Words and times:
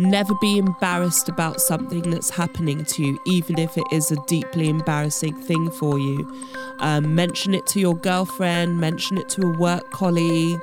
Never 0.00 0.32
be 0.40 0.56
embarrassed 0.56 1.28
about 1.28 1.60
something 1.60 2.10
that's 2.10 2.30
happening 2.30 2.86
to 2.86 3.04
you, 3.04 3.20
even 3.26 3.58
if 3.58 3.76
it 3.76 3.84
is 3.92 4.10
a 4.10 4.16
deeply 4.26 4.70
embarrassing 4.70 5.34
thing 5.42 5.70
for 5.72 5.98
you. 5.98 6.26
Um, 6.78 7.14
mention 7.14 7.52
it 7.52 7.66
to 7.66 7.80
your 7.80 7.94
girlfriend, 7.94 8.80
mention 8.80 9.18
it 9.18 9.28
to 9.28 9.42
a 9.42 9.58
work 9.58 9.90
colleague, 9.90 10.58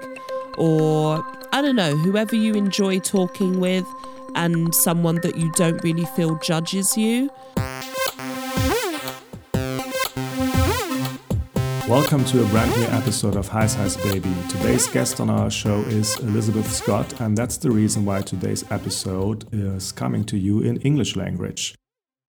or 0.57 1.23
I 1.53 1.61
don't 1.61 1.75
know, 1.75 1.95
whoever 1.95 2.35
you 2.35 2.55
enjoy 2.55 2.97
talking 2.97 3.59
with, 3.59 3.85
and 4.33 4.73
someone 4.73 5.21
that 5.21 5.37
you 5.37 5.51
don't 5.51 5.83
really 5.83 6.05
feel 6.05 6.39
judges 6.39 6.97
you. 6.97 7.29
Welcome 11.87 12.25
to 12.25 12.43
a 12.43 12.47
brand 12.49 12.75
new 12.75 12.83
episode 12.87 13.37
of 13.37 13.49
Heiß 13.49 13.77
Heiß 13.77 14.03
Baby. 14.03 14.33
Today's 14.49 14.87
guest 14.87 15.21
on 15.21 15.29
our 15.29 15.49
show 15.49 15.79
is 15.83 16.19
Elisabeth 16.19 16.69
Scott, 16.69 17.21
and 17.21 17.37
that's 17.37 17.55
the 17.55 17.71
reason 17.71 18.03
why 18.03 18.23
today's 18.23 18.69
episode 18.69 19.45
is 19.53 19.93
coming 19.93 20.25
to 20.25 20.37
you 20.37 20.59
in 20.59 20.81
English 20.81 21.15
language. 21.15 21.75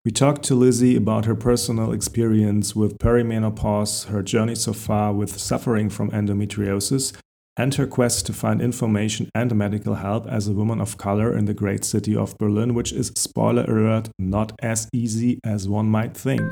We 0.05 0.11
talked 0.11 0.43
to 0.43 0.55
Lizzie 0.55 0.95
about 0.95 1.25
her 1.25 1.35
personal 1.35 1.91
experience 1.91 2.73
with 2.73 2.99
perimenopause, 2.99 4.05
her 4.05 4.23
journey 4.23 4.55
so 4.55 4.71
far 4.71 5.11
with 5.11 5.37
suffering 5.37 5.89
from 5.89 6.09
endometriosis, 6.11 7.11
and 7.57 7.75
her 7.75 7.85
quest 7.85 8.25
to 8.27 8.33
find 8.33 8.61
information 8.61 9.29
and 9.35 9.53
medical 9.53 9.95
help 9.95 10.25
as 10.27 10.47
a 10.47 10.53
woman 10.53 10.79
of 10.79 10.97
color 10.97 11.37
in 11.37 11.43
the 11.43 11.53
great 11.53 11.83
city 11.83 12.15
of 12.15 12.37
Berlin, 12.37 12.73
which 12.73 12.93
is, 12.93 13.11
spoiler 13.17 13.65
alert, 13.65 14.07
not 14.17 14.53
as 14.61 14.87
easy 14.93 15.41
as 15.43 15.67
one 15.67 15.89
might 15.89 16.15
think. 16.15 16.49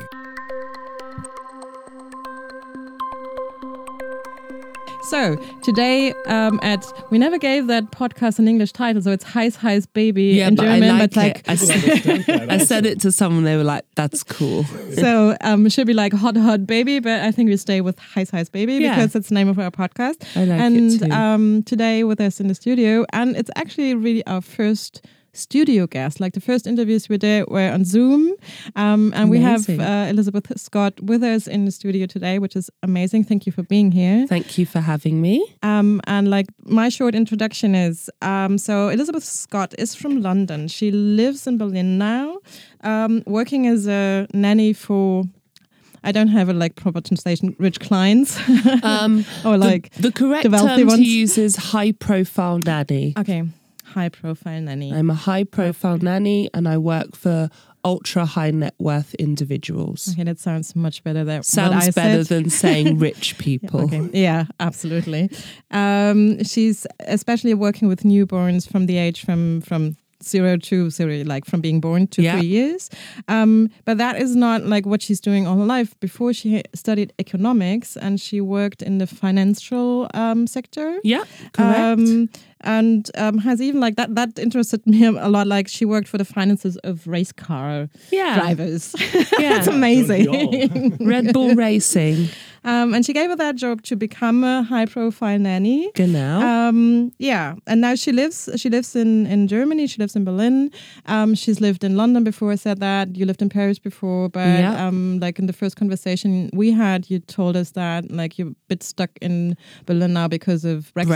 So 5.08 5.36
today, 5.62 6.12
um, 6.26 6.60
at 6.62 6.84
we 7.10 7.18
never 7.18 7.38
gave 7.38 7.66
that 7.68 7.90
podcast 7.92 8.38
an 8.38 8.46
English 8.46 8.72
title, 8.72 9.00
so 9.00 9.10
it's 9.10 9.24
Heiß 9.24 9.56
Heiß 9.56 9.86
Baby 9.94 10.24
Yeah, 10.24 10.48
in 10.48 10.54
but 10.54 10.64
German. 10.64 10.82
I 10.90 10.98
like 10.98 11.10
but 11.10 11.16
like, 11.16 11.38
it. 11.38 11.48
I 11.48 11.54
said, 11.54 12.50
I 12.50 12.58
said 12.58 12.84
it 12.86 13.00
to 13.00 13.12
someone, 13.12 13.44
they 13.44 13.56
were 13.56 13.64
like, 13.64 13.84
that's 13.94 14.22
cool. 14.22 14.64
so 14.94 15.36
um, 15.40 15.64
it 15.66 15.72
should 15.72 15.86
be 15.86 15.94
like 15.94 16.12
Hot 16.12 16.36
Hot 16.36 16.66
Baby, 16.66 16.98
but 17.00 17.20
I 17.22 17.30
think 17.32 17.48
we 17.48 17.56
stay 17.56 17.80
with 17.80 17.96
Heiß 17.98 18.30
Heiß 18.32 18.52
Baby 18.52 18.74
Yeah. 18.74 18.96
because 18.96 19.14
it's 19.14 19.28
the 19.30 19.34
name 19.34 19.48
of 19.48 19.58
our 19.58 19.70
podcast. 19.70 20.24
I 20.36 20.44
like 20.44 20.60
it 20.60 20.64
and 20.64 21.00
too. 21.00 21.10
Um, 21.10 21.62
today 21.62 22.04
with 22.04 22.20
us 22.20 22.38
in 22.40 22.48
the 22.48 22.54
studio, 22.54 23.06
and 23.12 23.34
it's 23.36 23.50
actually 23.56 23.94
really 23.94 24.26
our 24.26 24.42
first 24.42 25.04
studio 25.38 25.86
guest. 25.86 26.20
Like 26.20 26.32
the 26.34 26.40
first 26.40 26.66
interviews 26.66 27.08
we 27.08 27.16
did 27.18 27.46
were 27.48 27.70
on 27.70 27.84
Zoom, 27.84 28.34
um, 28.76 29.12
and 29.16 29.30
we 29.30 29.40
have 29.40 29.68
uh, 29.68 30.06
Elisabeth 30.10 30.52
Scott 30.60 31.00
with 31.00 31.22
us 31.22 31.46
in 31.46 31.64
the 31.64 31.70
studio 31.70 32.06
today, 32.06 32.38
which 32.38 32.56
is 32.56 32.70
amazing. 32.82 33.24
Thank 33.24 33.46
you 33.46 33.52
for 33.52 33.62
being 33.62 33.92
here. 33.92 34.26
Thank 34.26 34.58
you 34.58 34.66
for 34.66 34.80
having 34.80 35.20
me. 35.22 35.44
Um, 35.62 36.00
and 36.06 36.28
like 36.30 36.46
my 36.64 36.88
short 36.88 37.14
introduction 37.14 37.74
is 37.74 38.10
um, 38.22 38.58
so 38.58 38.88
Elisabeth 38.88 39.24
Scott 39.24 39.74
is 39.78 39.94
from 39.94 40.20
London. 40.22 40.68
She 40.68 40.90
lives 40.90 41.46
in 41.46 41.58
Berlin 41.58 41.98
now, 41.98 42.38
um, 42.82 43.22
working 43.26 43.66
as 43.66 43.86
a 43.86 44.26
nanny 44.34 44.72
for. 44.72 45.24
I 46.04 46.12
don't 46.12 46.28
have 46.28 46.48
a 46.48 46.52
like 46.52 46.76
proper 46.76 47.00
translation. 47.00 47.56
Rich 47.58 47.80
clients, 47.80 48.38
Um, 48.84 49.24
or 49.44 49.58
like 49.58 49.90
the 49.94 50.12
correct 50.12 50.44
the 50.44 50.50
wealthy 50.50 50.76
term 50.82 50.86
ones? 50.86 51.00
to 51.00 51.04
use 51.04 51.36
is 51.36 51.56
high 51.56 51.90
profile 51.90 52.58
nanny. 52.64 53.14
okay, 53.18 53.42
high 53.94 54.08
profile 54.08 54.60
nanny. 54.60 54.92
I'm 54.92 55.10
a 55.10 55.14
high 55.14 55.44
profile 55.44 55.98
nanny 55.98 56.48
and 56.54 56.66
I 56.68 56.76
work 56.78 57.16
for 57.16 57.48
ultra 57.84 58.24
high 58.26 58.50
net 58.50 58.74
worth 58.78 59.14
individuals. 59.14 60.08
okay, 60.12 60.24
that 60.24 60.38
sounds 60.38 60.74
much 60.76 61.02
better. 61.04 61.24
Than 61.24 61.42
Sounds 61.42 61.94
better 61.94 62.24
said. 62.24 62.26
than 62.44 62.50
saying 62.50 62.98
rich 63.08 63.38
people. 63.38 63.82
Okay. 63.82 64.08
Yeah, 64.12 64.44
absolutely. 64.60 65.30
Um, 65.70 66.42
she's 66.44 66.86
especially 67.06 67.54
working 67.54 67.88
with 67.88 68.02
newborns 68.02 68.70
from 68.70 68.86
the 68.86 68.96
age 68.98 69.24
from 69.24 69.60
from 69.62 69.96
zero 70.20 70.56
to 70.56 70.90
zero, 70.90 71.22
like 71.24 71.44
from 71.44 71.60
being 71.60 71.80
born 71.80 72.08
to 72.08 72.20
Yeah. 72.22 72.38
three 72.38 72.48
years. 72.48 72.90
Um, 73.28 73.70
but 73.84 73.98
that 73.98 74.20
is 74.20 74.34
not 74.34 74.66
like 74.66 74.84
what 74.84 75.00
she's 75.00 75.20
doing 75.20 75.46
all 75.46 75.56
her 75.58 75.64
life. 75.64 75.94
Before 76.00 76.32
she 76.32 76.62
studied 76.74 77.12
economics 77.20 77.96
and 77.96 78.20
she 78.20 78.40
worked 78.40 78.82
in 78.82 78.98
the 78.98 79.06
financial 79.06 80.08
um, 80.14 80.46
sector. 80.48 80.98
Yeah, 81.04 81.22
correct. 81.52 82.00
Um, 82.00 82.28
and 82.62 83.10
um, 83.16 83.38
has 83.38 83.60
even 83.60 83.80
like 83.80 83.96
that 83.96 84.14
that 84.14 84.38
interested 84.38 84.86
me 84.86 85.04
a 85.04 85.28
lot. 85.28 85.46
Like 85.46 85.68
she 85.68 85.84
worked 85.84 86.08
for 86.08 86.18
the 86.18 86.24
finances 86.24 86.76
of 86.78 87.06
race 87.06 87.32
car 87.32 87.88
yeah, 88.10 88.38
drivers. 88.38 88.94
yeah. 89.38 89.58
It's 89.58 89.66
amazing. 89.66 90.96
Red 91.00 91.32
Bull 91.32 91.54
Racing. 91.54 92.28
Um, 92.64 92.92
and 92.92 93.06
she 93.06 93.12
gave 93.12 93.30
her 93.30 93.36
that 93.36 93.54
job 93.54 93.82
to 93.82 93.96
become 93.96 94.42
a 94.44 94.62
high 94.62 94.84
profile 94.84 95.38
nanny. 95.38 95.90
Genau. 95.94 96.40
Um, 96.40 97.12
yeah, 97.18 97.54
and 97.66 97.80
now 97.80 97.94
she 97.94 98.12
lives. 98.12 98.48
She 98.56 98.68
lives 98.68 98.96
in 98.96 99.26
in 99.26 99.46
Germany. 99.48 99.86
She 99.86 99.98
lives 99.98 100.16
in 100.16 100.24
Berlin. 100.24 100.70
Um, 101.06 101.34
she's 101.34 101.60
lived 101.60 101.84
in 101.84 101.96
London 101.96 102.24
before. 102.24 102.50
I 102.52 102.56
said 102.56 102.80
that 102.80 103.16
you 103.16 103.24
lived 103.26 103.42
in 103.42 103.48
Paris 103.48 103.78
before, 103.78 104.28
but 104.28 104.40
Yeah. 104.58 104.86
um, 104.86 105.18
like 105.20 105.38
in 105.38 105.46
the 105.46 105.52
first 105.52 105.76
conversation 105.76 106.50
we 106.52 106.72
had, 106.72 107.08
you 107.08 107.20
told 107.20 107.56
us 107.56 107.70
that 107.70 108.10
like 108.10 108.38
you're 108.38 108.48
a 108.48 108.54
bit 108.68 108.82
stuck 108.82 109.10
in 109.22 109.56
Berlin 109.86 110.12
now 110.12 110.28
because 110.28 110.64
of 110.64 110.92
Brexit. 110.94 111.08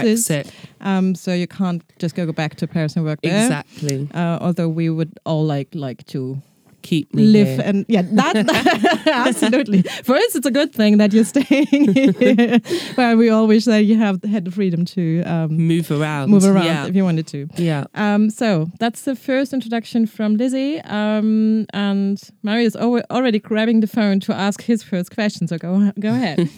Brexit. 0.47 0.51
Um, 0.81 1.15
so 1.33 1.37
you 1.37 1.47
can't 1.47 1.83
just 1.99 2.15
go 2.15 2.31
back 2.31 2.57
to 2.57 2.67
Paris 2.67 2.95
and 2.95 3.07
work 3.07 3.21
there. 3.23 3.43
Exactly. 3.43 4.07
Uh, 4.13 4.39
although 4.41 4.69
we 4.69 4.91
would 4.91 5.19
all 5.25 5.45
like 5.45 5.69
like 5.75 6.05
to 6.09 6.43
Keep 6.83 7.15
me 7.15 7.23
live 7.25 7.47
here. 7.47 7.63
and 7.65 7.85
yeah 7.89 8.03
that, 8.03 8.35
absolutely 9.07 9.83
for 10.05 10.15
us 10.17 10.35
it's 10.35 10.47
a 10.47 10.51
good 10.51 10.73
thing 10.75 10.99
that 10.99 11.13
you're 11.13 11.25
staying 11.25 11.93
here 11.95 12.61
but 12.97 13.17
we 13.17 13.29
all 13.31 13.47
wish 13.47 13.65
that 13.67 13.85
you 13.85 13.97
have 13.97 14.23
had 14.25 14.45
the 14.45 14.51
freedom 14.51 14.85
to 14.85 15.23
um, 15.25 15.49
move 15.57 15.91
around. 15.91 16.31
move 16.31 16.45
around 16.45 16.65
Yeah. 16.67 16.87
if 16.87 16.95
you 16.97 17.05
wanted 17.05 17.27
to 17.29 17.49
yeah. 17.57 17.85
um, 17.95 18.31
so 18.31 18.69
that's 18.79 19.03
the 19.03 19.15
first 19.17 19.53
introduction 19.53 20.07
from 20.07 20.37
Lizzie 20.37 20.81
um, 20.83 21.67
and 21.73 22.21
Mario 22.43 22.67
is 22.67 22.77
already 22.77 23.39
grabbing 23.39 23.81
the 23.81 23.87
phone 23.87 24.21
to 24.21 24.35
ask 24.35 24.63
his 24.63 24.83
first 24.83 25.11
question 25.15 25.47
so 25.49 25.59
go 25.59 25.93
go 26.01 26.11
ahead 26.11 26.49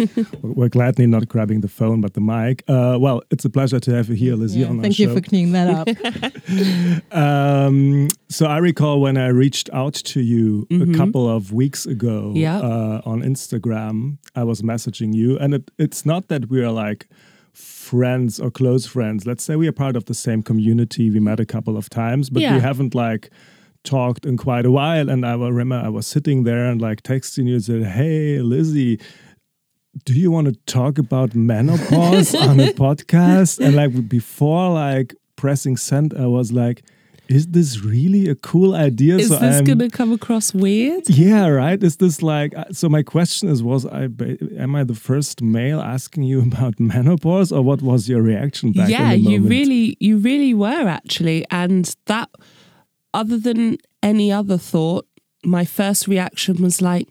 We're 0.43 0.69
gladly 0.69 1.07
not 1.07 1.29
grabbing 1.29 1.61
the 1.61 1.69
phone 1.69 2.01
but 2.01 2.15
the 2.15 2.21
mic. 2.21 2.63
Uh, 2.69 2.97
well, 3.01 3.23
it's 3.31 3.45
a 3.45 3.51
pleasure 3.51 3.81
to 3.81 3.91
have 3.95 4.09
you 4.09 4.15
here, 4.15 4.35
Lizzie, 4.37 4.61
Yeah, 4.61 4.69
on 4.69 4.77
our 4.79 4.83
thank 4.83 4.95
show. 4.97 5.03
you 5.05 5.15
for 5.15 5.21
cleaning 5.21 5.53
that 5.53 5.69
up 5.69 5.89
Um, 7.13 8.09
so 8.29 8.47
I 8.47 8.59
recall 8.59 9.01
when 9.01 9.17
I 9.17 9.29
reached 9.29 9.71
out 9.73 9.95
to 9.95 10.14
you 10.23 10.67
Mhm. 10.71 10.95
a 10.95 10.97
couple 10.97 11.29
of 11.29 11.53
weeks 11.53 11.87
ago 11.87 12.33
Yeah. 12.35 12.59
uh, 12.61 13.01
on 13.05 13.23
Instagram. 13.23 14.19
I 14.35 14.45
was 14.45 14.63
messaging 14.63 15.15
you, 15.15 15.39
and 15.39 15.55
it, 15.55 15.71
it's 15.79 16.05
not 16.07 16.29
that 16.29 16.49
we 16.51 16.63
are 16.63 16.71
like 16.73 17.09
friends 17.53 18.41
or 18.41 18.51
close 18.51 18.87
friends. 18.87 19.27
Let's 19.27 19.45
say 19.45 19.57
we 19.57 19.69
are 19.69 19.73
part 19.73 19.97
of 19.97 20.05
the 20.07 20.15
same 20.15 20.43
community. 20.43 21.11
We 21.11 21.21
met 21.21 21.41
a 21.41 21.47
couple 21.47 21.77
of 21.77 21.89
times, 21.89 22.31
but 22.31 22.43
Yeah. 22.43 22.55
we 22.57 22.61
haven't 22.61 22.95
like 22.95 23.31
talked 23.85 24.25
in 24.27 24.37
quite 24.37 24.67
a 24.67 24.71
while. 24.71 25.09
And 25.11 25.25
I 25.25 25.37
will 25.37 25.53
remember 25.53 25.87
I 25.87 25.91
was 25.91 26.07
sitting 26.07 26.45
there 26.45 26.65
and 26.71 26.81
like 26.81 27.03
texting 27.03 27.47
you 27.47 27.55
and 27.55 27.65
said, 27.65 27.83
"Hey, 27.85 28.41
Lizzie." 28.41 28.99
Do 30.05 30.13
you 30.13 30.33
want 30.33 30.49
to 30.49 30.55
talk 30.67 30.99
about 30.99 31.37
menopause 31.37 32.35
on 32.49 32.59
a 32.59 32.73
podcast? 32.73 33.65
And 33.65 33.77
like 33.77 34.09
before, 34.09 34.71
like 34.71 35.15
pressing 35.37 35.77
send, 35.77 36.13
I 36.15 36.27
was 36.27 36.51
like, 36.51 36.83
"Is 37.29 37.47
this 37.49 37.83
really 37.83 38.29
a 38.29 38.35
cool 38.35 38.75
idea?" 38.75 39.17
Is 39.17 39.29
so 39.29 39.39
this 39.39 39.57
I'm- 39.57 39.79
to 39.79 39.89
come 39.91 40.13
across 40.13 40.53
weird? 40.55 41.09
yeah, 41.09 41.47
right. 41.47 41.83
Is 41.83 41.97
this 41.97 42.23
like 42.23 42.57
uh, 42.57 42.65
so? 42.73 42.89
My 42.89 43.03
question 43.03 43.49
is: 43.49 43.63
Was 43.63 43.87
I 43.87 44.09
am 44.59 44.75
I 44.77 44.85
the 44.85 44.95
first 44.95 45.43
male 45.43 45.81
asking 45.81 46.25
you 46.25 46.43
about 46.51 46.79
menopause, 46.79 47.53
or 47.53 47.63
what 47.63 47.83
was 47.83 48.09
your 48.09 48.23
reaction 48.23 48.73
back? 48.73 48.89
yeah, 48.89 49.13
in 49.13 49.25
the 49.25 49.31
you 49.31 49.43
really, 49.43 49.97
you 50.01 50.19
really 50.19 50.55
were 50.55 50.89
actually, 50.89 51.45
and 51.51 51.95
that, 52.07 52.29
other 53.13 53.39
than 53.39 53.79
any 54.03 54.31
other 54.33 54.59
thought, 54.59 55.07
my 55.45 55.65
first 55.65 56.07
reaction 56.09 56.63
was 56.63 56.81
like, 56.83 57.09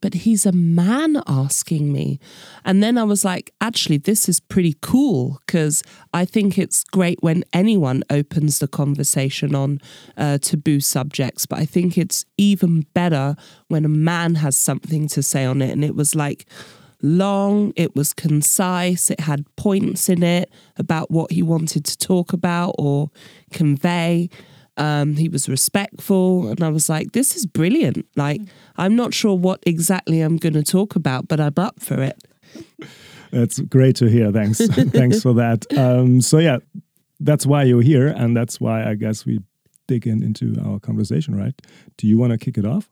"But 0.00 0.14
he's 0.14 0.46
a 0.46 0.52
man 0.52 1.22
asking 1.26 1.92
me," 1.92 2.18
and 2.64 2.82
then 2.82 2.98
I 2.98 3.04
was 3.04 3.24
like, 3.24 3.52
"Actually, 3.60 3.98
this 3.98 4.28
is 4.28 4.40
pretty 4.40 4.76
cool 4.80 5.40
because 5.46 5.82
I 6.12 6.24
think 6.24 6.58
it's 6.58 6.84
great 6.84 7.18
when 7.22 7.44
anyone 7.52 8.02
opens 8.10 8.58
the 8.58 8.68
conversation 8.68 9.54
on 9.54 9.80
uh, 10.16 10.38
taboo 10.38 10.80
subjects, 10.80 11.46
but 11.46 11.58
I 11.58 11.64
think 11.64 11.96
it's 11.96 12.24
even 12.36 12.86
better 12.94 13.36
when 13.68 13.84
a 13.84 13.88
man 13.88 14.36
has 14.36 14.56
something 14.56 15.08
to 15.08 15.22
say 15.22 15.44
on 15.44 15.62
it." 15.62 15.70
And 15.70 15.84
it 15.84 15.96
was 15.96 16.14
like 16.14 16.46
long, 17.02 17.72
it 17.76 17.94
was 17.94 18.12
concise, 18.12 19.10
it 19.10 19.20
had 19.20 19.44
points 19.56 20.08
in 20.08 20.22
it 20.22 20.50
about 20.76 21.10
what 21.10 21.30
he 21.32 21.42
wanted 21.42 21.84
to 21.84 21.96
talk 21.98 22.32
about 22.32 22.74
or 22.78 23.10
convey. 23.52 24.28
Um, 24.76 25.16
he 25.16 25.28
was 25.28 25.48
respectful, 25.48 26.48
and 26.48 26.62
I 26.62 26.68
was 26.68 26.88
like, 26.88 27.12
this 27.12 27.36
is 27.36 27.46
brilliant. 27.46 28.06
Like, 28.16 28.42
I'm 28.76 28.94
not 28.94 29.14
sure 29.14 29.34
what 29.34 29.62
exactly 29.66 30.20
I'm 30.20 30.36
going 30.36 30.52
to 30.52 30.62
talk 30.62 30.96
about, 30.96 31.28
but 31.28 31.40
I'm 31.40 31.54
up 31.56 31.80
for 31.80 32.02
it. 32.02 32.22
That's 33.30 33.58
great 33.60 33.96
to 33.96 34.06
hear. 34.06 34.30
Thanks, 34.32 34.58
thanks 34.66 35.22
for 35.22 35.34
that. 35.34 35.66
Um, 35.76 36.20
so 36.20 36.38
yeah, 36.38 36.58
that's 37.20 37.44
why 37.44 37.64
you're 37.64 37.82
here, 37.82 38.06
and 38.08 38.36
that's 38.36 38.60
why 38.60 38.88
I 38.88 38.94
guess 38.94 39.26
we 39.26 39.40
dig 39.88 40.06
in 40.06 40.22
into 40.22 40.54
our 40.64 40.78
conversation. 40.78 41.34
Right? 41.34 41.54
Do 41.96 42.06
you 42.06 42.18
want 42.18 42.32
to 42.32 42.38
kick 42.38 42.56
it 42.56 42.64
off? 42.64 42.88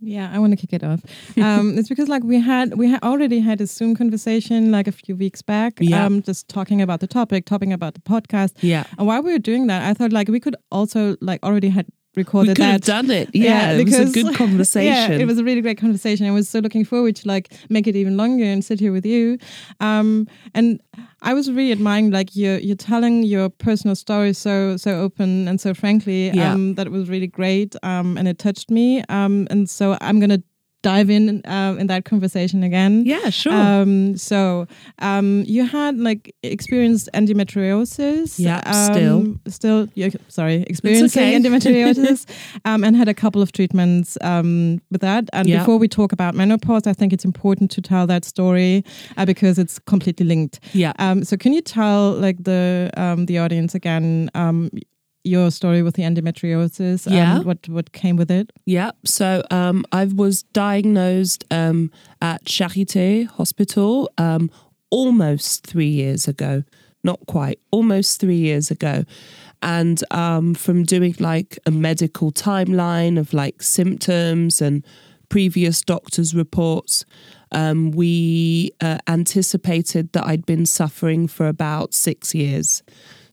Yeah, 0.00 0.30
I 0.32 0.38
want 0.38 0.52
to 0.52 0.56
kick 0.56 0.72
it 0.72 0.84
off. 0.84 1.00
Um, 1.36 1.78
it's 1.78 1.88
because 1.88 2.08
like 2.08 2.24
we 2.24 2.40
had 2.40 2.74
we 2.74 2.88
had 2.90 3.02
already 3.02 3.40
had 3.40 3.60
a 3.60 3.66
Zoom 3.66 3.94
conversation 3.94 4.72
like 4.72 4.88
a 4.88 4.92
few 4.92 5.14
weeks 5.14 5.42
back. 5.42 5.74
Yeah. 5.80 6.04
Um, 6.04 6.22
just 6.22 6.48
talking 6.48 6.80
about 6.80 7.00
the 7.00 7.06
topic, 7.06 7.44
talking 7.44 7.72
about 7.72 7.94
the 7.94 8.00
podcast. 8.00 8.54
Yeah. 8.60 8.84
And 8.98 9.06
while 9.06 9.22
we 9.22 9.32
were 9.32 9.38
doing 9.38 9.66
that, 9.66 9.82
I 9.82 9.94
thought 9.94 10.12
like 10.12 10.28
we 10.28 10.40
could 10.40 10.56
also 10.70 11.16
like 11.20 11.42
already 11.42 11.68
had 11.68 11.86
We 12.16 12.22
recorded 12.22 12.56
could 12.56 12.64
have 12.64 12.80
done 12.80 13.10
it. 13.10 13.28
Yeah, 13.34 13.72
it 13.72 13.84
was 13.84 13.98
a 13.98 14.06
good 14.06 14.34
conversation. 14.34 14.86
Yeah, 14.86 15.10
it 15.10 15.26
was 15.26 15.38
a 15.38 15.44
really 15.44 15.60
great 15.60 15.78
conversation. 15.78 16.26
I 16.26 16.30
was 16.30 16.48
so 16.48 16.60
looking 16.60 16.84
forward 16.84 17.16
to 17.16 17.28
like 17.28 17.52
make 17.68 17.86
it 17.86 17.94
even 17.94 18.16
longer 18.16 18.44
and 18.44 18.64
sit 18.64 18.80
here 18.80 18.92
with 18.92 19.04
you. 19.04 19.38
Um, 19.80 20.26
and 20.54 20.80
I 21.20 21.34
was 21.34 21.50
really 21.50 21.72
admiring 21.72 22.10
like 22.10 22.34
you're 22.34 22.58
you're 22.58 22.76
telling 22.76 23.22
your 23.22 23.50
personal 23.50 23.94
story 23.96 24.32
so 24.32 24.76
so 24.78 24.92
open 24.92 25.46
and 25.46 25.60
so 25.60 25.74
frankly. 25.74 26.30
Yeah. 26.30 26.52
Um, 26.54 26.74
that 26.76 26.90
was 26.90 27.10
really 27.10 27.26
great. 27.26 27.76
Um, 27.82 28.16
and 28.16 28.26
it 28.28 28.38
touched 28.38 28.70
me. 28.70 29.02
Um, 29.08 29.46
and 29.50 29.68
so 29.68 29.98
I'm 30.00 30.18
gonna 30.18 30.42
dive 30.86 31.10
in 31.10 31.24
uh, 31.46 31.74
in 31.80 31.86
that 31.88 32.04
conversation 32.04 32.62
again. 32.62 33.04
yeah, 33.04 33.30
sure. 33.30 33.52
Um, 33.52 34.16
so 34.16 34.66
um, 35.00 35.42
you 35.46 35.66
had 35.66 35.98
like 35.98 36.34
experienced 36.42 37.08
endometriosis. 37.12 38.38
Yeah, 38.38 38.60
um, 38.66 39.40
still. 39.50 39.88
still. 39.88 40.10
sorry, 40.28 40.64
experiencing 40.68 41.22
okay. 41.22 41.36
endometriosis, 41.38 42.26
um, 42.64 42.84
and 42.84 42.96
had 42.96 43.08
a 43.08 43.14
couple 43.14 43.42
of 43.42 43.50
treatments 43.50 44.16
um, 44.20 44.80
with 44.92 45.00
that. 45.00 45.24
And 45.32 45.48
Yeah. 45.48 45.58
before 45.58 45.78
we 45.78 45.88
talk 45.88 46.12
about 46.12 46.34
menopause, 46.34 46.86
I 46.86 46.92
think 46.92 47.12
it's 47.12 47.24
important 47.24 47.70
to 47.76 47.80
tell 47.80 48.06
that 48.06 48.24
story 48.24 48.84
uh, 49.16 49.26
because 49.26 49.58
it's 49.58 49.78
completely 49.92 50.26
linked. 50.26 50.60
yeah. 50.72 50.92
Um, 50.98 51.24
so 51.24 51.36
can 51.36 51.52
you 51.52 51.62
tell 51.62 52.12
like 52.26 52.38
the 52.44 52.90
um, 52.96 53.26
the 53.26 53.38
audience 53.38 53.74
again? 53.74 54.30
Your 55.26 55.50
story 55.50 55.82
with 55.82 55.94
the 55.96 56.02
endometriosis, 56.04 57.10
Yeah. 57.10 57.38
um, 57.38 57.44
what 57.44 57.68
what 57.68 57.90
came 57.92 58.16
with 58.16 58.30
it? 58.30 58.52
Yeah. 58.64 58.92
So 59.04 59.42
um, 59.50 59.84
I 59.92 60.04
was 60.04 60.44
diagnosed 60.52 61.44
um, 61.50 61.90
at 62.20 62.44
Charité 62.44 63.26
Hospital 63.26 64.08
um, 64.18 64.50
almost 64.90 65.66
three 65.66 65.88
years 66.02 66.28
ago. 66.28 66.62
Not 67.02 67.20
quite, 67.26 67.58
almost 67.70 68.20
three 68.20 68.38
years 68.38 68.70
ago. 68.70 69.04
And 69.62 70.02
um, 70.10 70.54
from 70.54 70.82
doing 70.84 71.14
like 71.20 71.58
a 71.66 71.70
medical 71.70 72.30
timeline 72.32 73.18
of 73.18 73.32
like 73.32 73.62
symptoms 73.62 74.60
and 74.60 74.84
previous 75.28 75.82
doctors' 75.82 76.34
reports, 76.34 77.04
um, 77.52 77.90
we 77.92 78.70
uh, 78.80 78.98
anticipated 79.06 80.12
that 80.12 80.24
I'd 80.26 80.46
been 80.46 80.66
suffering 80.66 81.28
for 81.28 81.46
about 81.46 81.94
six 81.94 82.34
years. 82.34 82.82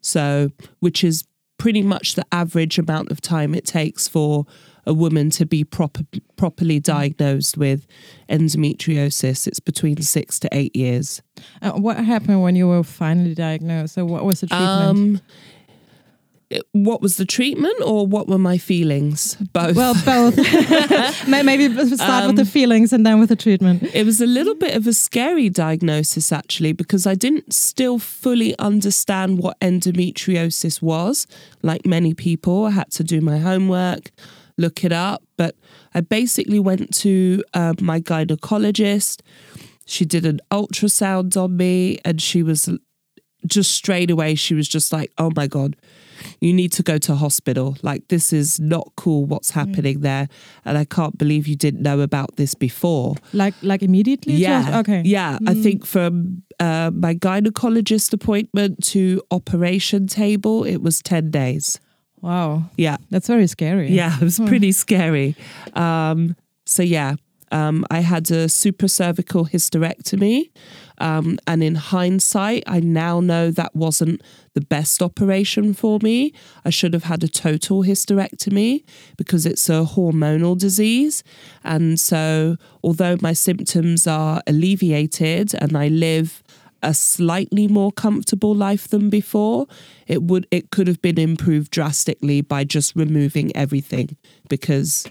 So, 0.02 0.50
which 0.80 1.04
is 1.04 1.24
pretty 1.64 1.82
much 1.82 2.16
the 2.16 2.26
average 2.34 2.78
amount 2.78 3.10
of 3.10 3.22
time 3.22 3.56
it 3.56 3.64
takes 3.64 4.06
for 4.06 4.46
a 4.86 4.94
woman 4.94 5.30
to 5.30 5.46
be 5.46 5.64
proper, 5.64 6.02
properly 6.36 6.78
diagnosed 6.78 7.56
with 7.56 7.88
endometriosis. 8.28 9.48
It's 9.48 9.62
between 9.62 10.02
six 10.02 10.40
to 10.40 10.50
eight 10.52 10.76
years. 10.76 11.22
Uh, 11.62 11.72
what 11.72 11.96
happened 12.04 12.42
when 12.42 12.58
you 12.58 12.68
were 12.68 12.84
finally 12.84 13.34
diagnosed? 13.34 13.94
So 13.94 14.04
what 14.04 14.26
was 14.26 14.42
the 14.42 14.48
treatment? 14.48 14.72
Um, 14.72 15.22
what 16.72 17.02
was 17.02 17.18
the 17.18 17.26
treatment 17.26 17.76
or 17.84 18.06
what 18.06 18.28
were 18.28 18.38
my 18.38 18.58
feelings? 18.58 19.36
Both. 19.54 19.76
Well, 19.76 19.94
both. 20.06 20.38
Maybe 21.28 21.68
start 21.96 22.28
with 22.28 22.36
the 22.36 22.42
Um, 22.42 22.48
feelings 22.48 22.94
and 22.94 23.06
then 23.06 23.20
with 23.20 23.30
the 23.30 23.36
treatment. 23.36 23.84
It 23.94 24.06
was 24.06 24.22
a 24.22 24.26
little 24.26 24.56
bit 24.56 24.76
of 24.76 24.86
a 24.88 24.94
scary 24.94 25.50
diagnosis 25.50 26.32
actually 26.32 26.74
because 26.74 27.08
I 27.08 27.16
didn't 27.16 27.54
still 27.54 28.00
fully 28.00 28.58
understand 28.60 29.40
what 29.40 29.60
endometriosis 29.60 30.82
was. 30.82 31.28
Like 31.62 31.86
many 31.86 32.14
people, 32.14 32.66
I 32.66 32.72
had 32.72 32.92
to 32.92 33.04
do 33.04 33.22
my 33.22 33.38
homework, 33.40 34.12
look 34.58 34.84
it 34.84 34.92
up. 34.92 35.24
But 35.38 35.56
I 35.96 36.02
basically 36.02 36.60
went 36.60 36.94
to 36.98 37.44
uh, 37.54 37.74
my 37.82 38.00
gynecologist. 38.00 39.22
She 39.86 40.06
did 40.06 40.26
an 40.26 40.40
ultrasound 40.52 41.36
on 41.36 41.58
me 41.58 42.00
and 42.06 42.22
she 42.22 42.44
was 42.44 42.70
just 43.46 43.72
straight 43.72 44.10
away, 44.10 44.36
she 44.36 44.54
was 44.54 44.70
just 44.70 44.94
like, 44.94 45.12
oh 45.18 45.30
my 45.36 45.48
God, 45.48 45.76
you 46.42 46.54
need 46.54 46.72
to 46.74 46.84
go 46.84 46.98
to 47.00 47.16
hospital. 47.16 47.78
Like, 47.82 48.08
this 48.08 48.34
is 48.34 48.60
not 48.60 48.92
cool 48.96 49.26
what's 49.26 49.52
happening 49.52 50.02
there. 50.02 50.28
And 50.66 50.78
I 50.78 50.86
can't 50.86 51.18
believe 51.18 51.48
you 51.48 51.56
didn't 51.56 51.82
know 51.82 52.02
about 52.02 52.36
this 52.36 52.56
before. 52.56 53.16
Like 53.34 53.54
like 53.62 53.82
immediately? 53.84 54.34
Yeah. 54.36 54.80
Okay. 54.80 55.02
Yeah. 55.06 55.38
I 55.48 55.54
think 55.54 55.86
from 55.86 56.44
uh, 56.60 56.92
my 56.94 57.16
gynecologist 57.16 58.14
appointment 58.14 58.84
to 58.88 59.22
operation 59.32 60.08
table, 60.08 60.64
it 60.64 60.82
was 60.82 61.02
10 61.02 61.32
days. 61.32 61.80
Wow. 62.22 62.64
Yeah. 62.78 62.98
That's 63.10 63.28
very 63.28 63.48
scary. 63.48 63.92
Yeah. 63.92 64.16
It 64.16 64.24
was 64.24 64.40
pretty 64.40 64.72
scary. 64.72 65.36
Um, 65.74 66.36
so, 66.66 66.84
yeah. 66.84 67.16
Um, 67.52 67.86
I 67.92 68.00
had 68.00 68.32
a 68.32 68.46
supracervical 68.48 69.52
hysterectomy. 69.52 70.50
Um, 71.00 71.40
and 71.48 71.64
in 71.64 71.76
hindsight, 71.76 72.64
I 72.68 72.80
now 72.80 73.20
know 73.20 73.52
that 73.52 73.76
wasn't 73.76 74.22
the 74.54 74.62
best 74.62 75.02
operation 75.02 75.74
for 75.74 76.00
me. 76.02 76.34
I 76.64 76.70
should 76.70 76.94
have 76.94 77.06
had 77.06 77.24
a 77.24 77.28
total 77.28 77.84
hysterectomy 77.84 78.84
because 79.18 79.46
it's 79.46 79.70
a 79.70 79.84
hormonal 79.84 80.58
disease. 80.58 81.24
And 81.64 82.00
so, 82.00 82.58
although 82.84 83.18
my 83.22 83.34
symptoms 83.34 84.08
are 84.08 84.42
alleviated 84.48 85.54
and 85.56 85.78
I 85.78 85.88
live 85.88 86.44
a 86.84 86.94
slightly 86.94 87.68
more 87.68 87.92
comfortable 87.92 88.54
life 88.54 88.88
than 88.90 89.10
before, 89.10 89.68
it 90.06 90.22
would 90.22 90.46
it 90.52 90.70
could 90.70 90.88
have 90.88 91.02
been 91.02 91.18
improved 91.18 91.72
drastically 91.72 92.42
by 92.42 92.66
just 92.66 92.96
removing 92.96 93.56
everything 93.56 94.18
because 94.50 95.08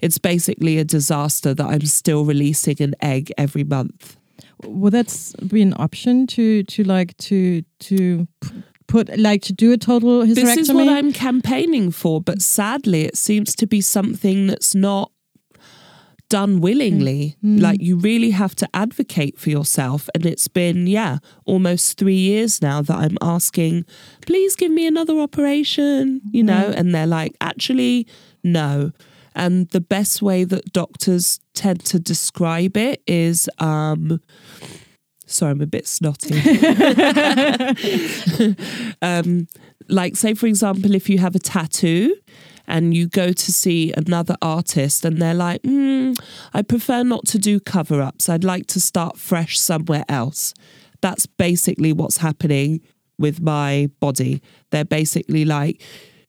it's 0.00 0.18
basically 0.18 0.78
a 0.78 0.84
disaster 0.84 1.54
that 1.54 1.66
I'm 1.66 1.86
still 1.86 2.24
releasing 2.24 2.80
an 2.82 2.94
egg 3.00 3.32
every 3.38 3.64
month. 3.64 4.16
Would 4.64 4.92
that 4.92 5.34
be 5.48 5.62
an 5.62 5.74
option 5.76 6.26
to 6.28 6.62
to 6.64 6.84
like 6.84 7.16
to 7.18 7.62
to 7.80 8.26
put 8.86 9.18
like 9.18 9.42
to 9.42 9.52
do 9.52 9.72
a 9.72 9.76
total 9.76 10.22
hysterectomy? 10.22 10.34
This 10.34 10.56
is 10.56 10.72
what 10.72 10.88
I'm 10.88 11.12
campaigning 11.12 11.90
for, 11.90 12.20
but 12.20 12.40
sadly, 12.40 13.04
it 13.04 13.16
seems 13.16 13.54
to 13.56 13.66
be 13.66 13.80
something 13.80 14.46
that's 14.46 14.74
not 14.74 15.10
done 16.28 16.60
willingly. 16.60 17.36
Mm. 17.44 17.58
Mm. 17.58 17.62
Like, 17.62 17.80
you 17.80 17.96
really 17.96 18.30
have 18.30 18.54
to 18.56 18.68
advocate 18.74 19.38
for 19.38 19.50
yourself. 19.50 20.08
And 20.14 20.26
it's 20.26 20.48
been, 20.48 20.86
yeah, 20.86 21.18
almost 21.44 21.98
three 21.98 22.16
years 22.16 22.60
now 22.60 22.82
that 22.82 22.96
I'm 22.96 23.16
asking, 23.20 23.84
please 24.22 24.56
give 24.56 24.72
me 24.72 24.86
another 24.86 25.18
operation, 25.20 26.20
you 26.30 26.42
know, 26.42 26.72
and 26.76 26.94
they're 26.94 27.06
like, 27.06 27.36
actually, 27.40 28.06
no. 28.42 28.92
And 29.36 29.68
the 29.68 29.82
best 29.82 30.22
way 30.22 30.44
that 30.44 30.72
doctors 30.72 31.38
tend 31.54 31.84
to 31.84 32.00
describe 32.00 32.76
it 32.76 33.02
is, 33.06 33.50
um, 33.58 34.18
sorry, 35.26 35.50
I'm 35.50 35.60
a 35.60 35.66
bit 35.66 35.86
snotty. 35.86 36.38
um, 39.02 39.46
like, 39.88 40.16
say, 40.16 40.32
for 40.32 40.46
example, 40.46 40.94
if 40.94 41.10
you 41.10 41.18
have 41.18 41.34
a 41.34 41.38
tattoo 41.38 42.16
and 42.66 42.94
you 42.94 43.08
go 43.08 43.32
to 43.32 43.52
see 43.52 43.92
another 43.92 44.36
artist 44.40 45.04
and 45.04 45.20
they're 45.20 45.34
like, 45.34 45.62
mm, 45.62 46.18
I 46.54 46.62
prefer 46.62 47.04
not 47.04 47.26
to 47.26 47.38
do 47.38 47.60
cover 47.60 48.00
ups. 48.00 48.30
I'd 48.30 48.42
like 48.42 48.66
to 48.68 48.80
start 48.80 49.18
fresh 49.18 49.60
somewhere 49.60 50.06
else. 50.08 50.54
That's 51.02 51.26
basically 51.26 51.92
what's 51.92 52.16
happening 52.16 52.80
with 53.18 53.42
my 53.42 53.90
body. 54.00 54.40
They're 54.70 54.86
basically 54.86 55.44
like, 55.44 55.82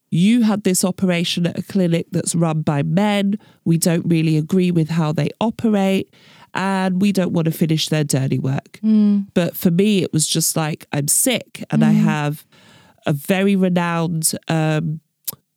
you 0.10 0.44
had 0.44 0.64
this 0.64 0.84
operation 0.86 1.46
at 1.46 1.60
a 1.60 1.64
clinic 1.64 2.08
that's 2.12 2.34
run 2.36 2.62
by 2.62 2.84
men. 2.84 3.38
We 3.66 3.78
don't 3.78 4.08
really 4.08 4.38
agree 4.38 4.72
with 4.72 4.90
how 4.90 5.12
they 5.12 5.30
operate 5.42 6.14
and 6.54 7.02
we 7.02 7.12
don't 7.12 7.34
want 7.34 7.46
to 7.46 7.52
finish 7.52 7.90
their 7.90 8.04
dirty 8.04 8.40
work. 8.40 8.80
But 9.34 9.56
for 9.56 9.70
me, 9.70 10.04
it 10.04 10.14
was 10.14 10.26
just 10.28 10.56
like, 10.56 10.88
I'm 10.92 11.08
sick 11.08 11.64
and 11.70 11.84
I 11.84 11.92
have 11.92 12.46
a 13.06 13.14
very 13.14 13.56
renowned 13.56 14.32
um, 14.48 15.02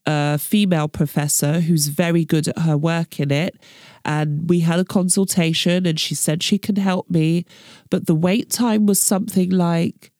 uh, 0.07 0.37
female 0.37 0.88
professor 0.88 1.61
who's 1.61 1.87
very 1.88 2.25
good 2.25 2.49
at 2.49 2.59
her 2.61 2.76
work 2.76 3.21
in 3.21 3.30
it. 3.30 3.57
And 4.04 4.49
we 4.49 4.61
had 4.61 4.80
a 4.80 4.85
consultation 4.85 5.87
and 5.87 5.99
she 6.00 6.14
said 6.14 6.42
she 6.42 6.59
can 6.59 6.76
help 6.76 7.09
me. 7.11 7.45
But 7.90 8.07
the 8.07 8.14
wait 8.14 8.50
time 8.50 8.87
was 8.87 9.00
something 9.00 9.50
like 9.50 10.11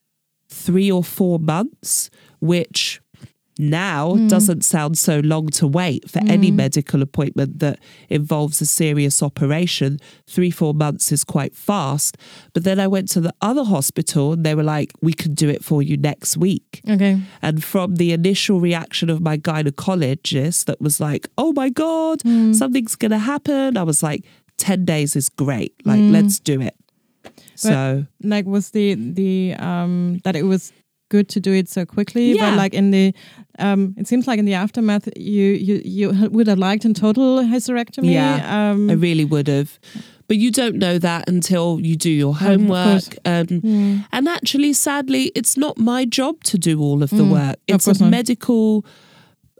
three 0.49 0.91
or 0.91 1.03
four 1.05 1.39
months, 1.39 2.11
which 2.41 3.00
now 3.61 4.15
mm. 4.15 4.29
doesn't 4.29 4.65
sound 4.65 4.99
so 4.99 5.21
long 5.21 5.49
to 5.49 5.67
wait 5.67 6.09
for 6.11 6.21
any 6.27 6.51
mm. 6.51 6.57
medical 6.57 7.03
appointment 7.03 7.59
that 7.61 7.79
involves 8.09 8.61
a 8.61 8.67
serious 8.67 9.23
operation. 9.23 9.99
Three, 10.27 10.51
four 10.51 10.75
months 10.75 11.13
is 11.13 11.25
quite 11.25 11.55
fast. 11.55 12.17
But 12.53 12.65
then 12.65 12.81
I 12.81 12.87
went 12.87 13.09
to 13.11 13.21
the 13.21 13.35
other 13.41 13.65
hospital 13.65 14.33
and 14.33 14.45
they 14.45 14.55
were 14.55 14.63
like, 14.63 14.93
we 15.01 15.13
can 15.13 15.35
do 15.35 15.49
it 15.49 15.65
for 15.65 15.83
you 15.83 15.97
next 15.97 16.37
week. 16.37 16.81
Okay. 16.89 17.21
And 17.43 17.63
from 17.63 17.97
the 17.97 18.13
initial 18.13 18.61
reaction 18.61 19.11
of 19.11 19.21
my 19.21 19.37
gynecologist, 19.37 20.65
that 20.65 20.81
was 20.81 21.01
like, 21.01 21.29
oh 21.39 21.53
my 21.53 21.69
God, 21.69 22.21
mm. 22.21 22.55
something's 22.55 22.97
going 22.97 23.13
to 23.13 23.19
happen, 23.19 23.77
I 23.77 23.83
was 23.83 24.03
like, 24.03 24.25
10 24.59 24.85
days 24.85 25.17
is 25.17 25.29
great. 25.29 25.75
Like, 25.85 26.01
let's 26.01 26.39
do 26.39 26.61
it. 26.61 26.75
So, 27.55 28.07
Like 28.23 28.47
was 28.47 28.71
the 28.71 28.95
the 28.95 29.55
um 29.55 30.21
that 30.25 30.35
it 30.35 30.45
was 30.45 30.73
good 31.11 31.29
to 31.29 31.41
do 31.41 31.53
it 31.53 31.69
so 31.69 31.85
quickly. 31.85 32.33
Yeah. 32.33 32.51
But 32.51 32.57
like 32.63 32.75
in 32.79 32.91
the, 32.91 33.13
um, 33.59 33.95
it 33.99 34.07
seems 34.09 34.27
like 34.27 34.39
in 34.39 34.47
the 34.47 34.55
aftermath, 34.55 35.09
you 35.17 35.45
you 35.69 35.83
you 35.85 36.29
would 36.31 36.47
have 36.49 36.59
liked 36.71 36.85
a 36.87 36.93
total 36.95 37.39
hysterectomy. 37.45 38.13
Yeah, 38.13 38.71
Um, 38.73 38.89
I 38.91 38.95
really 38.95 39.27
would 39.27 39.49
have. 39.49 39.79
But 40.29 40.37
you 40.39 40.51
don't 40.53 40.77
know 40.77 40.97
that 40.99 41.29
until 41.29 41.81
you 41.81 41.97
do 41.97 42.09
your 42.11 42.35
homework. 42.37 43.03
Um, 43.25 43.47
mm, 43.47 44.05
and 44.13 44.29
actually, 44.29 44.73
sadly, 44.73 45.33
it's 45.35 45.57
not 45.57 45.77
my 45.77 46.05
job 46.19 46.35
to 46.45 46.57
do 46.59 46.81
all 46.81 47.03
of 47.03 47.11
the 47.11 47.25
Mm, 47.25 47.33
work. 47.33 47.57
It's 47.67 47.87
a 47.89 47.95
not. 48.05 48.11
medical. 48.11 48.85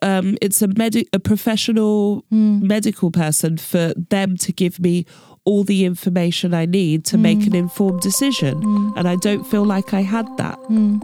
Um, 0.03 0.37
it's 0.41 0.63
a 0.63 0.69
medi- 0.69 1.09
a 1.13 1.19
professional 1.19 2.25
mm, 2.33 2.63
medical 2.63 3.11
person 3.11 3.59
for 3.59 3.93
them 4.11 4.37
to 4.39 4.53
give 4.53 4.79
me 4.81 5.05
all 5.45 5.65
the 5.65 5.85
information 5.85 6.53
I 6.55 6.67
need 6.67 7.05
to 7.07 7.19
make 7.19 7.47
an 7.47 7.55
informed 7.55 8.01
decision. 8.03 8.61
mm, 8.61 8.93
And 8.97 9.09
I 9.09 9.17
don't 9.17 9.45
feel 9.45 9.65
like 9.65 9.95
I 9.95 10.03
had 10.03 10.27
that. 10.37 10.59
mm. 10.71 11.01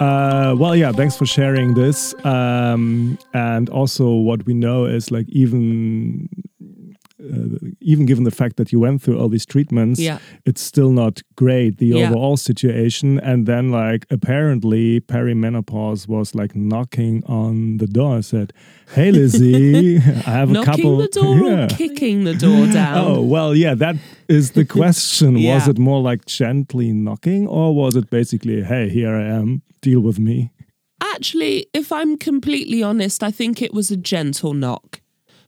Uh, 0.00 0.54
well, 0.58 0.74
yeah, 0.74 0.90
thanks 0.90 1.16
for 1.16 1.26
sharing 1.26 1.74
this. 1.74 2.12
Um, 2.24 3.18
and 3.34 3.68
also, 3.70 4.10
what 4.14 4.44
we 4.46 4.54
know 4.54 4.84
is 4.86 5.10
like 5.10 5.28
even. 5.28 6.28
Uh, 7.22 7.58
even 7.80 8.04
given 8.06 8.24
the 8.24 8.30
fact 8.32 8.56
that 8.56 8.72
you 8.72 8.80
went 8.80 9.00
through 9.02 9.16
all 9.18 9.28
these 9.28 9.46
treatments, 9.46 10.00
Yeah. 10.00 10.18
it's 10.44 10.60
still 10.60 10.90
not 10.90 11.22
great 11.36 11.78
the 11.78 11.86
Yeah. 11.86 12.08
overall 12.10 12.36
situation. 12.36 13.20
And 13.20 13.46
then, 13.46 13.70
like, 13.70 14.06
apparently, 14.10 15.00
perimenopause 15.00 16.08
was 16.08 16.34
like 16.34 16.54
knocking 16.56 17.22
on 17.26 17.76
the 17.78 17.86
door. 17.86 18.16
and 18.16 18.24
Said, 18.24 18.52
"Hey, 18.94 19.12
Lizzie, 19.12 19.96
I 20.26 20.32
have 20.40 20.50
a 20.50 20.54
couple. 20.64 20.64
Knocking 20.64 20.64
couple." 20.64 20.96
the 20.98 21.08
door 21.08 21.36
Yeah. 21.50 21.64
or 21.64 21.68
kicking 21.68 22.24
the 22.24 22.34
door 22.34 22.66
down? 22.72 22.98
Oh, 23.06 23.20
well, 23.22 23.54
yeah, 23.54 23.74
that 23.76 23.96
is 24.28 24.50
the 24.52 24.64
question. 24.78 25.34
Was 25.44 25.68
it 25.68 25.78
more 25.78 26.00
like 26.00 26.26
gently 26.26 26.92
knocking, 26.92 27.46
or 27.46 27.74
was 27.74 27.94
it 27.96 28.10
basically, 28.10 28.62
hey, 28.62 28.88
here 28.88 29.14
I 29.14 29.26
am, 29.26 29.62
deal 29.80 30.00
with 30.00 30.18
me? 30.18 30.50
Actually, 31.14 31.66
if 31.74 31.92
I'm 31.92 32.16
completely 32.16 32.82
honest, 32.82 33.22
I 33.22 33.30
think 33.30 33.60
it 33.60 33.72
was 33.74 33.90
a 33.90 33.96
gentle 33.96 34.54
knock 34.54 35.00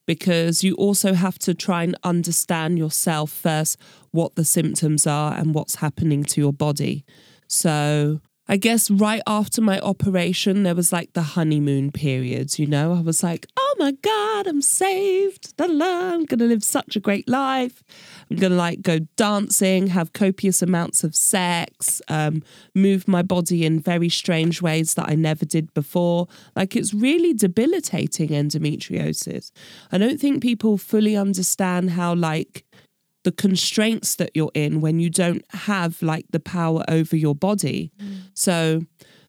because 0.06 0.62
you 0.62 0.74
also 0.74 1.14
have 1.14 1.38
to 1.40 1.54
try 1.54 1.82
and 1.82 1.96
understand 2.04 2.78
yourself 2.78 3.30
first, 3.30 3.78
what 4.10 4.34
the 4.34 4.44
symptoms 4.44 5.06
are 5.06 5.34
and 5.34 5.54
what's 5.54 5.76
happening 5.76 6.24
to 6.24 6.40
your 6.40 6.52
body. 6.52 7.04
So, 7.48 8.20
I 8.46 8.58
guess 8.58 8.90
right 8.90 9.22
after 9.26 9.62
my 9.62 9.80
operation, 9.80 10.64
there 10.64 10.74
was 10.74 10.92
like 10.92 11.14
the 11.14 11.22
honeymoon 11.22 11.90
period, 11.92 12.58
you 12.58 12.66
know? 12.66 12.92
I 12.92 13.00
was 13.00 13.22
like, 13.22 13.46
oh 13.56 13.74
my 13.78 13.92
God, 13.92 14.46
I'm 14.46 14.60
saved. 14.60 15.54
I'm 15.58 15.78
going 15.78 16.26
to 16.26 16.44
live 16.44 16.62
such 16.62 16.94
a 16.94 17.00
great 17.00 17.26
life. 17.26 17.82
I'm 18.34 18.40
going 18.40 18.50
to 18.50 18.58
like 18.58 18.82
go 18.82 18.98
dancing, 19.16 19.86
have 19.88 20.12
copious 20.12 20.60
amounts 20.60 21.04
of 21.04 21.14
sex, 21.14 22.02
um, 22.08 22.42
move 22.74 23.06
my 23.06 23.22
body 23.22 23.64
in 23.64 23.78
very 23.78 24.08
strange 24.08 24.60
ways 24.60 24.94
that 24.94 25.08
I 25.08 25.14
never 25.14 25.44
did 25.44 25.72
before. 25.72 26.26
Like 26.56 26.74
it's 26.74 26.92
really 26.92 27.32
debilitating 27.32 28.30
endometriosis. 28.30 29.52
I 29.92 29.98
don't 29.98 30.18
think 30.18 30.42
people 30.42 30.78
fully 30.78 31.16
understand 31.16 31.90
how 31.90 32.16
like 32.16 32.64
the 33.22 33.30
constraints 33.30 34.16
that 34.16 34.32
you're 34.34 34.50
in 34.52 34.80
when 34.80 34.98
you 34.98 35.10
don't 35.10 35.44
have 35.50 36.02
like 36.02 36.26
the 36.30 36.40
power 36.40 36.82
over 36.88 37.16
your 37.16 37.36
body. 37.36 37.92
So 38.34 38.84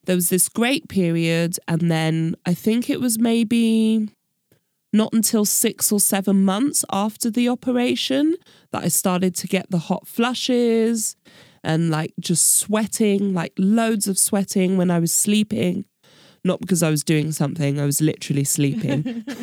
there 0.05 0.15
was 0.15 0.29
this 0.29 0.49
great 0.49 0.89
period, 0.89 1.57
and 1.67 1.91
then 1.91 2.35
I 2.45 2.55
think 2.55 2.89
it 2.89 2.99
was 2.99 3.19
maybe 3.19 4.09
not 4.95 5.13
until 5.13 5.43
six 5.45 5.91
or 5.91 5.99
seven 5.99 6.43
months 6.45 6.85
after 6.91 7.29
the 7.29 7.49
operation 7.49 8.35
that 8.71 8.83
I 8.83 8.87
started 8.87 9.35
to 9.35 9.47
get 9.47 9.69
the 9.69 9.77
hot 9.77 10.07
flushes 10.07 11.17
and 11.63 11.89
like 11.89 12.13
just 12.19 12.57
sweating, 12.57 13.33
like 13.33 13.53
loads 13.57 14.07
of 14.07 14.17
sweating 14.17 14.77
when 14.77 14.89
I 14.89 14.99
was 14.99 15.13
sleeping. 15.13 15.85
Not 16.45 16.61
because 16.61 16.83
I 16.83 16.91
was 16.91 17.03
doing 17.03 17.31
something, 17.31 17.79
I 17.79 17.85
was 17.85 18.01
literally 18.01 18.43
sleeping. 18.43 19.23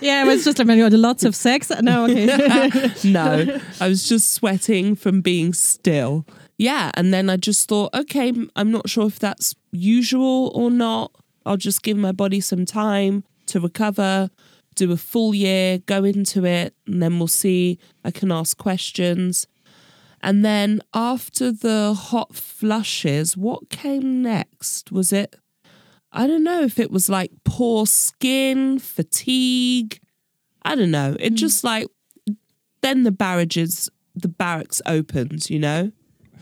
Yeah, 0.00 0.24
it 0.24 0.26
was 0.26 0.44
just 0.44 0.58
like 0.58 0.68
when 0.68 0.78
you 0.78 0.84
had 0.84 0.92
lots 0.92 1.24
of 1.24 1.34
sex. 1.34 1.70
No, 1.80 2.04
okay. 2.04 2.90
no, 3.04 3.58
I 3.80 3.88
was 3.88 4.08
just 4.08 4.30
sweating 4.32 4.96
from 4.96 5.20
being 5.20 5.52
still. 5.52 6.24
Yeah. 6.56 6.90
And 6.94 7.12
then 7.12 7.28
I 7.28 7.36
just 7.36 7.68
thought, 7.68 7.92
okay, 7.94 8.32
I'm 8.56 8.70
not 8.70 8.88
sure 8.88 9.06
if 9.06 9.18
that's 9.18 9.54
usual 9.72 10.52
or 10.54 10.70
not. 10.70 11.12
I'll 11.44 11.56
just 11.56 11.82
give 11.82 11.96
my 11.96 12.12
body 12.12 12.40
some 12.40 12.64
time 12.64 13.24
to 13.52 13.60
recover, 13.60 14.30
do 14.74 14.92
a 14.92 14.96
full 14.96 15.34
year, 15.34 15.78
go 15.78 16.04
into 16.04 16.44
it, 16.44 16.74
and 16.86 17.02
then 17.02 17.18
we'll 17.18 17.28
see. 17.28 17.78
I 18.04 18.10
can 18.10 18.32
ask 18.32 18.56
questions. 18.56 19.46
And 20.22 20.44
then 20.44 20.80
after 20.94 21.50
the 21.50 21.94
hot 21.94 22.34
flushes, 22.34 23.36
what 23.36 23.70
came 23.70 24.22
next? 24.22 24.92
Was 24.92 25.12
it, 25.12 25.36
I 26.12 26.26
don't 26.26 26.44
know 26.44 26.62
if 26.62 26.78
it 26.78 26.90
was 26.90 27.08
like 27.08 27.32
poor 27.44 27.86
skin, 27.86 28.78
fatigue. 28.78 30.00
I 30.62 30.76
don't 30.76 30.92
know. 30.92 31.16
It 31.18 31.30
hmm. 31.30 31.36
just 31.36 31.64
like, 31.64 31.88
then 32.82 33.02
the 33.02 33.12
barrages, 33.12 33.90
the 34.14 34.28
barracks 34.28 34.80
opened, 34.86 35.50
you 35.50 35.58
know? 35.58 35.92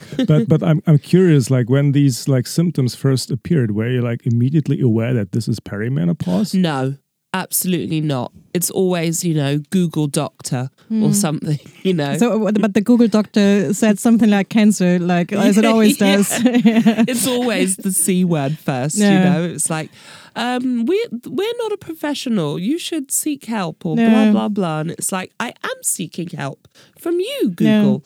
but 0.27 0.47
but 0.47 0.63
I'm 0.63 0.81
I'm 0.87 0.97
curious, 0.97 1.51
like 1.51 1.69
when 1.69 1.91
these 1.91 2.27
like 2.27 2.47
symptoms 2.47 2.95
first 2.95 3.29
appeared, 3.29 3.71
were 3.71 3.87
you 3.87 4.01
like 4.01 4.25
immediately 4.25 4.81
aware 4.81 5.13
that 5.13 5.31
this 5.31 5.47
is 5.47 5.59
perimenopause? 5.59 6.55
No, 6.55 6.95
absolutely 7.33 8.01
not. 8.01 8.31
It's 8.53 8.69
always, 8.69 9.23
you 9.23 9.33
know, 9.33 9.59
Google 9.69 10.07
doctor 10.07 10.69
or 10.91 11.13
something, 11.13 11.57
you 11.83 11.93
know? 11.93 12.17
So, 12.17 12.45
uh, 12.47 12.51
but 12.51 12.73
the 12.73 12.81
Google 12.81 13.07
doctor 13.07 13.73
said 13.73 13.97
something 13.97 14.29
like 14.29 14.49
cancer, 14.49 14.99
like 14.99 15.31
as 15.31 15.57
it 15.57 15.63
always 15.73 15.99
Yeah. 16.01 16.17
does. 16.17 16.27
it's 16.43 17.25
always 17.27 17.77
the 17.77 17.93
C 17.93 18.25
word 18.25 18.57
first, 18.59 18.97
Yeah. 18.97 19.11
you 19.11 19.19
know? 19.29 19.53
It's 19.53 19.69
like, 19.69 19.89
um, 20.35 20.85
we, 20.85 21.05
we're 21.25 21.57
not 21.59 21.71
a 21.71 21.77
professional. 21.77 22.59
You 22.59 22.77
should 22.77 23.09
seek 23.09 23.45
help 23.45 23.85
or 23.85 23.95
Yeah. 23.97 24.09
blah, 24.09 24.31
blah, 24.31 24.49
blah. 24.49 24.79
And 24.81 24.91
it's 24.91 25.13
like, 25.13 25.31
I 25.39 25.53
am 25.63 25.83
seeking 25.83 26.27
help 26.29 26.67
from 26.99 27.21
you, 27.21 27.51
Google. 27.55 28.03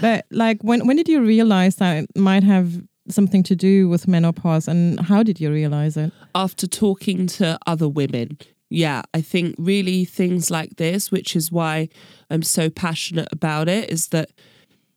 but 0.00 0.26
like, 0.30 0.62
when 0.62 0.86
when 0.86 0.96
did 0.96 1.08
you 1.08 1.20
realize 1.22 1.76
that 1.76 2.04
it 2.04 2.16
might 2.16 2.44
have 2.44 2.82
something 3.12 3.42
to 3.44 3.56
do 3.56 3.88
with 3.88 4.08
menopause, 4.08 4.68
and 4.68 5.00
how 5.00 5.22
did 5.22 5.40
you 5.40 5.50
realize 5.50 5.96
it? 5.96 6.12
after 6.34 6.66
talking 6.66 7.26
to 7.26 7.58
other 7.66 7.88
women. 7.88 8.38
Yeah, 8.70 9.02
I 9.12 9.20
think 9.20 9.56
really 9.58 10.04
things 10.04 10.50
like 10.50 10.76
this, 10.76 11.10
which 11.10 11.34
is 11.34 11.50
why 11.50 11.88
I'm 12.30 12.42
so 12.42 12.70
passionate 12.70 13.28
about 13.32 13.68
it, 13.68 13.90
is 13.90 14.08
that 14.08 14.30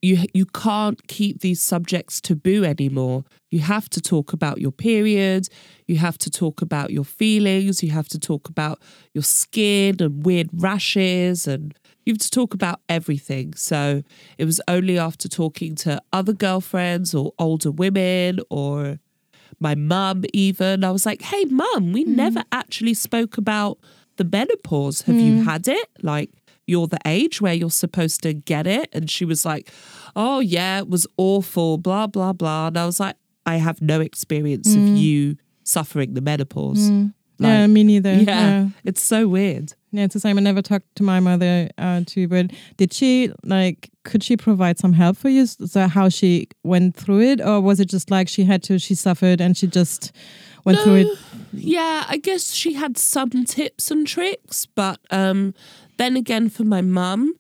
you 0.04 0.26
you 0.34 0.46
can't 0.46 1.08
keep 1.08 1.40
these 1.40 1.62
subjects 1.62 2.22
taboo 2.22 2.64
anymore. 2.66 3.24
You 3.50 3.60
have 3.60 3.90
to 3.90 4.02
talk 4.02 4.34
about 4.34 4.60
your 4.60 4.72
period, 4.72 5.48
you 5.88 5.98
have 5.98 6.18
to 6.20 6.30
talk 6.30 6.62
about 6.62 6.92
your 6.92 7.06
feelings, 7.06 7.82
you 7.82 7.92
have 7.92 8.10
to 8.10 8.20
talk 8.20 8.50
about 8.50 8.80
your 9.14 9.24
skin 9.24 9.96
and 10.02 10.26
weird 10.26 10.50
rashes 10.54 11.48
and 11.48 11.74
you 12.06 12.14
have 12.14 12.20
to 12.20 12.30
talk 12.30 12.54
about 12.54 12.82
everything. 12.90 13.54
So 13.54 14.04
it 14.38 14.46
was 14.46 14.60
only 14.68 14.98
after 14.98 15.28
talking 15.28 15.76
to 15.76 16.02
other 16.12 16.34
girlfriends 16.34 17.14
or 17.16 17.34
older 17.40 17.72
women 17.72 18.40
or 18.50 19.00
my 19.60 19.76
mum 19.76 20.24
even. 20.34 20.84
I 20.84 20.92
was 20.92 21.06
like, 21.06 21.22
hey, 21.22 21.46
mum, 21.46 21.94
we 21.94 22.06
mm. 22.06 22.16
never 22.16 22.44
actually 22.52 22.94
spoke 22.94 23.38
about 23.38 23.78
the 24.18 24.26
menopause. 24.26 25.04
Have 25.04 25.16
you 25.16 25.42
mm. 25.42 25.46
had 25.46 25.68
it? 25.68 25.90
Like, 26.02 26.32
you're 26.66 26.88
the 26.88 27.00
age 27.06 27.42
where 27.42 27.54
you're 27.54 27.70
supposed 27.70 28.22
to 28.24 28.34
get 28.34 28.68
it. 28.68 28.90
And 28.94 29.10
she 29.10 29.26
was 29.26 29.46
like, 29.46 29.72
oh, 30.16 30.40
yeah, 30.40 30.80
it 30.80 30.90
was 30.90 31.08
awful, 31.18 31.78
blah, 31.78 32.08
blah, 32.08 32.34
blah. 32.34 32.68
And 32.68 32.78
I 32.78 32.86
was 32.86 33.00
like, 33.00 33.16
I 33.46 33.58
have 33.58 33.82
no 33.82 34.00
experience 34.00 34.74
of 34.74 34.82
mm. 34.82 34.98
you 34.98 35.38
suffering 35.64 36.14
the 36.14 36.22
menopause. 36.22 36.90
Yeah, 37.38 37.68
me 37.68 37.84
neither. 37.84 38.14
Yeah, 38.14 38.24
yeah. 38.24 38.68
it's 38.84 39.02
so 39.02 39.28
weird. 39.28 39.74
Yeah, 39.92 40.06
it's 40.06 40.14
the 40.14 40.20
same. 40.20 40.38
I 40.38 40.42
never 40.42 40.62
talked 40.62 40.96
to 40.96 41.04
my 41.04 41.20
mother 41.20 41.70
uh, 41.78 42.02
too, 42.06 42.28
but 42.28 42.52
did 42.78 42.94
she 42.94 43.32
like? 43.44 43.90
Could 44.04 44.24
she 44.24 44.36
provide 44.36 44.80
some 44.80 44.94
help 44.94 45.18
for 45.18 45.30
you? 45.30 45.46
So 45.46 45.88
how 45.88 46.10
she 46.10 46.50
went 46.64 46.96
through 46.96 47.22
it, 47.22 47.42
or 47.42 47.62
was 47.62 47.80
it 47.80 47.86
just 47.86 48.12
like 48.12 48.28
she 48.28 48.44
had 48.44 48.64
to? 48.64 48.80
She 48.80 48.96
suffered 48.96 49.40
and 49.40 49.56
she 49.56 49.68
just 49.68 50.12
went 50.66 50.80
through 50.80 50.96
it. 50.96 51.18
Yeah, 51.54 52.06
I 52.08 52.18
guess 52.18 52.52
she 52.52 52.74
had 52.74 52.98
some 52.98 53.46
tips 53.46 53.92
and 53.92 54.08
tricks, 54.08 54.66
but 54.66 55.00
um, 55.12 55.54
then 55.98 56.18
again, 56.18 56.50
for 56.50 56.64
my 56.64 56.82
mum, 56.82 57.36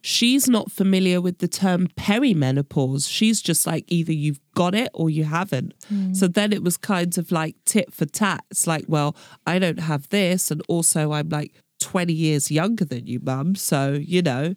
she's 0.00 0.48
not 0.48 0.70
familiar 0.70 1.20
with 1.20 1.38
the 1.38 1.48
term 1.48 1.88
perimenopause. 1.88 3.10
She's 3.10 3.40
just 3.42 3.66
like 3.66 3.84
either 3.88 4.12
you've 4.12 4.40
got 4.54 4.74
it 4.74 4.90
or 4.94 5.10
you 5.10 5.24
haven't. 5.24 5.74
So 6.14 6.26
then 6.28 6.52
it 6.52 6.62
was 6.62 6.76
kind 6.76 7.16
of 7.18 7.30
like 7.32 7.56
tit 7.64 7.92
for 7.92 8.06
tat. 8.06 8.44
It's 8.50 8.66
like, 8.66 8.84
well, 8.88 9.16
I 9.46 9.58
don't 9.58 9.80
have 9.80 10.08
this, 10.10 10.50
and 10.50 10.62
also 10.68 11.12
I'm 11.12 11.28
like 11.28 11.54
20 11.80 12.12
years 12.12 12.50
younger 12.50 12.84
than 12.84 13.06
you, 13.06 13.20
mum. 13.20 13.54
So, 13.54 13.92
you 13.92 14.22
know. 14.22 14.54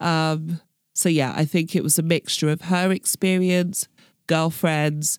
Um, 0.00 0.60
so 0.94 1.08
yeah, 1.08 1.32
I 1.36 1.44
think 1.44 1.74
it 1.74 1.82
was 1.82 1.98
a 1.98 2.02
mixture 2.02 2.48
of 2.50 2.62
her 2.62 2.92
experience, 2.92 3.88
girlfriends, 4.26 5.18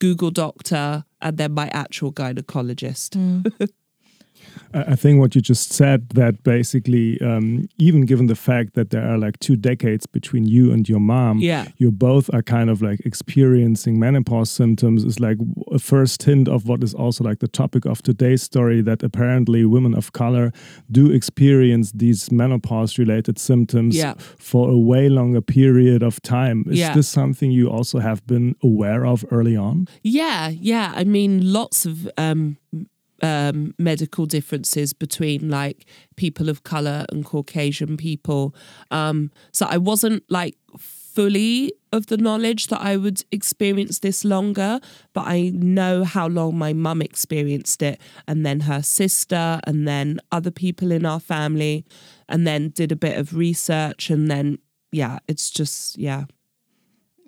Google 0.00 0.30
doctor, 0.30 1.04
and 1.20 1.38
then 1.38 1.52
my 1.52 1.68
actual 1.72 2.12
gynecologist. 2.12 3.16
I 3.60 3.66
I 4.74 4.96
think 4.96 5.20
what 5.20 5.34
you 5.34 5.40
just 5.42 5.72
said 5.72 6.08
that 6.14 6.42
basically, 6.44 7.20
um, 7.20 7.68
even 7.78 8.02
given 8.06 8.26
the 8.26 8.34
fact 8.34 8.74
that 8.74 8.90
there 8.90 9.06
are 9.06 9.18
like 9.18 9.38
two 9.38 9.56
decades 9.56 10.06
between 10.06 10.44
you 10.46 10.72
and 10.72 10.88
your 10.88 11.00
mom, 11.00 11.38
Yeah. 11.40 11.66
you 11.76 11.90
both 11.92 12.32
are 12.34 12.42
kind 12.42 12.70
of 12.70 12.80
like 12.82 13.00
experiencing 13.04 13.98
menopause 13.98 14.50
symptoms 14.50 15.04
is 15.04 15.20
like 15.20 15.38
a 15.70 15.78
first 15.78 16.22
hint 16.22 16.48
of 16.48 16.66
what 16.68 16.82
is 16.82 16.94
also 16.94 17.24
like 17.24 17.38
the 17.40 17.48
topic 17.48 17.84
of 17.84 18.02
today's 18.02 18.42
story 18.42 18.82
that 18.82 19.02
apparently 19.02 19.64
women 19.64 19.94
of 19.94 20.12
color 20.12 20.52
do 20.90 21.10
experience 21.10 21.92
these 21.92 22.30
menopause 22.32 22.98
related 22.98 23.38
symptoms 23.38 23.94
Yeah. 23.96 24.14
for 24.38 24.70
a 24.70 24.78
way 24.78 25.08
longer 25.08 25.40
period 25.42 26.02
of 26.02 26.20
time. 26.22 26.64
Is 26.70 26.78
Yeah. 26.78 26.94
this 26.94 27.08
something 27.08 27.50
you 27.52 27.68
also 27.68 27.98
have 28.00 28.20
been 28.26 28.54
aware 28.62 29.04
of 29.06 29.24
early 29.30 29.56
on? 29.56 29.86
Yeah, 30.02 30.48
yeah. 30.48 30.92
I 30.96 31.04
mean, 31.04 31.52
lots 31.52 31.86
of 31.86 32.08
um, 32.16 32.56
um, 33.22 33.74
medical 33.78 34.26
differences 34.26 34.92
between 34.92 35.48
like 35.48 35.86
people 36.16 36.48
of 36.48 36.64
color 36.64 37.06
and 37.10 37.24
Caucasian 37.24 37.96
people. 37.96 38.54
Um, 38.90 39.30
so 39.52 39.66
I 39.66 39.78
wasn't 39.78 40.24
like 40.28 40.56
fully 40.78 41.72
of 41.92 42.06
the 42.06 42.16
knowledge 42.16 42.68
that 42.68 42.80
I 42.80 42.96
would 42.96 43.22
experience 43.30 43.98
this 43.98 44.24
longer, 44.24 44.80
but 45.12 45.26
I 45.26 45.50
know 45.54 46.04
how 46.04 46.26
long 46.26 46.56
my 46.56 46.72
mum 46.72 47.02
experienced 47.02 47.82
it, 47.82 48.00
and 48.26 48.46
then 48.46 48.60
her 48.60 48.82
sister, 48.82 49.60
and 49.64 49.86
then 49.86 50.20
other 50.30 50.50
people 50.50 50.90
in 50.90 51.04
our 51.04 51.20
family, 51.20 51.84
and 52.28 52.46
then 52.46 52.70
did 52.70 52.92
a 52.92 52.96
bit 52.96 53.18
of 53.18 53.36
research, 53.36 54.08
and 54.10 54.30
then 54.30 54.58
yeah, 54.90 55.18
it's 55.28 55.50
just 55.50 55.98
yeah. 55.98 56.24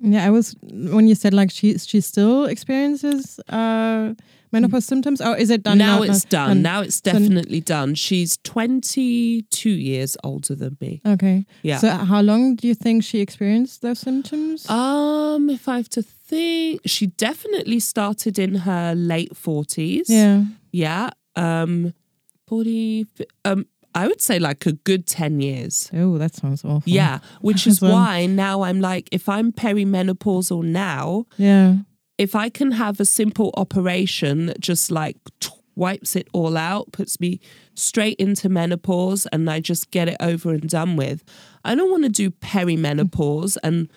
Yeah, 0.01 0.27
I 0.27 0.31
was 0.31 0.55
when 0.71 1.07
you 1.09 1.15
said 1.15 1.33
like 1.35 1.51
she 1.51 1.79
she 1.79 2.01
still 2.01 2.45
experiences 2.45 3.39
uh, 3.49 4.15
menopause 4.53 4.85
symptoms, 4.85 5.21
Oh, 5.21 5.33
is 5.33 5.51
it 5.51 5.63
done 5.63 5.79
now 5.79 5.99
now? 5.99 6.03
it's 6.03 6.25
done. 6.25 6.51
And- 6.51 6.63
now 6.63 6.81
it's 6.83 6.97
so- 7.05 7.13
definitely 7.13 7.61
done. 7.61 7.95
She's 7.95 8.37
22 8.45 9.71
years 9.71 10.17
older 10.23 10.55
than 10.55 10.77
me. 10.81 11.01
Okay. 11.07 11.45
Yeah. 11.63 11.79
So 11.79 11.89
how 11.91 12.21
long 12.23 12.57
do 12.57 12.69
you 12.69 12.75
think 12.75 13.03
she 13.05 13.21
experienced 13.21 13.83
those 13.83 13.99
symptoms? 13.99 14.69
Um, 14.69 15.51
if 15.51 15.69
I 15.69 15.77
have 15.79 15.89
to 15.91 16.03
think, 16.03 16.81
she 16.87 17.07
definitely 17.09 17.81
started 17.81 18.39
in 18.39 18.55
her 18.67 18.95
late 18.95 19.33
40s. 19.35 20.05
yeah. 20.09 20.45
Yeah. 20.73 21.11
Um, 21.37 21.95
40, 22.47 23.07
um, 23.45 23.67
I 23.95 24.09
would 24.09 24.21
say 24.21 24.39
like 24.41 24.67
a 24.67 24.73
good 24.73 25.07
10 25.07 25.41
years. 25.41 25.91
Oh, 25.93 26.19
that 26.19 26.35
sounds 26.35 26.65
awful. 26.65 26.83
Yeah, 26.85 27.21
which 27.41 27.67
is 27.67 27.79
So- 27.79 27.91
why 27.93 28.27
now 28.27 28.63
I'm 28.63 28.81
like, 28.81 29.09
if 29.13 29.29
I'm 29.29 29.53
perimenopausal 29.53 30.65
now, 30.65 31.27
Yeah. 31.37 31.77
if 32.19 32.35
I 32.35 32.49
can 32.49 32.73
have 32.73 32.99
a 33.01 33.05
simple 33.05 33.53
operation 33.57 34.47
that 34.47 34.61
just 34.61 34.91
like 34.91 35.17
wipes 35.77 36.15
it 36.17 36.29
all 36.33 36.57
out, 36.57 36.93
puts 36.93 37.19
me 37.21 37.41
straight 37.75 38.17
into 38.19 38.49
menopause, 38.49 39.27
and 39.33 39.49
I 39.51 39.59
just 39.61 39.91
get 39.91 40.09
it 40.09 40.17
over 40.21 40.51
and 40.53 40.69
done 40.69 40.97
with, 40.97 41.25
I 41.65 41.75
don't 41.75 41.91
want 41.91 42.05
to 42.05 42.09
do 42.11 42.31
perimenopause 42.31 43.57
and 43.63 43.89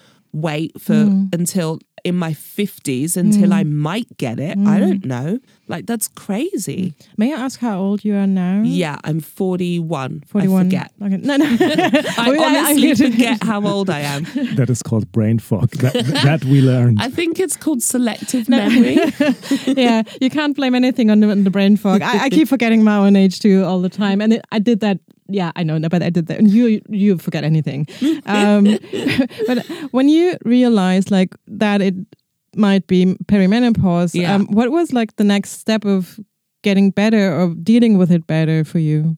wait 0.41 0.79
for 0.79 0.93
mm. 0.93 1.33
until 1.33 1.79
in 2.03 2.15
my 2.15 2.31
50s 2.31 3.17
until 3.17 3.53
I 3.53 3.63
mm. 3.63 3.71
might 3.71 4.17
get 4.17 4.39
it. 4.39 4.57
I 4.57 4.77
mm. 4.77 4.79
don't 4.79 5.05
know. 5.05 5.39
Like, 5.67 5.85
that's 5.85 6.07
crazy. 6.07 6.93
May 7.17 7.33
I 7.33 7.37
ask 7.37 7.59
how 7.59 7.79
old 7.79 8.05
you 8.05 8.15
are 8.15 8.25
now? 8.25 8.61
Yeah, 8.63 8.97
I'm 9.03 9.19
41. 9.19 10.23
41. 10.25 10.59
I 10.59 10.63
forget. 10.63 10.91
Okay. 11.01 11.17
No, 11.17 11.35
no. 11.35 11.45
I 11.59 12.25
Well, 12.29 12.41
I- 12.41 12.55
I 12.57 12.69
honestly 12.69 12.95
forget 12.95 13.43
how 13.43 13.65
old 13.67 13.89
I 13.89 13.99
am. 13.99 14.25
That 14.57 14.69
is 14.69 14.81
called 14.81 15.11
brain 15.11 15.39
fog. 15.39 15.71
That, 15.71 15.93
that 16.23 16.45
we 16.45 16.61
learned. 16.61 17.01
I 17.01 17.09
think 17.09 17.39
it's 17.39 17.57
called 17.57 17.83
selective 17.83 18.47
memory. 18.47 18.97
yeah, 19.65 20.03
you 20.21 20.29
can't 20.29 20.55
blame 20.55 20.73
anything 20.73 21.11
on 21.11 21.19
the, 21.19 21.29
on 21.29 21.43
the 21.43 21.49
brain 21.49 21.75
fog. 21.75 22.01
I, 22.01 22.25
I 22.25 22.29
keep 22.29 22.47
forgetting 22.47 22.83
my 22.83 22.97
own 22.97 23.15
age 23.15 23.39
too 23.39 23.63
all 23.65 23.81
the 23.81 23.89
time, 23.89 24.21
and 24.21 24.33
it, 24.33 24.45
I 24.51 24.59
did 24.59 24.79
that. 24.79 24.99
Yeah, 25.29 25.51
I 25.55 25.63
know, 25.63 25.79
but 25.79 26.01
I 26.01 26.09
did 26.09 26.27
that. 26.27 26.39
And 26.39 26.49
you, 26.49 26.81
you 26.89 27.17
forget 27.17 27.43
anything. 27.43 27.87
Um, 28.25 28.65
but 29.47 29.65
when 29.91 30.09
you 30.09 30.37
realize 30.43 31.09
like 31.11 31.35
that, 31.47 31.81
it 31.81 31.95
might 32.55 32.85
be 32.87 33.15
perimenopause. 33.25 34.13
Yeah. 34.13 34.35
Um, 34.35 34.47
what 34.47 34.69
was 34.71 34.91
like 34.91 35.15
the 35.15 35.23
next 35.23 35.51
step 35.51 35.85
of 35.85 36.19
getting 36.61 36.91
better 36.91 37.33
or 37.33 37.53
dealing 37.53 37.97
with 37.97 38.11
it 38.11 38.27
better 38.27 38.65
for 38.65 38.79
you? 38.79 39.17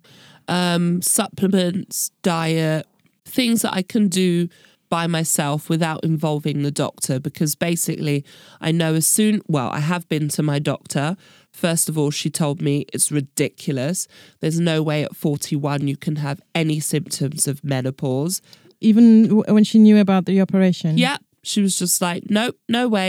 um, 0.50 1.02
supplements, 1.02 2.10
diet, 2.24 2.88
things 3.24 3.62
that 3.62 3.74
I 3.74 3.84
can 3.84 4.10
do 4.10 4.50
by 4.90 5.06
myself 5.06 5.70
without 5.70 6.04
involving 6.04 6.64
the 6.64 6.72
doctor 6.72 7.20
because 7.20 7.54
basically 7.54 8.26
I 8.60 8.72
know 8.72 8.96
as 8.96 9.06
soon 9.06 9.42
well 9.48 9.70
I 9.70 9.80
have 9.82 10.10
been 10.10 10.30
to 10.30 10.42
my 10.42 10.58
doctor 10.58 11.16
first 11.66 11.90
of 11.90 11.98
all 11.98 12.12
she 12.12 12.30
told 12.30 12.58
me 12.68 12.74
it's 12.94 13.12
ridiculous 13.12 14.08
there's 14.42 14.60
no 14.60 14.78
way 14.90 15.00
at 15.08 15.16
41 15.16 15.88
you 15.88 15.98
can 16.06 16.16
have 16.18 16.40
any 16.56 16.80
symptoms 16.80 17.48
of 17.52 17.56
menopause 17.64 18.42
Even 18.90 19.06
w- 19.28 19.54
when 19.56 19.66
she 19.70 19.78
knew 19.80 19.98
about 20.06 20.24
the 20.26 20.40
operation. 20.46 20.98
yeah 20.98 21.18
she 21.44 21.60
was 21.62 21.74
just 21.82 22.02
like 22.02 22.24
nope 22.30 22.56
no 22.78 22.88
way 22.88 23.08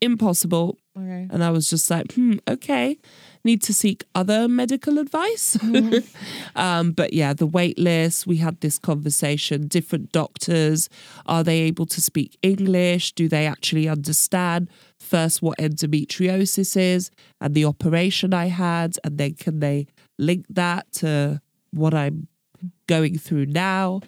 impossible 0.00 0.78
Okay. 0.98 1.26
and 1.30 1.44
I 1.44 1.50
was 1.50 1.68
just 1.68 1.90
like, 1.90 2.14
hmm, 2.14 2.36
okay, 2.48 2.96
need 3.44 3.60
to 3.68 3.74
seek 3.74 4.02
other 4.14 4.48
medical 4.48 4.98
advice. 4.98 5.58
um, 6.56 6.92
but 6.92 7.12
yeah, 7.12 7.34
the 7.34 7.46
wait 7.46 7.78
list, 7.78 8.26
we 8.26 8.38
had 8.38 8.58
this 8.62 8.78
conversation. 8.78 9.66
Different 9.68 10.10
doctors, 10.10 10.88
are 11.26 11.44
they 11.44 11.58
able 11.60 11.84
to 11.86 12.00
speak 12.00 12.38
English? 12.42 13.12
Do 13.12 13.28
they 13.28 13.46
actually 13.46 13.86
understand 13.88 14.70
first 15.06 15.42
what 15.42 15.58
endometriosis 15.58 16.76
is 16.76 17.10
and 17.40 17.54
the 17.54 17.64
operation 17.64 18.34
I 18.34 18.46
had? 18.46 18.96
And 19.04 19.18
then 19.18 19.34
can 19.34 19.60
they 19.60 19.86
link 20.18 20.46
that 20.50 20.90
to 20.94 21.40
what 21.70 21.94
I'm 21.94 22.28
going 22.86 23.18
through 23.18 23.46
now? 23.46 24.00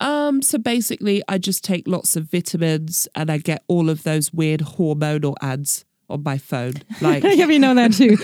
Um, 0.00 0.40
so 0.40 0.58
basically, 0.58 1.22
I 1.28 1.38
just 1.38 1.62
take 1.62 1.86
lots 1.86 2.16
of 2.16 2.24
vitamins 2.30 3.06
and 3.14 3.30
I 3.30 3.38
get 3.38 3.62
all 3.68 3.90
of 3.90 4.02
those 4.02 4.32
weird 4.32 4.60
hormonal 4.60 5.34
ads 5.42 5.84
on 6.08 6.22
my 6.22 6.38
phone. 6.38 6.74
Like, 7.00 7.22
yeah, 7.24 7.46
we 7.46 7.58
know 7.58 7.74
that 7.74 7.94
too. 7.94 8.16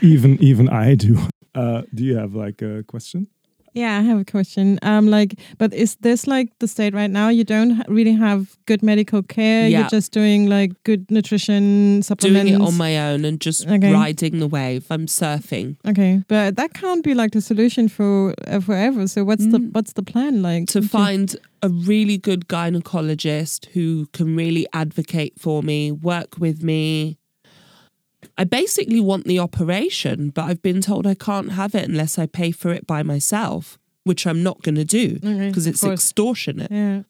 even 0.06 0.42
even 0.42 0.68
I 0.68 0.94
do. 0.94 1.18
Uh, 1.54 1.82
do 1.94 2.04
you 2.04 2.16
have 2.16 2.34
like 2.34 2.62
a 2.62 2.84
question? 2.84 3.28
Yeah, 3.72 3.98
I 3.98 4.02
have 4.02 4.18
a 4.18 4.24
question. 4.24 4.78
Um, 4.82 5.08
like, 5.08 5.38
but 5.58 5.72
is 5.72 5.96
this 6.00 6.26
like 6.26 6.48
the 6.58 6.66
state 6.68 6.94
right 6.94 7.10
now? 7.10 7.28
You 7.28 7.44
don't 7.44 7.82
really 7.88 8.12
have 8.14 8.56
good 8.66 8.82
medical 8.82 9.22
care. 9.22 9.68
Yeah. 9.68 9.80
You're 9.80 9.88
just 9.88 10.12
doing 10.12 10.48
like 10.48 10.72
good 10.84 11.10
nutrition 11.10 12.02
supplements. 12.02 12.50
doing 12.50 12.60
it 12.62 12.66
on 12.66 12.76
my 12.76 12.98
own 12.98 13.24
and 13.24 13.40
just 13.40 13.66
Okay. 13.68 13.92
riding 13.92 14.38
the 14.40 14.48
wave. 14.48 14.86
I'm 14.90 15.06
surfing. 15.06 15.76
okay, 15.86 16.22
but 16.28 16.56
that 16.56 16.74
can't 16.74 17.04
be 17.04 17.14
like 17.14 17.32
the 17.32 17.40
solution 17.40 17.88
for 17.88 18.34
uh, 18.46 18.60
forever. 18.60 19.06
So 19.06 19.24
what's 19.24 19.46
the 19.46 19.58
Mm. 19.58 19.72
what's 19.72 19.92
the 19.92 20.02
plan 20.02 20.42
like 20.42 20.66
to 20.68 20.82
find 20.82 21.36
a 21.62 21.68
really 21.68 22.16
good 22.18 22.48
gynecologist 22.48 23.66
who 23.74 24.06
can 24.12 24.34
really 24.36 24.66
advocate 24.72 25.34
for 25.38 25.62
me, 25.62 25.92
work 25.92 26.38
with 26.38 26.62
me. 26.62 27.18
I 28.40 28.44
basically 28.44 29.00
want 29.10 29.24
the 29.26 29.38
operation, 29.38 30.30
but 30.36 30.44
I've 30.48 30.62
been 30.62 30.80
told 30.80 31.06
I 31.06 31.14
can't 31.28 31.52
have 31.52 31.74
it 31.80 31.88
unless 31.88 32.18
I 32.18 32.26
pay 32.26 32.50
for 32.60 32.70
it 32.78 32.86
by 32.86 33.02
myself, 33.02 33.78
which 34.08 34.26
I'm 34.26 34.42
not 34.42 34.62
going 34.62 34.76
to 34.76 34.84
do 35.00 35.06
Okay, 35.22 35.48
because 35.48 35.66
of 35.66 35.72
it's 35.74 35.82
course. 35.82 35.92
extortionate. 36.00 36.70
Yeah, 36.70 37.02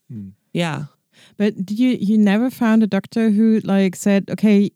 Yeah. 0.52 0.78
but 1.36 1.50
did 1.66 1.78
you 1.78 1.90
you 2.08 2.16
never 2.18 2.50
found 2.50 2.82
a 2.82 2.86
doctor 2.86 3.30
who 3.36 3.60
like 3.74 3.94
said, 3.96 4.22
okay, 4.34 4.70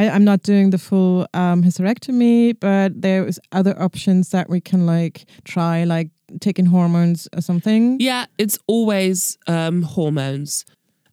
I, 0.00 0.02
I'm 0.14 0.24
not 0.24 0.42
doing 0.42 0.70
the 0.70 0.78
full 0.88 1.26
um, 1.42 1.62
hysterectomy, 1.62 2.54
but 2.60 3.00
there's 3.00 3.38
other 3.58 3.74
options 3.80 4.28
that 4.30 4.46
we 4.50 4.60
can 4.60 4.80
like 4.86 5.24
try, 5.44 5.84
like 5.84 6.10
taking 6.40 6.66
hormones 6.66 7.28
or 7.36 7.40
something. 7.40 7.96
Yeah, 8.00 8.26
it's 8.36 8.58
always 8.66 9.38
um, 9.46 9.82
hormones. 9.82 10.64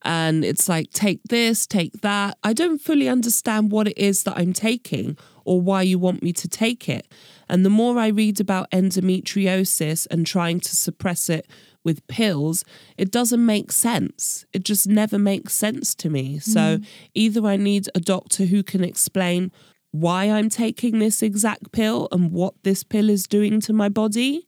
And 0.04 0.44
it's 0.44 0.68
like, 0.68 0.92
take 0.92 1.22
this, 1.30 1.68
take 1.68 2.02
that. 2.02 2.38
I 2.44 2.54
don't 2.54 2.80
fully 2.80 3.08
understand 3.08 3.72
what 3.72 3.88
it 3.88 3.98
is 3.98 4.24
that 4.24 4.38
I'm 4.38 4.54
taking 4.54 5.18
or 5.46 5.62
why 5.62 5.84
you 5.84 6.00
want 6.00 6.24
me 6.24 6.34
to 6.34 6.48
take 6.48 6.90
it. 6.90 7.08
And 7.48 7.66
the 7.66 7.70
more 7.70 8.00
I 8.00 8.08
read 8.08 8.40
about 8.40 8.72
endometriosis 8.72 10.08
and 10.10 10.26
trying 10.26 10.60
to 10.62 10.76
suppress 10.76 11.30
it 11.30 11.48
with 11.84 12.06
pills, 12.08 12.64
it 12.98 13.12
doesn't 13.12 13.46
make 13.46 13.72
sense. 13.72 14.46
It 14.54 14.64
just 14.64 14.88
never 14.88 15.20
makes 15.20 15.54
sense 15.54 15.94
to 15.96 16.10
me. 16.10 16.40
So 16.40 16.60
mm-hmm. 16.60 16.84
either 17.14 17.46
I 17.46 17.58
need 17.58 17.90
a 17.94 18.00
doctor 18.00 18.46
who 18.46 18.64
can 18.64 18.84
explain 18.84 19.52
why 19.92 20.30
I'm 20.30 20.50
taking 20.50 21.00
this 21.00 21.22
exact 21.22 21.72
pill 21.72 22.08
and 22.12 22.32
what 22.32 22.54
this 22.64 22.84
pill 22.84 23.10
is 23.10 23.28
doing 23.28 23.60
to 23.62 23.74
my 23.74 23.90
body, 23.90 24.48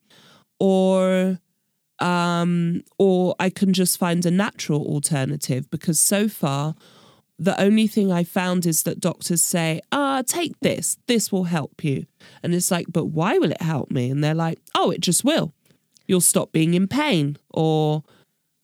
or 0.59 1.39
um, 1.99 2.81
or 2.97 3.35
I 3.39 3.49
can 3.49 3.73
just 3.73 3.97
find 3.97 4.25
a 4.25 4.31
natural 4.31 4.81
alternative 4.85 5.69
because 5.69 5.99
so 5.99 6.27
far 6.27 6.75
the 7.39 7.59
only 7.59 7.87
thing 7.87 8.11
I 8.11 8.23
found 8.23 8.65
is 8.65 8.83
that 8.83 8.99
doctors 9.01 9.43
say, 9.43 9.81
ah, 9.91 10.21
take 10.25 10.53
this, 10.61 10.97
this 11.07 11.31
will 11.31 11.45
help 11.45 11.83
you. 11.83 12.05
And 12.43 12.53
it's 12.53 12.69
like, 12.71 12.85
but 12.91 13.05
why 13.05 13.37
will 13.39 13.51
it 13.51 13.61
help 13.61 13.89
me? 13.91 14.09
And 14.11 14.23
they're 14.23 14.35
like, 14.35 14.59
oh, 14.75 14.91
it 14.91 15.01
just 15.01 15.25
will. 15.25 15.51
You'll 16.07 16.21
stop 16.21 16.51
being 16.51 16.73
in 16.75 16.87
pain. 16.87 17.37
Or 17.49 18.03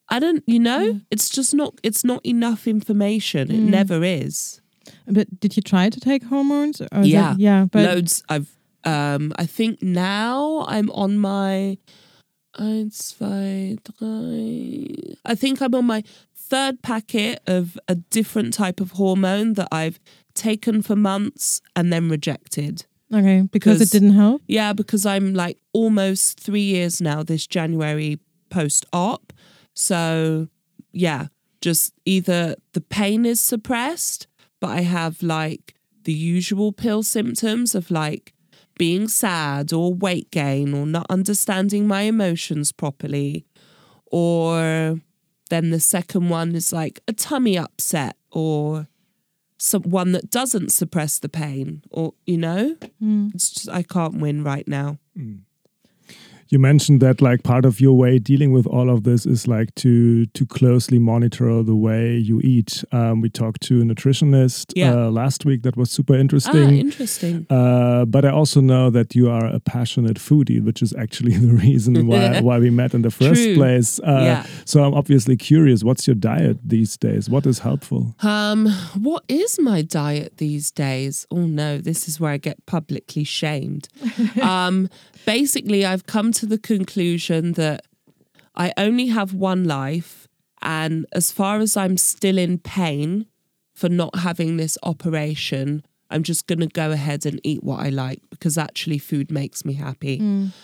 I 0.08 0.20
don't, 0.20 0.44
you 0.46 0.60
know, 0.60 1.02
it's 1.10 1.30
just 1.30 1.54
not, 1.56 1.74
it's 1.84 2.04
not 2.06 2.24
enough 2.26 2.68
information. 2.68 3.50
It 3.52 3.60
never 3.60 4.04
is. 4.04 4.62
But 5.08 5.40
did 5.40 5.56
you 5.58 5.64
try 5.64 5.90
to 5.90 6.00
take 6.00 6.24
hormones? 6.24 6.80
Or 6.80 6.88
Yeah. 7.04 7.34
it- 7.34 7.40
yeah, 7.40 7.66
but 7.72 7.84
Loads, 7.84 8.24
I've 8.30 8.50
Um, 8.86 9.34
I 9.36 9.46
think 9.46 9.82
now 9.84 10.64
I'm 10.68 10.90
on 10.92 11.18
my 11.18 11.78
eins, 12.60 12.94
zwei, 12.94 13.78
drei. 13.98 15.16
I 15.26 15.36
think 15.36 15.62
I'm 15.62 15.74
on 15.76 15.86
my 15.86 16.04
third 16.36 16.82
packet 16.82 17.42
of 17.48 17.80
a 17.88 17.96
different 17.96 18.54
type 18.54 18.80
of 18.80 18.92
hormone 18.92 19.54
that 19.54 19.68
I've 19.72 20.00
taken 20.34 20.82
for 20.82 20.96
months 20.96 21.62
and 21.76 21.92
then 21.92 22.10
rejected. 22.10 22.86
Okay, 23.14 23.42
because 23.52 23.82
it 23.82 23.90
didn't 23.90 24.14
help. 24.14 24.42
Yeah, 24.48 24.74
because 24.74 25.06
I'm 25.06 25.34
like 25.34 25.58
almost 25.74 26.40
three 26.40 26.62
years 26.62 27.02
now 27.02 27.24
this 27.24 27.48
January 27.48 28.20
post 28.50 28.86
op. 28.94 29.34
So, 29.74 30.48
yeah, 30.92 31.28
just 31.62 31.94
either 32.06 32.56
the 32.74 32.82
pain 32.82 33.26
is 33.26 33.40
suppressed, 33.40 34.28
but 34.60 34.70
I 34.70 34.82
have 34.82 35.24
like 35.24 35.76
the 36.04 36.14
usual 36.14 36.72
pill 36.72 37.04
symptoms 37.04 37.74
of 37.76 37.90
like 37.90 38.34
being 38.80 39.08
sad 39.08 39.72
or 39.72 39.94
weight 39.94 40.32
gain 40.32 40.74
or 40.74 40.88
not 40.88 41.06
understanding 41.12 41.86
my 41.86 42.04
emotions 42.04 42.72
properly. 42.72 43.46
Or 44.08 45.00
then 45.52 45.70
the 45.70 45.80
second 45.80 46.30
one 46.30 46.56
is 46.56 46.74
like 46.74 47.00
a 47.08 47.14
tummy 47.14 47.60
upset 47.60 48.16
or 48.32 48.88
some 49.60 49.84
one 49.84 50.14
that 50.14 50.32
doesn't 50.32 50.72
suppress 50.72 51.20
the 51.20 51.30
pain 51.30 51.84
or 51.92 52.14
you 52.26 52.38
know? 52.38 52.76
Hmm. 53.00 53.28
It's 53.36 53.52
just 53.52 53.70
i 53.70 53.84
can't 53.84 54.20
win 54.20 54.44
right 54.44 54.68
now 54.68 54.98
hmm. 55.16 55.40
You 56.52 56.58
mentioned 56.58 57.00
that 57.02 57.22
like 57.22 57.44
part 57.44 57.64
of 57.66 57.80
your 57.80 57.94
way 57.96 58.18
dealing 58.18 58.52
with 58.52 58.66
all 58.66 58.90
of 58.90 59.04
this 59.04 59.26
is 59.28 59.48
like 59.48 59.74
to 59.76 60.26
to 60.26 60.46
closely 60.48 60.98
monitor 60.98 61.62
the 61.64 61.76
way 61.76 62.18
you 62.18 62.42
eat. 62.44 62.84
Um, 62.92 63.22
we 63.22 63.30
talked 63.30 63.62
to 63.68 63.82
a 63.82 63.84
nutritionist 63.84 64.74
Yeah. 64.76 64.94
uh, 64.96 65.12
last 65.12 65.46
week. 65.46 65.62
That 65.62 65.78
was 65.78 65.92
super 65.92 66.16
ah 66.16 66.20
interesting. 66.20 66.80
interesting 66.80 67.46
Uh, 67.52 68.06
but 68.06 68.26
I 68.26 68.30
also 68.32 68.62
know 68.62 68.90
that 68.90 69.14
you 69.16 69.30
are 69.30 69.46
a 69.46 69.60
passionate 69.60 70.18
foodie, 70.20 70.60
which 70.64 70.82
is 70.82 70.92
actually 70.96 71.38
the 71.46 71.54
reason 71.54 72.08
why, 72.08 72.42
why 72.48 72.58
we 72.60 72.70
met 72.72 72.94
in 72.96 73.04
the 73.04 73.12
first 73.12 73.44
True. 73.44 73.56
place. 73.56 74.00
Uh, 74.00 74.24
Yeah. 74.26 74.46
So 74.66 74.84
I'm 74.84 74.94
obviously 74.96 75.38
curious. 75.38 75.84
What's 75.84 76.08
your 76.08 76.16
diet 76.20 76.58
these 76.66 76.98
days? 76.98 77.30
What 77.30 77.46
is 77.46 77.60
helpful? 77.60 78.16
um 78.24 78.68
what 79.10 79.24
is 79.28 79.60
my 79.60 79.82
diet 79.84 80.38
these 80.38 80.72
days 80.72 81.26
oh 81.32 81.46
no 81.46 81.78
this 81.82 82.08
is 82.08 82.20
where 82.20 82.32
i 82.34 82.38
get 82.38 82.58
publicly 82.66 83.24
shamed 83.24 83.88
um 84.42 84.88
basically 85.30 85.86
i've 85.86 86.06
come 86.06 86.32
to 86.32 86.46
the 86.46 86.58
conclusion 86.58 87.54
that 87.54 87.86
i 88.56 88.74
only 88.78 89.08
have 89.08 89.34
one 89.34 89.64
life 89.64 90.28
and 90.62 91.06
as 91.12 91.32
far 91.32 91.60
as 91.60 91.78
i'm 91.78 91.98
still 91.98 92.38
in 92.38 92.58
pain 92.58 93.26
for 93.76 93.90
not 93.90 94.14
having 94.28 94.58
this 94.58 94.78
operation 94.84 95.84
i'm 96.10 96.24
just 96.24 96.48
going 96.48 96.60
to 96.60 96.68
go 96.68 96.92
ahead 96.92 97.26
and 97.26 97.40
eat 97.44 97.64
what 97.64 97.80
i 97.80 97.90
like 97.90 98.22
because 98.32 98.58
actually 98.58 98.98
food 98.98 99.30
makes 99.30 99.66
me 99.66 99.74
happy. 99.74 100.18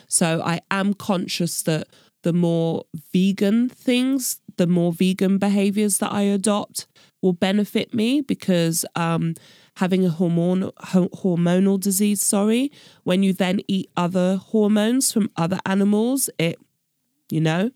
So 0.07 0.41
I 0.43 0.61
am 0.71 0.93
conscious 0.93 1.61
that 1.63 1.87
the 2.23 2.33
more 2.33 2.85
vegan 3.13 3.69
things, 3.69 4.39
the 4.57 4.65
more 4.65 4.93
vegan 4.93 5.37
behaviors 5.37 5.99
that 5.99 6.11
I 6.11 6.21
adopt 6.21 6.87
will 7.21 7.33
benefit 7.33 7.93
me 7.93 8.21
because 8.21 8.85
um, 8.95 9.35
having 9.75 10.05
a 10.05 10.09
hormonal 10.09 10.73
hormonal 10.73 11.79
disease, 11.79 12.21
sorry, 12.21 12.71
when 13.03 13.23
you 13.23 13.33
then 13.33 13.59
eat 13.67 13.89
other 13.95 14.37
hormones 14.37 15.11
from 15.11 15.29
other 15.35 15.59
animals, 15.65 16.29
it 16.37 16.57
you 17.29 17.41
know, 17.41 17.71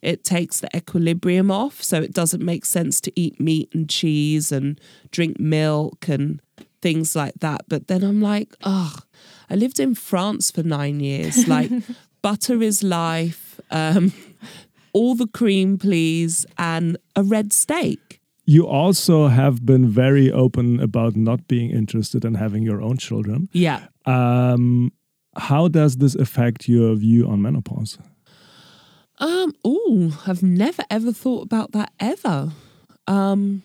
it 0.00 0.24
takes 0.24 0.60
the 0.60 0.68
equilibrium 0.76 1.50
off. 1.50 1.82
So 1.82 2.00
it 2.00 2.12
doesn't 2.12 2.44
make 2.44 2.64
sense 2.64 3.00
to 3.02 3.12
eat 3.14 3.40
meat 3.40 3.70
and 3.74 3.88
cheese 3.88 4.52
and 4.52 4.80
drink 5.10 5.38
milk 5.38 6.08
and 6.08 6.40
things 6.80 7.14
like 7.16 7.34
that. 7.40 7.62
But 7.68 7.88
then 7.88 8.02
I'm 8.02 8.20
like, 8.20 8.54
oh, 8.64 8.96
I 9.50 9.54
lived 9.54 9.80
in 9.80 9.94
France 9.94 10.50
for 10.50 10.62
nine 10.62 11.00
years. 11.00 11.46
Like, 11.52 11.70
butter 12.22 12.62
is 12.62 12.82
life. 12.82 13.60
Um, 13.70 14.12
all 14.92 15.14
the 15.14 15.26
cream, 15.26 15.76
please, 15.76 16.46
and 16.56 16.96
a 17.14 17.22
red 17.22 17.52
steak. 17.52 18.21
You 18.52 18.66
also 18.66 19.28
have 19.28 19.64
been 19.64 19.88
very 19.88 20.30
open 20.30 20.78
about 20.78 21.16
not 21.16 21.48
being 21.48 21.70
interested 21.70 22.22
in 22.22 22.34
having 22.34 22.62
your 22.62 22.82
own 22.82 22.98
children. 22.98 23.48
Yeah. 23.52 23.86
Um, 24.04 24.92
how 25.38 25.68
does 25.68 25.96
this 25.96 26.14
affect 26.14 26.68
your 26.68 26.94
view 26.94 27.26
on 27.26 27.40
menopause? 27.40 27.96
Um, 29.16 29.54
oh, 29.64 30.22
I've 30.26 30.42
never 30.42 30.82
ever 30.90 31.12
thought 31.12 31.44
about 31.44 31.72
that 31.72 31.92
ever. 31.98 32.52
Um 33.06 33.62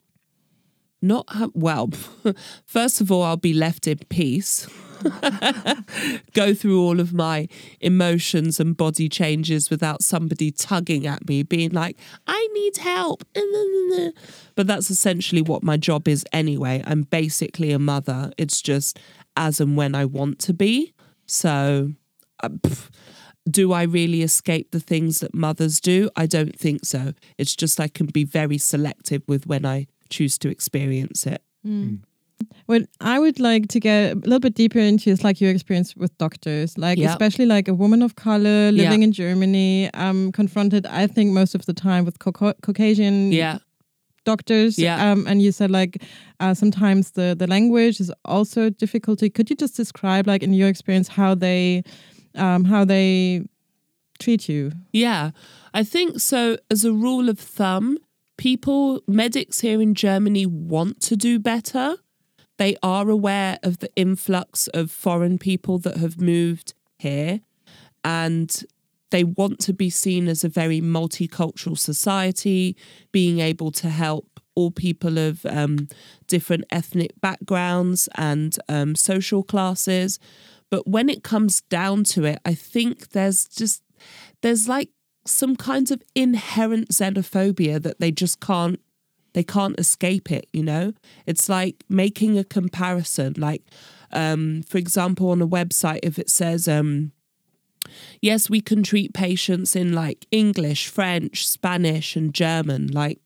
not 1.01 1.25
ha- 1.27 1.51
well, 1.53 1.89
first 2.65 3.01
of 3.01 3.11
all, 3.11 3.23
I'll 3.23 3.37
be 3.37 3.53
left 3.53 3.87
in 3.87 3.99
peace. 4.09 4.69
Go 6.33 6.53
through 6.53 6.81
all 6.81 6.99
of 6.99 7.13
my 7.13 7.47
emotions 7.79 8.59
and 8.59 8.75
body 8.75 9.09
changes 9.09 9.69
without 9.69 10.03
somebody 10.03 10.51
tugging 10.51 11.07
at 11.07 11.27
me, 11.27 11.43
being 11.43 11.71
like, 11.71 11.97
I 12.25 12.47
need 12.53 12.77
help. 12.77 13.23
But 14.55 14.65
that's 14.65 14.89
essentially 14.89 15.43
what 15.43 15.61
my 15.61 15.77
job 15.77 16.07
is 16.07 16.25
anyway. 16.33 16.81
I'm 16.87 17.03
basically 17.03 17.71
a 17.71 17.77
mother. 17.77 18.31
It's 18.39 18.59
just 18.59 18.97
as 19.35 19.61
and 19.61 19.77
when 19.77 19.93
I 19.93 20.05
want 20.05 20.39
to 20.39 20.53
be. 20.53 20.93
So, 21.27 21.91
uh, 22.41 22.49
pff, 22.49 22.89
do 23.49 23.71
I 23.71 23.83
really 23.83 24.23
escape 24.23 24.71
the 24.71 24.79
things 24.79 25.19
that 25.19 25.33
mothers 25.33 25.79
do? 25.79 26.09
I 26.15 26.25
don't 26.25 26.57
think 26.57 26.85
so. 26.85 27.13
It's 27.37 27.55
just 27.55 27.79
I 27.79 27.87
can 27.87 28.07
be 28.07 28.23
very 28.23 28.57
selective 28.57 29.21
with 29.27 29.45
when 29.45 29.63
I 29.65 29.87
choose 30.09 30.37
to 30.39 30.49
experience 30.49 31.27
it. 31.27 31.43
What 32.67 32.81
I 32.99 33.17
would 33.19 33.39
like 33.39 33.67
to 33.69 33.79
get 33.79 34.11
a 34.11 34.15
little 34.15 34.39
bit 34.39 34.53
deeper 34.53 34.79
into 34.79 35.09
is 35.09 35.23
like 35.23 35.39
your 35.41 35.51
experience 35.51 35.95
with 35.95 36.15
doctors, 36.17 36.77
like 36.77 36.97
Yeah. 36.99 37.09
especially 37.11 37.45
like 37.45 37.67
a 37.67 37.73
woman 37.73 38.01
of 38.01 38.15
color 38.15 38.71
living 38.71 39.03
in 39.03 39.11
Germany, 39.11 39.89
um, 39.93 40.31
confronted, 40.31 40.85
I 40.85 41.07
think, 41.07 41.31
most 41.31 41.55
of 41.55 41.65
the 41.65 41.73
time 41.73 42.03
with 42.05 42.19
Cauca- 42.19 42.55
Caucasian 42.61 43.31
Yeah. 43.31 43.59
doctors. 44.25 44.77
Yeah. 44.77 45.11
Um, 45.11 45.25
and 45.27 45.41
you 45.41 45.51
said 45.51 45.71
like 45.71 46.03
uh, 46.39 46.53
sometimes 46.53 47.11
the 47.11 47.35
the 47.39 47.47
language 47.47 47.99
is 48.01 48.11
also 48.25 48.63
a 48.63 48.69
difficulty. 48.71 49.29
Could 49.29 49.49
you 49.49 49.55
just 49.55 49.77
describe 49.77 50.27
like 50.27 50.43
in 50.43 50.53
your 50.53 50.67
experience 50.69 51.07
how 51.07 51.35
they 51.35 51.83
um, 52.35 52.65
how 52.65 52.85
they 52.85 53.41
treat 54.19 54.49
you? 54.49 54.71
Yeah, 54.93 55.31
I 55.73 55.83
think 55.83 56.19
so. 56.19 56.57
As 56.69 56.83
a 56.85 56.91
rule 56.91 57.29
of 57.29 57.39
thumb, 57.39 57.97
people, 58.37 59.01
medics 59.07 59.61
here 59.61 59.81
in 59.81 59.93
Germany 59.95 60.45
want 60.45 60.99
to 61.09 61.15
do 61.15 61.39
better. 61.39 61.95
They 62.57 62.75
are 62.81 63.09
aware 63.09 63.59
of 63.63 63.79
the 63.79 63.89
influx 63.95 64.67
of 64.69 64.91
foreign 64.91 65.37
people 65.37 65.77
that 65.79 65.97
have 65.97 66.19
moved 66.19 66.73
here 66.97 67.41
and 68.03 68.63
they 69.09 69.23
want 69.23 69.59
to 69.59 69.73
be 69.73 69.89
seen 69.89 70.27
as 70.27 70.43
a 70.43 70.49
very 70.49 70.81
multicultural 70.81 71.77
society, 71.77 72.75
being 73.11 73.39
able 73.39 73.71
to 73.71 73.89
help 73.89 74.39
all 74.55 74.71
people 74.71 75.17
of 75.17 75.45
um, 75.45 75.87
different 76.25 76.65
ethnic 76.71 77.11
backgrounds 77.21 78.09
and 78.15 78.57
um, 78.67 78.95
social 78.95 79.43
classes. 79.43 80.19
But 80.69 80.87
when 80.87 81.09
it 81.09 81.23
comes 81.23 81.61
down 81.61 82.03
to 82.05 82.25
it, 82.25 82.39
I 82.43 82.53
think 82.53 83.09
there's 83.09 83.45
just 83.47 83.83
there's 84.41 84.67
like 84.67 84.89
some 85.25 85.55
kinds 85.55 85.91
of 85.91 86.01
inherent 86.15 86.89
xenophobia 86.89 87.81
that 87.81 87.99
they 87.99 88.11
just 88.11 88.39
can't 88.39 88.79
they 89.37 89.43
can't 89.43 89.79
escape 89.79 90.31
it 90.31 90.47
you 90.51 90.63
know? 90.63 90.93
It's 91.25 91.47
like 91.47 91.83
making 91.87 92.37
a 92.37 92.43
comparison 92.43 93.35
like 93.37 93.63
um 94.11 94.63
for 94.63 94.77
example 94.77 95.29
on 95.29 95.41
a 95.41 95.47
website 95.47 95.99
if 96.03 96.17
it 96.17 96.29
says 96.29 96.67
um 96.67 97.11
yes 98.21 98.49
we 98.49 98.61
can 98.61 98.83
treat 98.83 99.13
patients 99.13 99.75
in 99.75 99.93
like 99.93 100.25
english 100.31 100.87
french 100.87 101.45
spanish 101.47 102.15
and 102.15 102.33
german 102.33 102.87
like 102.87 103.19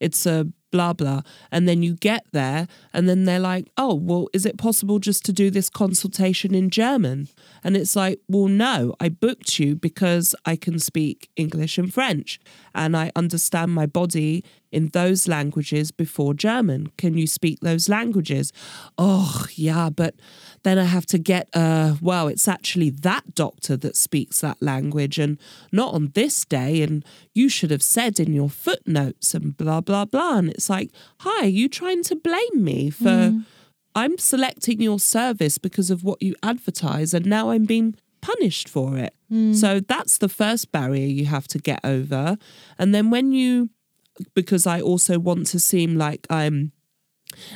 it's 0.00 0.26
a 0.26 0.46
blah 0.70 0.92
blah. 0.92 1.22
And 1.50 1.68
then 1.68 1.82
you 1.82 1.94
get 1.94 2.26
there 2.32 2.68
and 2.92 3.08
then 3.08 3.24
they're 3.24 3.38
like 3.40 3.68
oh 3.76 3.94
well 3.94 4.28
is 4.32 4.44
it 4.44 4.58
possible 4.58 4.98
just 4.98 5.24
to 5.26 5.32
do 5.32 5.50
this 5.50 5.68
consultation 5.68 6.54
in 6.54 6.70
german? 6.70 7.28
And 7.64 7.76
it's 7.76 7.96
like 7.96 8.20
well 8.28 8.48
no 8.48 8.94
i 9.00 9.08
booked 9.08 9.58
you 9.58 9.74
because 9.74 10.34
i 10.44 10.56
can 10.56 10.78
speak 10.78 11.28
english 11.36 11.78
and 11.78 11.92
french 11.92 12.38
and 12.74 12.96
i 12.96 13.10
understand 13.16 13.72
my 13.72 13.86
body 13.86 14.44
in 14.70 14.88
those 14.88 15.28
languages 15.28 15.90
before 15.90 16.34
german. 16.34 16.90
Can 16.96 17.16
you 17.16 17.26
speak 17.26 17.60
those 17.60 17.88
languages? 17.88 18.52
Oh 18.96 19.46
yeah 19.54 19.90
but 19.90 20.14
then 20.62 20.78
i 20.78 20.84
have 20.84 21.06
to 21.06 21.18
get 21.18 21.48
uh 21.54 21.94
well 22.00 22.28
it's 22.28 22.48
actually 22.48 22.90
that 22.90 23.34
doctor 23.34 23.76
that 23.76 23.96
speaks 23.96 24.40
that 24.40 24.60
language 24.60 25.18
and 25.18 25.38
not 25.72 25.94
on 25.94 26.10
this 26.14 26.44
day 26.44 26.82
and 26.82 27.04
you 27.34 27.48
should 27.48 27.70
have 27.70 27.82
said 27.82 28.18
in 28.20 28.32
your 28.32 28.48
footnotes 28.50 29.34
and 29.34 29.56
blah 29.56 29.80
blah 29.80 30.04
blah. 30.04 30.38
And 30.38 30.50
it's 30.50 30.68
like 30.68 30.90
hi 31.20 31.44
are 31.44 31.46
you 31.46 31.68
trying 31.68 32.02
to 32.04 32.16
blame 32.16 32.62
me 32.64 32.90
for 32.90 33.42
i'm 33.94 34.18
selecting 34.18 34.80
your 34.80 34.98
service 34.98 35.58
because 35.58 35.90
of 35.90 36.04
what 36.04 36.22
you 36.22 36.34
advertise 36.42 37.14
and 37.14 37.26
now 37.26 37.50
i'm 37.50 37.64
being 37.64 37.94
punished 38.20 38.68
for 38.68 38.98
it. 38.98 39.14
So 39.54 39.80
that's 39.80 40.18
the 40.18 40.28
first 40.28 40.72
barrier 40.72 41.06
you 41.06 41.26
have 41.26 41.46
to 41.48 41.58
get 41.58 41.80
over. 41.84 42.36
And 42.78 42.94
then 42.94 43.10
when 43.10 43.32
you 43.32 43.70
because 44.34 44.66
i 44.66 44.80
also 44.80 45.18
want 45.18 45.46
to 45.46 45.58
seem 45.58 45.96
like 45.96 46.26
i'm 46.30 46.72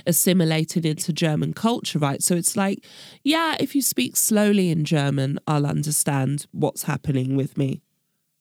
assimilated 0.06 0.84
into 0.84 1.12
German 1.12 1.52
culture, 1.54 1.98
right? 1.98 2.22
So 2.22 2.34
it's 2.34 2.56
like, 2.56 2.84
yeah, 3.24 3.56
if 3.58 3.74
you 3.74 3.82
speak 3.82 4.16
slowly 4.16 4.70
in 4.70 4.84
German, 4.84 5.38
I'll 5.46 5.66
understand 5.66 6.46
what's 6.52 6.84
happening 6.84 7.36
with 7.36 7.56
me. 7.56 7.82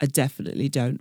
I 0.04 0.08
definitely 0.08 0.68
don't. 0.68 1.00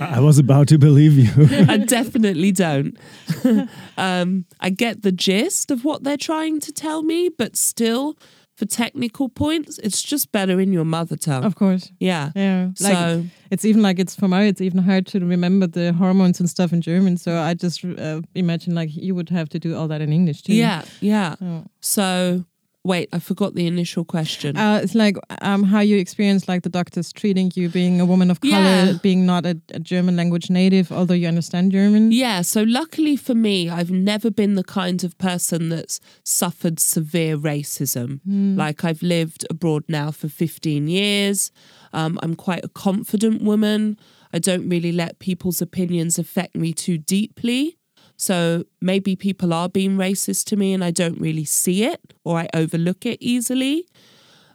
I 0.00 0.20
was 0.20 0.38
about 0.38 0.68
to 0.68 0.78
believe 0.78 1.12
you. 1.18 1.28
I 1.68 1.76
definitely 1.76 2.50
don't. 2.50 2.96
um, 3.98 4.46
I 4.58 4.70
get 4.70 5.02
the 5.02 5.12
gist 5.12 5.70
of 5.70 5.84
what 5.84 6.02
they're 6.02 6.16
trying 6.16 6.60
to 6.60 6.72
tell 6.72 7.02
me, 7.02 7.28
but 7.28 7.56
still, 7.56 8.16
for 8.56 8.66
technical 8.66 9.28
points, 9.28 9.78
it's 9.78 10.02
just 10.02 10.30
better 10.32 10.60
in 10.60 10.72
your 10.72 10.84
mother 10.84 11.16
tongue. 11.16 11.44
Of 11.44 11.54
course. 11.54 11.90
Yeah. 11.98 12.30
Yeah. 12.36 12.66
Like 12.80 12.94
So 12.96 13.24
it's 13.50 13.64
even 13.64 13.82
like 13.82 13.98
it's 13.98 14.14
for 14.14 14.28
me, 14.28 14.48
it's 14.48 14.60
even 14.60 14.80
hard 14.80 15.06
to 15.08 15.20
remember 15.20 15.66
the 15.66 15.92
hormones 15.92 16.38
and 16.40 16.48
stuff 16.48 16.72
in 16.72 16.80
German. 16.80 17.16
So 17.16 17.38
I 17.38 17.54
just 17.54 17.84
uh, 17.84 18.20
imagine 18.34 18.74
like 18.74 18.90
you 18.94 19.14
would 19.14 19.30
have 19.30 19.48
to 19.50 19.58
do 19.58 19.76
all 19.76 19.88
that 19.88 20.00
in 20.00 20.12
English 20.12 20.42
too. 20.42 20.54
yeah, 20.54 20.84
yeah. 21.00 21.36
Oh. 21.40 21.64
So 21.80 22.44
wait, 22.84 23.08
I 23.12 23.18
forgot 23.20 23.54
the 23.54 23.66
initial 23.66 24.04
question. 24.04 24.56
Uh, 24.56 24.80
it's 24.82 24.94
like 24.94 25.16
um, 25.40 25.62
how 25.62 25.78
you 25.80 25.96
experience 25.98 26.48
like 26.48 26.62
the 26.62 26.68
doctors 26.68 27.12
treating 27.12 27.52
you, 27.54 27.68
being 27.68 28.00
a 28.00 28.04
woman 28.04 28.30
of 28.30 28.40
color, 28.40 28.52
Yeah. 28.52 28.92
being 29.02 29.24
not 29.24 29.46
a, 29.46 29.60
a 29.72 29.78
German 29.78 30.16
language 30.16 30.50
native, 30.50 30.90
although 30.90 31.14
you 31.14 31.28
understand 31.28 31.70
German. 31.72 32.10
Yeah, 32.10 32.42
so 32.42 32.62
luckily 32.64 33.14
for 33.16 33.34
me, 33.34 33.68
I've 33.70 33.90
never 33.92 34.30
been 34.30 34.54
the 34.56 34.64
kind 34.64 35.04
of 35.04 35.16
person 35.18 35.68
that's 35.68 36.00
suffered 36.24 36.80
severe 36.80 37.36
racism. 37.36 38.20
Like, 38.24 38.84
I've 38.84 39.02
lived 39.02 39.46
abroad 39.48 39.84
now 39.88 40.10
for 40.10 40.28
15 40.28 40.88
years. 40.88 41.52
Um, 41.92 42.18
I'm 42.22 42.34
quite 42.34 42.64
a 42.64 42.68
confident 42.68 43.42
woman. 43.42 43.96
I 44.32 44.38
don't 44.38 44.68
really 44.68 44.92
let 44.92 45.18
people's 45.18 45.60
opinions 45.62 46.18
affect 46.18 46.56
me 46.56 46.72
too 46.72 46.98
deeply. 46.98 47.78
So 48.22 48.66
maybe 48.80 49.16
people 49.16 49.52
are 49.52 49.68
being 49.68 49.96
racist 49.96 50.44
to 50.44 50.56
me 50.56 50.72
and 50.72 50.84
I 50.84 50.92
don't 50.92 51.20
really 51.20 51.44
see 51.44 51.82
it 51.82 52.14
or 52.22 52.38
I 52.38 52.48
overlook 52.54 53.04
it 53.04 53.18
easily. 53.20 53.88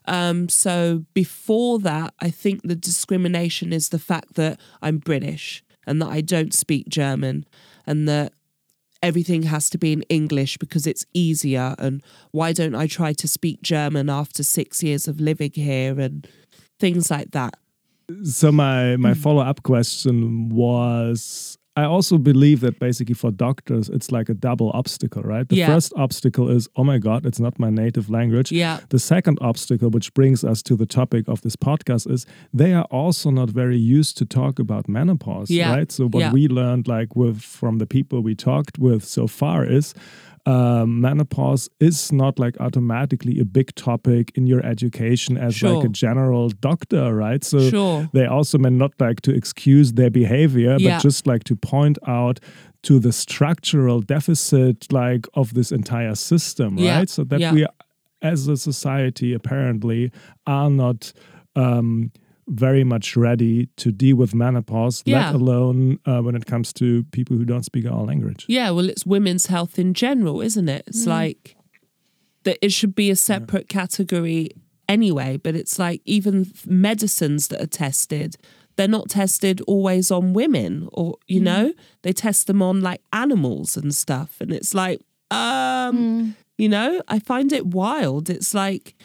Um, 0.06 0.48
so 0.48 1.04
before 1.14 1.78
that, 1.80 2.14
I 2.22 2.30
think 2.30 2.62
the 2.62 2.78
discrimination 2.78 3.74
is 3.74 3.90
the 3.90 4.00
fact 4.00 4.36
that 4.36 4.58
I'm 4.82 5.00
British 5.00 5.66
and 5.86 6.02
that 6.02 6.08
I 6.08 6.22
don't 6.22 6.54
speak 6.54 6.88
German 6.88 7.46
and 7.86 8.08
that 8.08 8.32
everything 9.04 9.44
has 9.44 9.70
to 9.72 9.78
be 9.78 9.92
in 9.92 10.04
English 10.04 10.58
because 10.60 10.88
it's 10.88 11.06
easier. 11.14 11.76
And 11.78 12.02
why 12.32 12.54
don't 12.54 12.74
I 12.74 12.88
try 12.88 13.12
to 13.12 13.28
speak 13.28 13.62
German 13.64 14.10
after 14.10 14.44
six 14.44 14.82
years 14.82 15.10
of 15.10 15.20
living 15.20 15.52
here 15.54 16.00
and 16.00 16.26
things 16.80 17.12
like 17.12 17.32
that? 17.32 17.56
so 18.24 18.54
my 18.54 18.96
my 18.96 19.14
follow 19.14 19.42
up 19.42 19.64
question 19.64 20.48
was 20.48 21.58
I 21.78 21.84
also 21.84 22.18
believe 22.18 22.60
that 22.62 22.80
basically 22.80 23.14
for 23.14 23.32
doctors 23.32 23.88
it's 23.88 24.12
like 24.12 24.30
a 24.30 24.34
double 24.34 24.72
obstacle, 24.74 25.22
right? 25.22 25.48
The 25.48 25.58
Yeah. 25.58 25.68
first 25.74 25.94
obstacle 25.96 26.50
is 26.58 26.68
oh 26.76 26.84
my 26.84 26.98
god, 26.98 27.26
it's 27.30 27.40
not 27.40 27.60
my 27.60 27.70
native 27.70 28.10
language. 28.10 28.52
Yeah. 28.52 28.80
The 28.90 28.98
second 29.00 29.38
obstacle, 29.42 29.90
which 29.92 30.12
brings 30.16 30.44
us 30.44 30.62
to 30.64 30.76
the 30.76 30.88
topic 30.88 31.28
of 31.28 31.42
this 31.42 31.56
podcast, 31.56 32.10
is 32.12 32.26
they 32.62 32.74
are 32.74 32.88
also 33.02 33.30
not 33.32 33.50
very 33.52 33.78
used 33.78 34.18
to 34.18 34.26
talk 34.26 34.60
about 34.60 34.90
menopause, 34.90 35.52
Yeah. 35.52 35.76
right? 35.76 35.92
So 35.92 36.08
what 36.14 36.22
Yeah. 36.22 36.32
we 36.34 36.48
learned, 36.48 36.88
like 36.88 37.16
with 37.16 37.38
from 37.42 37.78
the 37.78 37.86
people 37.86 38.18
we 38.22 38.34
talked 38.36 38.80
with 38.80 39.04
so 39.04 39.28
far, 39.28 39.64
is 39.80 39.94
um, 40.48 41.02
menopause 41.02 41.70
is 41.80 42.12
not 42.12 42.40
like 42.40 42.56
automatically 42.62 43.40
a 43.40 43.46
big 43.46 43.70
topic 43.76 44.32
in 44.36 44.48
your 44.48 44.66
education 44.66 45.38
as 45.38 45.62
like 45.62 45.84
a 45.86 45.90
general 45.90 46.50
doctor, 46.50 47.14
right? 47.14 47.44
So 47.44 47.60
Sure. 47.70 48.10
they 48.14 48.26
also 48.26 48.58
may 48.58 48.70
not 48.70 48.94
like 49.06 49.20
to 49.22 49.32
excuse 49.36 49.88
their 49.94 50.10
behavior, 50.10 50.78
Yeah. 50.80 50.96
but 50.98 51.04
just 51.04 51.28
like 51.28 51.44
to 51.46 51.56
point 51.56 51.98
out 52.08 52.40
to 52.84 53.00
the 53.00 53.12
structural 53.12 54.00
deficit 54.02 54.78
like 54.92 55.28
of 55.34 55.54
this 55.54 55.72
entire 55.72 56.16
system, 56.16 56.78
Yeah. 56.78 56.98
right? 57.00 57.10
So 57.10 57.24
that 57.26 57.40
Yeah. 57.42 57.54
we 57.54 57.66
as 58.22 58.48
a 58.48 58.56
society 58.58 59.34
apparently 59.34 60.12
are 60.46 60.70
not 60.70 61.14
um 61.56 62.12
very 62.48 62.84
much 62.84 63.16
ready 63.18 63.68
to 63.78 63.92
deal 63.92 64.16
with 64.16 64.34
menopause, 64.34 65.04
Yeah. 65.06 65.26
let 65.32 65.36
alone 65.36 66.00
uh, 66.06 66.22
when 66.22 66.36
it 66.36 66.46
comes 66.46 66.72
to 66.74 67.04
people 67.12 67.36
who 67.38 67.44
don't 67.46 67.64
speak 67.64 67.86
our 67.86 68.04
language. 68.04 68.46
Yeah, 68.48 68.70
well, 68.72 68.90
it's 68.90 69.06
women's 69.06 69.48
health 69.48 69.78
in 69.78 69.94
general, 69.94 70.42
isn't 70.42 70.70
it? 70.70 70.84
It's 70.88 71.06
like 71.06 71.56
that 72.44 72.58
it 72.62 72.72
should 72.72 72.96
be 72.96 73.10
a 73.12 73.16
separate 73.16 73.68
category 73.68 74.52
anyway, 74.88 75.36
but 75.38 75.56
it's 75.56 75.78
like 75.78 76.02
even 76.06 76.50
medicines 76.66 77.50
that 77.50 77.62
are 77.62 77.68
tested, 77.68 78.38
they're 78.78 78.88
not 78.88 79.10
tested 79.10 79.60
always 79.68 80.10
on 80.12 80.32
women 80.34 80.88
or, 80.94 81.18
you 81.28 81.42
know, 81.42 81.74
they 82.04 82.14
test 82.14 82.48
them 82.48 82.62
on 82.62 82.80
like 82.80 83.02
animals 83.12 83.76
and 83.76 83.94
stuff. 83.94 84.38
And 84.40 84.54
it's 84.54 84.74
like, 84.74 85.02
um, 85.32 86.36
you 86.58 86.70
know, 86.70 87.02
I 87.10 87.20
find 87.20 87.52
it 87.52 87.66
wild. 87.68 88.30
It's 88.30 88.54
like, 88.54 88.96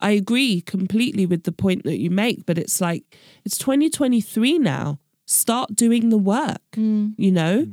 I 0.00 0.10
agree 0.10 0.60
completely 0.60 1.26
with 1.26 1.44
the 1.44 1.52
point 1.52 1.84
that 1.84 1.98
you 1.98 2.10
make, 2.10 2.46
but 2.46 2.58
it's 2.58 2.80
like, 2.80 3.16
it's 3.44 3.58
2023 3.58 4.58
now. 4.58 4.98
Start 5.26 5.74
doing 5.74 6.08
the 6.08 6.18
work, 6.18 6.62
mm. 6.72 7.14
you 7.16 7.30
know? 7.30 7.66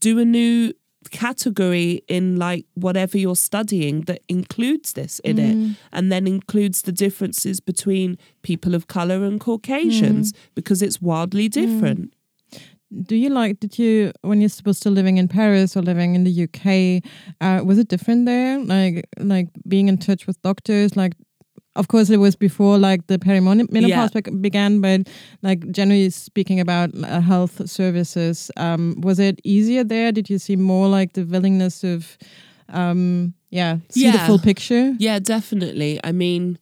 Do 0.00 0.18
a 0.18 0.24
new 0.24 0.72
category 1.10 2.02
in 2.08 2.36
like 2.36 2.66
whatever 2.74 3.18
you're 3.18 3.36
studying 3.36 4.02
that 4.02 4.22
includes 4.28 4.94
this 4.94 5.18
in 5.20 5.38
it 5.38 5.56
mm. 5.56 5.76
and 5.92 6.10
then 6.10 6.26
includes 6.26 6.82
the 6.82 6.92
differences 6.92 7.60
between 7.60 8.18
people 8.42 8.74
of 8.74 8.86
color 8.86 9.24
and 9.24 9.40
Caucasians 9.40 10.32
mm. 10.32 10.36
because 10.54 10.82
it's 10.82 11.00
wildly 11.00 11.48
different. 11.48 12.14
Do 13.02 13.16
you 13.16 13.28
like, 13.28 13.58
did 13.60 13.78
you, 13.78 14.12
when 14.22 14.40
you're 14.40 14.48
supposed 14.48 14.82
to 14.84 14.90
living 14.90 15.16
in 15.16 15.26
Paris 15.26 15.76
or 15.76 15.82
living 15.82 16.14
in 16.14 16.24
the 16.24 16.44
UK, 16.44 17.02
uh, 17.40 17.64
was 17.64 17.78
it 17.78 17.88
different 17.88 18.26
there? 18.26 18.58
Like, 18.60 19.08
like 19.18 19.48
being 19.66 19.88
in 19.88 19.98
touch 19.98 20.26
with 20.26 20.40
doctors, 20.42 20.96
like, 20.96 21.14
of 21.76 21.88
course, 21.88 22.08
it 22.10 22.18
was 22.18 22.36
before 22.36 22.78
like 22.78 23.06
the 23.08 23.18
perimenopause 23.18 23.88
Yeah. 23.88 24.08
bec- 24.12 24.40
began, 24.40 24.80
but 24.80 25.08
like 25.42 25.70
generally 25.72 26.10
speaking 26.10 26.60
about 26.60 26.90
uh, 26.94 27.20
health 27.20 27.68
services, 27.68 28.50
um, 28.56 29.00
was 29.00 29.18
it 29.18 29.40
easier 29.44 29.84
there? 29.84 30.12
Did 30.12 30.30
you 30.30 30.38
see 30.38 30.56
more 30.56 30.88
like 30.88 31.12
the 31.14 31.24
willingness 31.24 31.82
of, 31.84 32.16
um, 32.68 33.34
yeah, 33.50 33.78
see 33.90 34.10
the 34.10 34.18
full 34.20 34.38
picture? 34.38 34.94
Yeah, 34.98 35.18
definitely. 35.18 35.98
I 36.04 36.12
mean, 36.12 36.58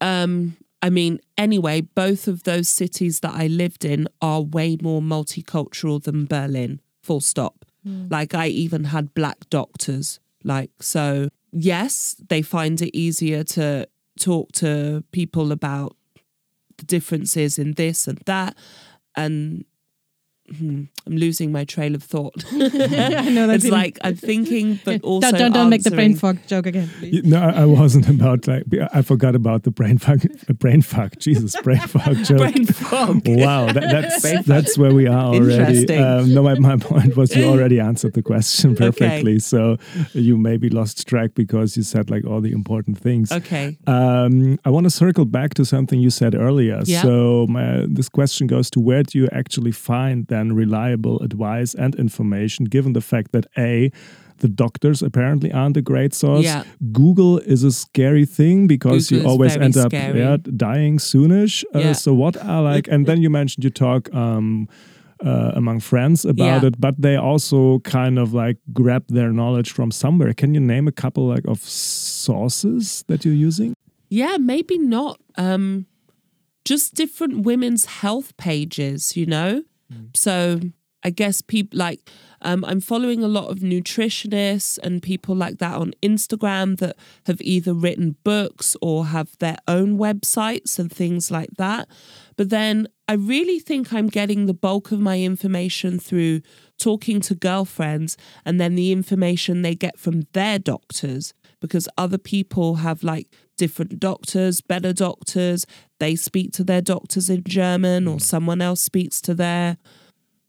um, 0.00 0.56
I 0.82 0.90
mean, 0.90 1.20
anyway, 1.38 1.82
both 1.82 2.26
of 2.26 2.42
those 2.42 2.68
cities 2.68 3.20
that 3.20 3.34
I 3.34 3.46
lived 3.46 3.84
in 3.84 4.08
are 4.20 4.40
way 4.42 4.76
more 4.82 5.00
multicultural 5.00 6.02
than 6.02 6.26
Berlin. 6.26 6.80
Full 7.02 7.20
stop. 7.20 7.64
Like 7.84 8.32
I 8.32 8.46
even 8.46 8.84
had 8.84 9.12
black 9.12 9.50
doctors. 9.50 10.20
Like 10.44 10.70
so, 10.80 11.28
yes, 11.52 12.16
they 12.28 12.42
find 12.42 12.80
it 12.80 12.96
easier 12.96 13.44
to 13.44 13.86
talk 14.18 14.52
to 14.52 15.04
people 15.12 15.52
about 15.52 15.96
the 16.78 16.84
differences 16.84 17.58
in 17.58 17.72
this 17.72 18.08
and 18.08 18.18
that, 18.26 18.56
and 19.16 19.64
hmm, 20.58 20.84
I'm 21.06 21.16
losing 21.16 21.50
my 21.52 21.64
trail 21.64 21.94
of 21.94 22.02
thought. 22.02 22.44
I 22.52 23.28
know 23.30 23.46
that's 23.46 23.64
it's 23.64 23.72
like 23.72 23.98
I'm 24.04 24.16
thinking, 24.16 24.78
but 24.84 25.02
also 25.02 25.30
don't, 25.30 25.38
don't, 25.40 25.52
don't 25.52 25.70
make 25.70 25.82
the 25.82 25.90
brain 25.90 26.14
fog 26.16 26.38
joke 26.46 26.66
again. 26.66 26.90
You- 27.00 27.22
No, 27.22 27.38
I 27.40 27.62
I 27.62 27.64
wasn't 27.64 28.08
about 28.08 28.46
like 28.46 28.64
I 28.92 29.02
forgot 29.02 29.34
about 29.34 29.62
the 29.62 29.70
brain 29.70 29.98
fuck, 29.98 30.20
uh, 30.48 30.52
brain 30.54 30.82
fuck, 30.82 31.18
Jesus, 31.18 31.54
brain 31.62 31.78
fuck 31.80 32.16
joke. 32.18 32.38
brain 32.38 32.66
fog. 32.66 33.22
Wow, 33.26 33.66
that, 33.72 33.90
that's 33.90 34.20
Brain 34.22 34.36
fuck. 34.38 34.44
that's 34.46 34.76
where 34.78 34.92
we 34.94 35.06
are 35.06 35.26
already. 35.34 35.78
Interesting. 35.80 36.02
Um, 36.02 36.34
no, 36.34 36.42
my, 36.42 36.54
my 36.58 36.76
point 36.76 37.16
was 37.16 37.34
you 37.36 37.44
already 37.44 37.80
answered 37.80 38.14
the 38.14 38.22
question 38.22 38.74
perfectly. 38.76 39.38
So 39.38 39.76
you 40.12 40.36
maybe 40.36 40.68
lost 40.68 41.06
track 41.06 41.30
because 41.34 41.76
you 41.76 41.82
said 41.82 42.10
like 42.10 42.24
all 42.24 42.40
the 42.40 42.52
important 42.52 42.98
things. 42.98 43.30
Okay. 43.32 43.76
Um, 43.86 44.58
I 44.64 44.70
want 44.70 44.84
to 44.84 44.90
circle 44.90 45.24
back 45.24 45.54
to 45.54 45.64
something 45.64 46.00
you 46.00 46.10
said 46.10 46.34
earlier. 46.34 46.80
Yeah. 46.84 47.02
So 47.02 47.46
my, 47.48 47.86
this 47.88 48.08
question 48.08 48.46
goes 48.46 48.70
to 48.70 48.80
where 48.80 49.02
do 49.02 49.18
you 49.18 49.28
actually 49.32 49.72
find 49.72 50.26
then 50.42 50.56
reliable 50.56 51.20
advice 51.20 51.74
and 51.74 51.94
information, 51.94 52.64
given 52.66 52.92
the 52.92 53.00
fact 53.00 53.32
that 53.32 53.46
a 53.56 53.90
the 54.38 54.48
doctors 54.48 55.02
apparently 55.02 55.52
aren't 55.52 55.76
a 55.76 55.82
great 55.82 56.14
source. 56.14 56.44
Yeah. 56.44 56.64
Google 56.92 57.38
is 57.38 57.62
a 57.62 57.70
scary 57.70 58.26
thing 58.26 58.66
because 58.66 59.08
Google 59.08 59.22
you 59.24 59.30
always 59.30 59.56
end 59.56 59.76
up 59.76 59.92
yeah, 59.92 60.36
dying 60.56 60.98
soonish. 60.98 61.64
Uh, 61.74 61.78
Yeah. 61.78 61.92
So 61.94 62.12
what 62.12 62.36
are 62.36 62.62
like, 62.74 62.88
and 62.88 63.06
then 63.06 63.22
you 63.22 63.30
mentioned 63.30 63.62
you 63.64 63.70
talk 63.70 64.12
um, 64.12 64.68
uh, 65.24 65.52
among 65.54 65.80
friends 65.80 66.24
about 66.24 66.62
Yeah. 66.62 66.68
it, 66.68 66.80
but 66.80 66.94
they 67.00 67.16
also 67.16 67.78
kind 67.80 68.18
of 68.18 68.34
like 68.34 68.56
grab 68.72 69.04
their 69.08 69.32
knowledge 69.32 69.70
from 69.72 69.90
somewhere. 69.92 70.34
Can 70.34 70.54
you 70.54 70.60
name 70.60 70.88
a 70.88 70.92
couple 70.92 71.28
like 71.34 71.46
of 71.46 71.60
sources 71.60 73.04
that 73.06 73.24
you're 73.24 73.46
using? 73.48 73.74
Yeah, 74.10 74.38
maybe 74.38 74.76
not. 74.78 75.18
Um, 75.38 75.86
just 76.64 76.94
different 76.94 77.46
women's 77.46 77.84
health 77.84 78.36
pages, 78.36 79.16
you 79.16 79.26
know? 79.26 79.62
So 80.14 80.60
I 81.04 81.10
guess 81.10 81.42
people 81.42 81.78
like, 81.78 82.08
um, 82.42 82.64
I'm 82.64 82.80
following 82.80 83.22
a 83.22 83.28
lot 83.28 83.50
of 83.50 83.58
nutritionists 83.58 84.78
and 84.78 85.02
people 85.02 85.34
like 85.34 85.58
that 85.58 85.74
on 85.74 85.92
Instagram 86.02 86.78
that 86.78 86.96
have 87.26 87.40
either 87.40 87.74
written 87.74 88.16
books 88.24 88.76
or 88.80 89.06
have 89.06 89.36
their 89.38 89.56
own 89.66 89.98
websites 89.98 90.78
and 90.78 90.90
things 90.90 91.30
like 91.30 91.50
that. 91.58 91.88
But 92.36 92.50
then 92.50 92.88
I 93.08 93.14
really 93.14 93.58
think 93.58 93.92
I'm 93.92 94.08
getting 94.08 94.46
the 94.46 94.54
bulk 94.54 94.92
of 94.92 95.00
my 95.00 95.20
information 95.20 95.98
through 95.98 96.42
talking 96.78 97.20
to 97.22 97.34
girlfriends 97.34 98.16
and 98.44 98.60
then 98.60 98.74
the 98.74 98.92
information 98.92 99.62
they 99.62 99.74
get 99.74 99.98
from 99.98 100.22
their 100.32 100.58
doctors 100.58 101.34
because 101.60 101.88
other 101.96 102.18
people 102.18 102.76
have 102.76 103.04
like 103.04 103.28
different 103.62 104.00
doctors, 104.00 104.60
better 104.60 104.92
doctors. 104.92 105.66
They 106.00 106.16
speak 106.16 106.50
to 106.54 106.64
their 106.64 106.80
doctors 106.80 107.30
in 107.30 107.44
German 107.44 108.08
or 108.08 108.14
hmm. 108.14 108.18
someone 108.18 108.60
else 108.60 108.80
speaks 108.82 109.20
to 109.20 109.34
their 109.34 109.76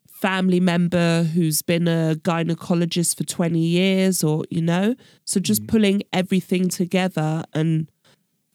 family 0.08 0.60
member 0.60 1.22
who's 1.22 1.62
been 1.62 1.88
a 1.88 2.16
gynecologist 2.16 3.16
for 3.16 3.24
20 3.24 3.60
years 3.60 4.24
or 4.24 4.46
you 4.50 4.64
know? 4.64 4.96
So 5.26 5.40
just 5.40 5.62
hmm. 5.62 5.68
pulling 5.68 6.04
everything 6.12 6.70
together 6.70 7.44
and 7.54 7.88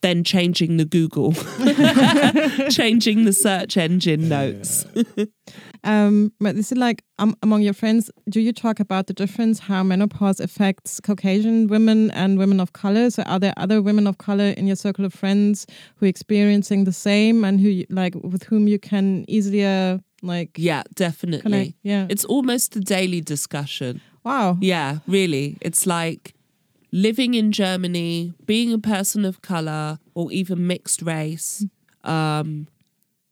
then 0.01 0.23
changing 0.23 0.77
the 0.77 0.85
google 0.85 1.33
changing 2.69 3.25
the 3.25 3.33
search 3.33 3.75
engine 3.75 4.29
notes 4.29 4.85
Um, 5.83 6.33
but 6.39 6.55
this 6.55 6.71
is 6.71 6.77
like 6.77 7.03
um, 7.19 7.35
among 7.41 7.61
your 7.61 7.73
friends? 7.73 8.11
Do 8.29 8.41
you 8.41 8.53
talk 8.53 8.79
about 8.79 9.07
the 9.07 9.13
difference 9.13 9.59
how 9.59 9.83
menopause 9.83 10.39
affects 10.39 10.99
Caucasian 10.99 11.67
women 11.67 12.11
and 12.11 12.37
women 12.37 12.59
of 12.59 12.73
color? 12.73 13.09
So 13.09 13.23
are 13.23 13.39
there 13.39 13.53
other 13.57 13.81
women 13.81 14.07
of 14.07 14.17
color 14.17 14.49
in 14.57 14.67
your 14.67 14.75
circle 14.75 15.05
of 15.05 15.13
friends 15.13 15.65
who 15.97 16.05
are 16.05 16.09
experiencing 16.09 16.83
the 16.83 16.93
same 16.93 17.43
and 17.43 17.59
who 17.59 17.83
like 17.89 18.15
with 18.15 18.43
whom 18.43 18.67
you 18.67 18.79
can 18.79 19.25
easier 19.27 20.01
like 20.21 20.51
yeah 20.57 20.83
definitely 20.95 21.41
connect? 21.41 21.73
Yeah. 21.81 22.07
it's 22.09 22.25
almost 22.25 22.75
a 22.75 22.81
daily 22.81 23.21
discussion 23.21 24.01
wow. 24.23 24.57
Yeah, 24.59 24.99
really. 25.07 25.57
It's 25.61 25.85
like 25.85 26.33
living 26.91 27.33
in 27.33 27.51
Germany, 27.51 28.33
being 28.45 28.73
a 28.73 28.79
person 28.79 29.25
of 29.25 29.41
color 29.41 29.99
or 30.13 30.31
even 30.31 30.67
mixed 30.67 31.01
race. 31.01 31.65
Um, 32.03 32.67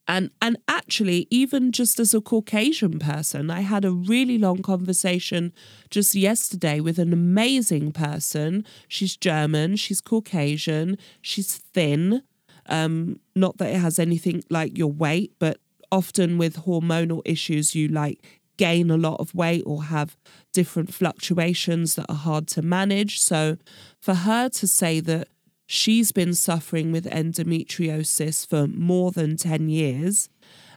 and 0.08 0.32
and 0.42 0.58
actually, 0.68 1.28
even 1.30 1.72
just 1.72 2.00
as 2.00 2.14
a 2.14 2.22
Caucasian 2.22 3.00
person, 3.00 3.50
I 3.52 3.62
had 3.62 3.84
a 3.84 3.92
really 3.92 4.38
long 4.38 4.62
conversation 4.62 5.54
just 5.90 6.16
yesterday 6.16 6.80
with 6.80 6.98
an 6.98 7.12
amazing 7.12 7.92
person. 7.92 8.66
She's 8.88 9.18
German, 9.18 9.76
she's 9.76 10.02
Caucasian, 10.02 10.98
she's 11.22 11.58
thin. 11.74 12.24
Um, 12.68 13.20
not 13.36 13.58
that 13.58 13.74
it 13.74 13.80
has 13.80 14.00
anything 14.00 14.44
like 14.50 14.78
your 14.78 14.92
weight, 14.92 15.34
but 15.40 15.60
often 15.92 16.38
with 16.38 16.66
hormonal 16.66 17.22
issues, 17.26 17.76
you 17.76 17.88
like 17.88 18.42
gain 18.58 18.90
a 18.90 18.98
lot 18.98 19.20
of 19.20 19.34
weight 19.36 19.64
or 19.66 19.84
have 19.84 20.18
different 20.52 20.94
fluctuations 20.94 21.96
that 21.96 22.06
are 22.10 22.16
hard 22.16 22.48
to 22.48 22.62
manage. 22.62 23.20
So 23.20 23.58
for 24.02 24.14
her 24.14 24.50
to 24.50 24.68
say 24.68 25.00
that 25.02 25.28
she's 25.68 26.12
been 26.12 26.34
suffering 26.34 26.92
with 26.92 27.06
endometriosis 27.06 28.48
for 28.48 28.68
more 28.68 29.12
than 29.12 29.38
10 29.38 29.70
years 29.70 30.30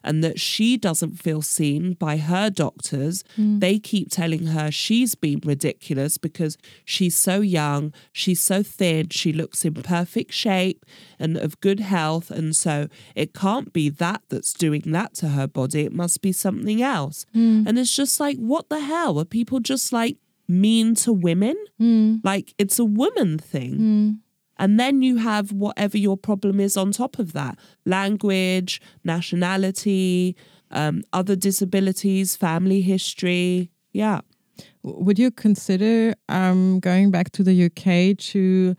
and 0.03 0.24
that 0.24 0.40
she 0.40 0.76
doesn't 0.76 1.22
feel 1.22 1.42
seen 1.42 1.94
by 1.94 2.16
her 2.16 2.50
doctors. 2.50 3.22
Hmm. 3.37 3.59
They 3.59 3.79
keep 3.79 4.11
telling 4.11 4.46
her 4.46 4.70
she's 4.70 5.14
been 5.14 5.40
ridiculous 5.44 6.18
because 6.18 6.57
she's 6.85 7.16
so 7.16 7.40
young, 7.40 7.92
she's 8.12 8.40
so 8.40 8.62
thin, 8.62 9.09
she 9.11 9.33
looks 9.33 9.64
in 9.64 9.74
perfect 9.74 10.33
shape 10.33 10.85
and 11.18 11.37
of 11.37 11.61
good 11.61 11.81
health. 11.81 12.31
And 12.31 12.57
so 12.57 12.88
it 13.14 13.35
can't 13.35 13.72
be 13.72 13.88
that 13.90 14.22
that's 14.29 14.53
doing 14.53 14.83
that 14.87 15.14
to 15.14 15.29
her 15.29 15.46
body. 15.46 15.83
It 15.83 15.92
must 15.92 16.22
be 16.22 16.33
something 16.33 16.83
else. 16.83 17.26
Hmm. 17.33 17.64
And 17.66 17.79
it's 17.79 17.94
just 17.94 18.20
like, 18.20 18.38
what 18.38 18.68
the 18.68 18.81
hell? 18.81 19.18
Are 19.18 19.24
people 19.24 19.61
just 19.61 19.92
like 19.92 20.16
mean 20.48 20.94
to 20.96 21.12
women? 21.12 21.57
Hmm. 21.79 22.16
Like 22.24 22.55
it's 22.59 22.79
a 22.79 22.85
woman 22.85 23.38
thing. 23.38 24.20
And 24.60 24.78
then 24.78 25.00
you 25.00 25.16
have 25.16 25.52
whatever 25.52 25.96
your 25.96 26.18
problem 26.18 26.60
is 26.60 26.76
on 26.76 26.92
top 26.92 27.18
of 27.18 27.32
that 27.32 27.58
language, 27.86 28.80
nationality, 29.02 30.36
um, 30.70 31.02
other 31.14 31.34
disabilities, 31.34 32.36
family 32.36 32.82
history. 32.82 33.70
Yeah. 33.92 34.20
Would 34.82 35.18
you 35.18 35.30
consider 35.30 36.14
um, 36.28 36.78
going 36.80 37.10
back 37.10 37.32
to 37.32 37.42
the 37.42 37.64
UK 37.64 38.18
to 38.32 38.76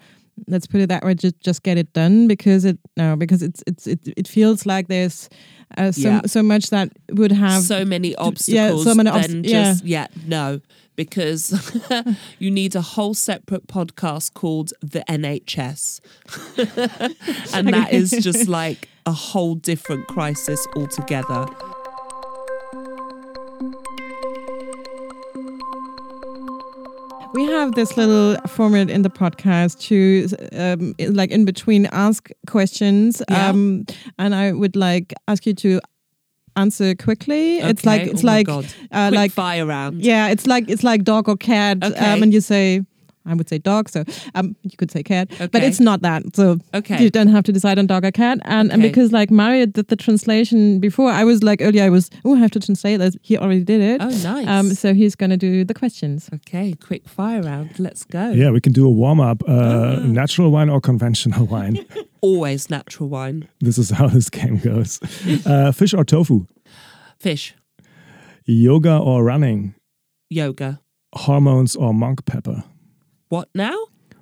let's 0.48 0.68
put 0.68 0.82
it 0.82 0.90
that 0.90 1.04
way, 1.04 1.16
just 1.16 1.40
just 1.40 1.64
get 1.64 1.80
it 1.80 1.92
done 1.94 2.28
because 2.28 2.64
it 2.64 2.78
no 2.96 3.16
because 3.16 3.42
it's 3.42 3.64
it's 3.66 3.88
it, 3.88 4.00
it 4.16 4.28
feels 4.28 4.68
like 4.68 4.88
there's 4.88 5.30
uh, 5.78 5.92
so 5.92 6.02
Yeah. 6.02 6.22
so 6.26 6.44
much 6.44 6.70
that 6.70 6.92
would 7.12 7.32
have 7.32 7.62
so 7.64 7.86
many 7.86 8.16
obstacles. 8.16 8.86
yeah, 8.86 8.92
so 8.92 8.96
many 8.96 9.10
then 9.12 9.44
obst- 9.44 9.50
yeah. 9.50 9.76
yeah, 9.84 10.08
no, 10.28 10.62
because 10.96 11.54
you 12.40 12.52
need 12.52 12.76
a 12.76 12.82
whole 12.82 13.14
separate 13.14 13.68
podcast 13.68 14.34
called 14.34 14.74
The 14.82 15.04
NHS. 15.08 16.02
and 17.54 17.68
that 17.74 17.92
is 17.94 18.12
just 18.12 18.48
like 18.60 18.88
a 19.06 19.12
whole 19.12 19.56
different 19.56 20.08
crisis 20.08 20.66
altogether. 20.76 21.46
We 27.34 27.46
have 27.46 27.76
this 27.76 27.96
little 27.96 28.36
format 28.48 28.90
in 28.90 29.04
the 29.04 29.10
podcast 29.10 29.80
to, 29.88 30.28
um, 30.58 30.94
like 31.16 31.32
in 31.32 31.46
between, 31.46 31.86
ask 31.92 32.30
questions, 32.48 33.22
Yeah. 33.30 33.50
um, 33.50 33.86
and 34.20 34.36
I 34.36 34.52
would 34.52 34.76
like 34.76 35.14
ask 35.28 35.46
you 35.46 35.54
to 35.54 35.80
answer 36.58 36.94
quickly. 36.96 37.60
It's 37.60 37.86
like 37.86 38.02
it's 38.02 38.24
Oh 38.24 38.28
like 38.28 38.48
uh, 38.92 39.12
like 39.14 39.32
fire 39.32 39.66
round. 39.66 40.02
yeah, 40.02 40.28
it's 40.28 40.46
like 40.46 40.70
it's 40.70 40.84
like 40.84 41.04
dog 41.04 41.30
or 41.30 41.38
cat, 41.38 41.78
Okay. 41.84 41.96
um, 42.14 42.22
and 42.24 42.34
you 42.34 42.42
say. 42.42 42.82
I 43.26 43.34
would 43.36 43.48
say 43.50 43.60
dog, 43.60 43.88
so 43.90 44.04
um, 44.36 44.56
you 44.64 44.76
could 44.78 44.90
say 44.92 45.04
cat, 45.04 45.30
but 45.52 45.62
it's 45.64 45.80
not 45.80 46.02
that. 46.02 46.24
So 46.36 46.58
Okay. 46.74 47.04
you 47.04 47.10
don't 47.10 47.28
have 47.28 47.44
to 47.44 47.52
decide 47.52 47.78
on 47.78 47.86
dog 47.88 48.04
or 48.04 48.12
cat. 48.12 48.40
And, 48.46 48.72
and 48.72 48.82
because 48.82 49.12
like 49.12 49.30
Mario 49.30 49.66
did 49.68 49.88
the 49.90 49.96
translation 49.96 50.80
before, 50.80 51.12
I 51.12 51.24
was 51.24 51.44
like 51.44 51.62
earlier, 51.62 51.84
I 51.84 51.90
was 51.90 52.10
oh, 52.26 52.36
I 52.36 52.40
have 52.40 52.52
to 52.52 52.60
translate. 52.60 52.98
that. 53.00 53.14
He 53.22 53.38
already 53.38 53.64
did 53.64 53.82
it. 53.82 54.02
Oh, 54.02 54.10
nice. 54.10 54.48
Um, 54.48 54.74
so 54.74 54.94
he's 54.94 55.16
gonna 55.16 55.38
do 55.38 55.64
the 55.64 55.74
questions. 55.74 56.30
okay, 56.34 56.74
quick 56.82 57.08
fire 57.08 57.42
round. 57.44 57.80
Let's 57.80 58.04
go. 58.06 58.32
Yeah, 58.32 58.50
we 58.52 58.60
can 58.62 58.74
do 58.74 58.86
a 58.88 58.90
warm 58.92 59.20
up. 59.20 59.44
Uh, 59.48 59.60
Ah. 59.62 59.96
natural 60.06 60.52
wine 60.52 60.70
or 60.70 60.82
conventional 60.82 61.46
wine? 61.54 61.86
Always 62.22 62.70
natural 62.70 63.10
wine. 63.10 63.48
this 63.60 63.78
is 63.78 63.90
how 63.92 64.08
this 64.08 64.30
game 64.30 64.58
goes. 64.58 65.00
Uh, 65.46 65.72
fish 65.72 65.94
or 65.94 66.04
tofu? 66.04 66.46
Fish, 67.20 67.54
Yoga 68.46 68.98
or 68.98 69.24
running? 69.24 69.76
yoga. 70.30 70.80
Hormones 71.14 71.76
or 71.76 71.94
monk 71.94 72.26
pepper? 72.26 72.64
What 73.32 73.48
now? 73.56 73.78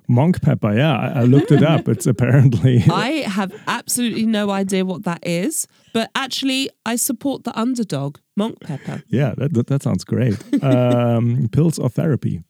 Monk 0.06 0.40
pepper, 0.40 0.72
yeah, 0.72 0.96
I, 0.96 1.22
I 1.22 1.22
looked 1.24 1.50
it 1.50 1.64
up. 1.64 1.88
It's 1.88 2.06
apparently 2.14 2.84
I 2.92 3.24
have 3.26 3.52
absolutely 3.66 4.24
no 4.24 4.50
idea 4.50 4.84
what 4.84 5.02
that 5.02 5.26
is, 5.26 5.66
but 5.92 6.12
actually, 6.14 6.70
I 6.86 6.94
support 6.94 7.42
the 7.42 7.58
underdog, 7.58 8.18
monk 8.36 8.60
pepper 8.60 9.02
yeah, 9.08 9.34
that, 9.36 9.52
that, 9.54 9.66
that 9.66 9.82
sounds 9.82 10.04
great. 10.04 10.38
Um, 10.62 11.48
pills 11.52 11.76
or 11.76 11.88
therapy? 11.88 12.44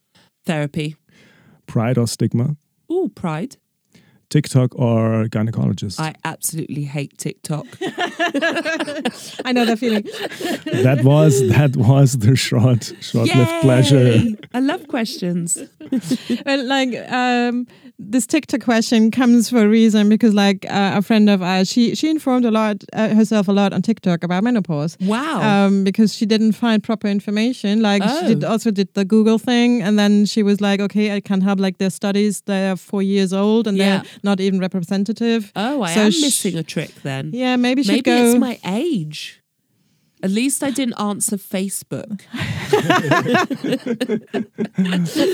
therapy. 0.44 0.96
Pride 1.66 1.96
or 1.96 2.06
stigma? 2.06 2.56
Ooh, 2.92 3.10
pride. 3.14 3.56
TikTok 4.30 4.74
or 4.78 5.24
gynecologist? 5.28 6.00
I 6.00 6.14
absolutely 6.24 6.84
hate 6.84 7.18
TikTok. 7.18 7.66
I 9.44 9.52
know 9.52 9.64
that 9.64 9.78
feeling. 9.78 10.04
that 10.84 11.00
was 11.04 11.46
that 11.48 11.76
was 11.76 12.18
the 12.18 12.36
short 12.36 12.92
short-lived 13.00 13.60
pleasure. 13.62 14.22
I 14.54 14.60
love 14.60 14.86
questions. 14.88 15.58
well, 16.46 16.64
like 16.64 16.94
um, 17.10 17.66
this 17.98 18.26
TikTok 18.26 18.60
question 18.62 19.10
comes 19.10 19.50
for 19.50 19.58
a 19.64 19.68
reason 19.68 20.08
because, 20.08 20.32
like, 20.32 20.64
uh, 20.70 20.92
a 20.94 21.02
friend 21.02 21.28
of 21.28 21.42
ours, 21.42 21.68
she 21.70 21.94
she 21.94 22.08
informed 22.08 22.44
a 22.44 22.50
lot 22.50 22.82
uh, 22.92 23.08
herself 23.14 23.48
a 23.48 23.52
lot 23.52 23.72
on 23.72 23.82
TikTok 23.82 24.22
about 24.24 24.44
menopause. 24.44 24.96
Wow. 25.00 25.40
Um, 25.66 25.84
because 25.84 26.14
she 26.14 26.24
didn't 26.26 26.52
find 26.52 26.82
proper 26.82 27.08
information. 27.08 27.82
Like 27.82 28.02
she 28.02 28.26
did 28.34 28.44
Oh. 28.44 28.52
also 28.52 28.70
did 28.70 28.88
the 28.94 29.04
Google 29.04 29.38
thing, 29.38 29.82
and 29.82 29.98
then 29.98 30.24
she 30.26 30.42
was 30.42 30.60
like, 30.60 30.80
"Okay, 30.80 31.14
I 31.16 31.20
can't 31.20 31.42
have 31.42 31.58
like 31.60 31.78
their 31.78 31.90
studies. 31.90 32.42
They're 32.46 32.76
four 32.76 33.02
years 33.02 33.32
old 33.32 33.66
and 33.66 33.76
Yeah. 33.76 33.86
they're 33.98 34.04
not 34.22 34.40
even 34.40 34.60
representative." 34.60 35.52
oh, 35.56 35.82
I 35.82 35.94
so 35.94 36.00
am 36.02 36.10
sh- 36.10 36.20
missing 36.22 36.56
a 36.56 36.62
trick 36.62 36.94
then. 37.02 37.30
Yeah, 37.32 37.56
maybe 37.56 37.82
she 37.82 37.92
Maybe 37.92 38.02
go. 38.02 38.24
it's 38.24 38.38
my 38.38 38.58
age. 38.66 39.36
At 40.22 40.30
least 40.30 40.62
I 40.62 40.70
didn't 40.70 41.00
answer 41.00 41.38
Facebook. 41.38 42.20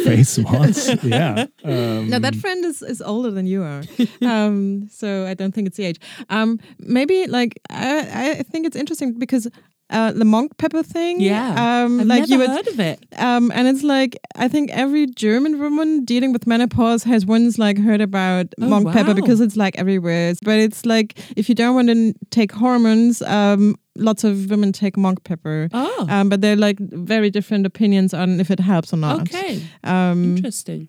Face 0.04 0.38
wants, 0.38 1.02
yeah. 1.02 1.46
Um, 1.64 2.08
No, 2.10 2.18
that 2.20 2.36
friend 2.36 2.64
is, 2.64 2.82
is 2.82 3.02
older 3.02 3.30
than 3.32 3.46
you 3.46 3.62
are. 3.62 3.82
um, 4.22 4.88
so 4.88 5.26
I 5.26 5.34
don't 5.34 5.52
think 5.52 5.66
it's 5.66 5.76
the 5.76 5.84
age. 5.86 6.00
Um, 6.30 6.60
maybe 6.78 7.26
like 7.26 7.58
I, 7.68 8.38
I 8.38 8.42
think 8.44 8.66
it's 8.66 8.76
interesting 8.76 9.18
because 9.18 9.48
uh, 9.90 10.10
the 10.12 10.24
monk 10.24 10.56
pepper 10.58 10.82
thing. 10.82 11.20
Yeah. 11.20 11.84
Um, 11.84 12.00
I've 12.00 12.06
like 12.06 12.20
never 12.28 12.32
you 12.32 12.38
would, 12.38 12.50
heard 12.50 12.66
of 12.68 12.80
it. 12.80 12.98
um, 13.16 13.52
and 13.54 13.68
it's 13.68 13.82
like 13.84 14.16
I 14.34 14.48
think 14.48 14.70
every 14.70 15.06
German 15.06 15.58
woman 15.60 16.04
dealing 16.04 16.32
with 16.32 16.46
menopause 16.46 17.04
has 17.04 17.24
once 17.24 17.56
like 17.58 17.78
heard 17.78 18.00
about 18.00 18.46
Oh, 18.60 18.68
monk 18.68 18.92
pepper 18.92 19.14
because 19.14 19.40
it's 19.40 19.56
like 19.56 19.78
everywhere. 19.78 20.34
But 20.42 20.58
it's 20.58 20.84
like 20.84 21.18
if 21.36 21.48
you 21.48 21.54
don't 21.54 21.74
want 21.74 21.88
to 21.88 22.14
take 22.30 22.50
hormones, 22.52 23.22
um, 23.22 23.76
lots 23.94 24.24
of 24.24 24.50
women 24.50 24.72
take 24.72 24.96
monk 24.96 25.22
pepper. 25.24 25.68
Oh, 25.72 26.06
Um, 26.08 26.28
but 26.28 26.40
they're 26.40 26.56
like 26.56 26.78
very 26.80 27.30
different 27.30 27.64
opinions 27.66 28.12
on 28.12 28.40
if 28.40 28.50
it 28.50 28.60
helps 28.60 28.92
or 28.92 28.96
not. 28.98 29.20
okay. 29.22 29.62
Um, 29.84 30.36
Interesting. 30.36 30.88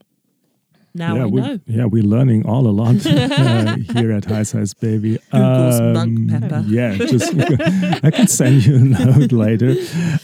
Now 0.97 1.15
yeah, 1.15 1.25
we, 1.25 1.41
know. 1.41 1.59
yeah, 1.67 1.85
we're 1.85 2.03
learning 2.03 2.45
all 2.47 2.65
a 2.67 2.73
lot 2.81 2.95
uh, 3.05 3.75
here 3.93 4.11
at 4.11 4.23
Heiß 4.23 4.53
Heiß 4.55 4.73
Baby. 4.79 5.17
Google's 5.31 5.79
monk 5.97 6.29
pepper. 6.31 6.63
Yeah, 6.67 6.95
just 6.97 7.33
I 8.03 8.11
can 8.11 8.27
send 8.27 8.65
you 8.65 8.75
a 8.75 8.79
note 8.79 9.31
later. 9.31 9.75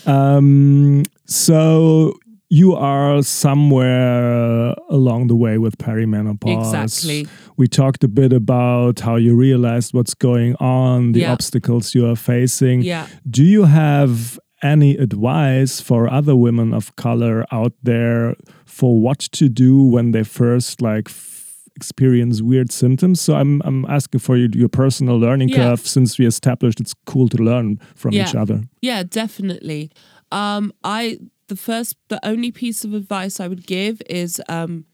Um, 0.05 1.03
so 1.25 2.13
you 2.49 2.75
are 2.75 3.21
somewhere 3.23 4.75
along 4.89 5.27
the 5.27 5.35
way 5.35 5.57
with 5.57 5.77
perimenopause. 5.77 6.59
Exactly. 6.59 7.27
We 7.57 7.67
talked 7.67 8.03
a 8.03 8.07
bit 8.07 8.31
about 8.33 8.99
how 8.99 9.15
you 9.15 9.35
realized 9.35 9.93
what's 9.93 10.13
going 10.13 10.55
on, 10.59 11.13
the 11.13 11.21
Yeah. 11.21 11.33
obstacles 11.33 11.95
you 11.95 12.05
are 12.07 12.15
facing. 12.15 12.81
Yeah. 12.83 13.07
Do 13.29 13.43
you 13.43 13.63
have 13.65 14.39
any 14.63 14.97
advice 14.97 15.81
for 15.81 16.09
other 16.11 16.35
women 16.35 16.73
of 16.73 16.95
color 16.95 17.45
out 17.51 17.73
there 17.83 18.35
for 18.65 18.99
what 18.99 19.19
to 19.19 19.49
do 19.49 19.83
when 19.83 20.11
they 20.11 20.23
first 20.23 20.81
like 20.81 21.09
f- 21.09 21.55
experience 21.75 22.41
weird 22.41 22.71
symptoms? 22.71 23.21
So 23.21 23.35
I'm 23.35 23.61
I'm 23.65 23.85
asking 23.85 24.19
for 24.21 24.37
you, 24.37 24.49
your 24.53 24.69
personal 24.69 25.17
learning 25.19 25.49
Yeah. 25.49 25.57
curve 25.57 25.85
since 25.87 26.17
we 26.19 26.25
established 26.25 26.79
it's 26.79 26.93
cool 27.05 27.27
to 27.29 27.37
learn 27.37 27.79
from 27.95 28.13
each 28.13 28.35
other. 28.35 28.61
Yeah, 28.81 29.03
definitely. 29.03 29.91
Um, 30.31 30.71
I 30.83 31.19
the 31.47 31.55
first, 31.57 31.97
the 32.07 32.19
only 32.25 32.51
piece 32.51 32.85
of 32.85 32.93
advice 32.93 33.39
I 33.39 33.47
would 33.49 33.67
give 33.67 34.01
is 34.09 34.41
um, 34.49 34.85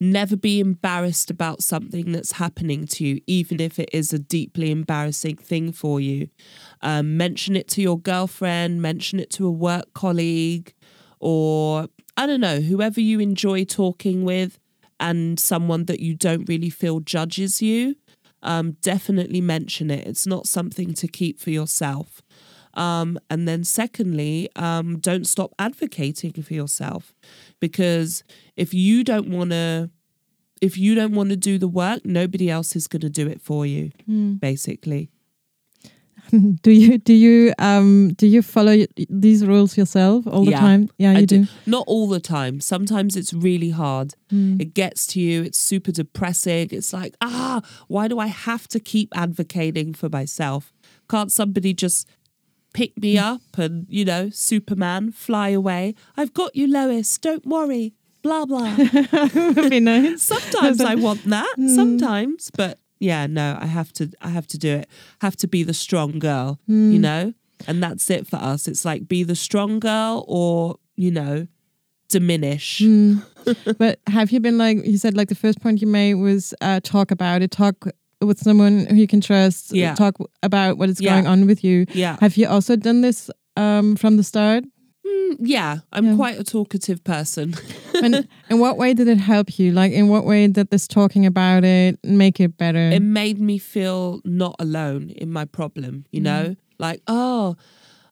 never 0.00 0.36
be 0.36 0.58
embarrassed 0.58 1.30
about 1.30 1.62
something 1.62 2.12
that's 2.12 2.32
happening 2.32 2.86
to 2.86 3.04
you, 3.06 3.20
even 3.26 3.60
if 3.60 3.78
it 3.78 3.88
is 3.92 4.12
a 4.12 4.18
deeply 4.18 4.70
embarrassing 4.70 5.36
thing 5.36 5.70
for 5.70 6.00
you. 6.00 6.28
Um, 6.82 7.16
mention 7.16 7.56
it 7.56 7.68
to 7.68 7.82
your 7.82 7.98
girlfriend, 7.98 8.82
mention 8.82 9.20
it 9.20 9.30
to 9.30 9.46
a 9.46 9.50
work 9.50 9.94
colleague, 9.94 10.74
or 11.20 11.86
I 12.16 12.26
don't 12.26 12.40
know, 12.40 12.60
whoever 12.60 13.00
you 13.00 13.20
enjoy 13.20 13.64
talking 13.64 14.24
with, 14.24 14.58
and 14.98 15.38
someone 15.38 15.84
that 15.86 16.00
you 16.00 16.14
don't 16.14 16.48
really 16.48 16.70
feel 16.70 17.00
judges 17.00 17.62
you. 17.62 17.96
Um, 18.42 18.72
definitely 18.82 19.40
mention 19.40 19.90
it. 19.90 20.06
It's 20.06 20.26
not 20.26 20.48
something 20.48 20.94
to 20.94 21.06
keep 21.06 21.38
for 21.38 21.50
yourself. 21.50 22.22
Um, 22.74 23.18
and 23.30 23.46
then, 23.46 23.64
secondly, 23.64 24.48
um, 24.56 24.98
don't 24.98 25.26
stop 25.26 25.52
advocating 25.58 26.32
for 26.42 26.54
yourself 26.54 27.14
because 27.60 28.24
if 28.56 28.72
you 28.74 29.04
don't 29.04 29.28
want 29.28 29.50
to, 29.50 29.90
if 30.60 30.78
you 30.78 30.94
don't 30.94 31.12
want 31.12 31.30
to 31.30 31.36
do 31.36 31.58
the 31.58 31.68
work, 31.68 32.04
nobody 32.04 32.50
else 32.50 32.74
is 32.74 32.88
going 32.88 33.02
to 33.02 33.10
do 33.10 33.28
it 33.28 33.40
for 33.40 33.66
you. 33.66 33.90
Basically, 34.38 35.10
do 36.62 36.70
you 36.70 36.98
do 36.98 37.12
you 37.12 37.52
um 37.58 38.14
do 38.14 38.26
you 38.26 38.42
follow 38.42 38.84
these 39.08 39.44
rules 39.46 39.76
yourself 39.76 40.26
all 40.26 40.44
the 40.44 40.50
Yeah, 40.52 40.60
time? 40.60 40.88
Yeah, 40.98 41.12
I 41.12 41.20
you 41.20 41.26
do. 41.26 41.46
Not 41.66 41.84
all 41.86 42.08
the 42.08 42.20
time. 42.20 42.60
Sometimes 42.60 43.16
it's 43.16 43.32
really 43.34 43.70
hard. 43.70 44.14
Hmm. 44.30 44.60
It 44.60 44.74
gets 44.74 45.06
to 45.08 45.20
you. 45.20 45.42
It's 45.42 45.58
super 45.58 45.92
depressing. 45.92 46.68
It's 46.72 46.92
like, 46.92 47.14
ah, 47.20 47.60
why 47.88 48.08
do 48.08 48.18
I 48.18 48.26
have 48.28 48.66
to 48.68 48.80
keep 48.80 49.08
advocating 49.14 49.94
for 49.94 50.08
myself? 50.08 50.72
Can't 51.08 51.30
somebody 51.30 51.74
just 51.74 52.08
pick 52.72 52.92
me 53.00 53.16
Hmm. 53.16 53.24
up 53.34 53.42
and, 53.58 53.86
you 53.90 54.04
know, 54.04 54.30
Superman, 54.30 55.12
fly 55.12 55.50
away? 55.50 55.94
I've 56.16 56.32
got 56.32 56.56
you, 56.56 56.66
Lois. 56.66 57.18
Don't 57.18 57.44
worry. 57.46 57.92
Blah, 58.22 58.46
blah. 58.46 58.74
Would 59.34 59.68
be 59.70 59.80
nice. 59.80 60.22
Sometimes 60.22 60.80
I 60.80 60.94
want 60.94 61.24
that. 61.24 61.52
Hmm. 61.56 61.68
Sometimes. 61.74 62.50
But 62.56 62.78
yeah, 63.08 63.26
no, 63.26 63.46
I 63.60 63.66
have 63.66 63.92
to 63.98 64.04
I 64.22 64.28
have 64.36 64.46
to 64.48 64.58
do 64.66 64.70
it. 64.80 64.86
Have 65.20 65.36
to 65.42 65.46
be 65.48 65.62
the 65.64 65.74
strong 65.74 66.18
girl, 66.18 66.58
Hmm. 66.66 66.92
you 66.92 66.98
know? 67.08 67.34
And 67.68 67.82
that's 67.82 68.10
it 68.10 68.26
for 68.26 68.36
us. 68.52 68.66
It's 68.70 68.84
like 68.84 69.06
be 69.08 69.22
the 69.24 69.36
strong 69.36 69.80
girl 69.80 70.24
or, 70.28 70.76
you 70.96 71.10
know, 71.10 71.46
diminish. 72.08 72.80
Hmm. 72.84 73.18
but 73.78 73.98
have 74.06 74.30
you 74.32 74.40
been 74.40 74.58
like 74.58 74.78
you 74.86 74.98
said 74.98 75.16
like 75.16 75.28
the 75.28 75.34
first 75.34 75.60
point 75.60 75.80
you 75.80 75.86
made 75.88 76.14
was 76.14 76.54
uh, 76.60 76.80
talk 76.82 77.10
about 77.10 77.42
it 77.42 77.50
talk 77.50 77.76
with 78.20 78.38
someone 78.38 78.86
who 78.86 78.94
you 78.96 79.06
can 79.08 79.20
trust 79.20 79.72
Yeah. 79.72 79.94
talk 79.94 80.14
about 80.42 80.78
what 80.78 80.88
is 80.88 81.00
Yeah. 81.00 81.10
going 81.14 81.26
on 81.26 81.46
with 81.46 81.64
you 81.64 81.86
Yeah. 81.92 82.16
have 82.20 82.36
you 82.36 82.46
also 82.48 82.76
done 82.76 83.00
this 83.00 83.30
um, 83.56 83.96
from 83.96 84.16
the 84.16 84.22
start 84.22 84.62
Mm, 85.12 85.36
yeah, 85.40 85.78
I'm 85.92 86.06
Yeah. 86.06 86.16
quite 86.16 86.38
a 86.38 86.44
talkative 86.44 87.04
person. 87.04 87.54
and 88.02 88.26
in 88.48 88.58
what 88.58 88.76
way 88.78 88.94
did 88.94 89.08
it 89.08 89.18
help 89.18 89.58
you 89.58 89.72
like 89.72 89.92
in 89.92 90.08
what 90.08 90.24
way 90.24 90.46
did 90.46 90.70
this 90.70 90.88
talking 90.88 91.26
about 91.26 91.62
it 91.64 91.98
make 92.02 92.40
it 92.40 92.56
better 92.56 92.90
it 92.90 93.02
made 93.02 93.38
me 93.38 93.58
feel 93.58 94.20
not 94.24 94.56
alone 94.58 95.10
in 95.10 95.30
my 95.30 95.44
problem, 95.44 96.04
you 96.10 96.20
know? 96.20 96.56
Like, 96.78 97.02
oh, 97.06 97.56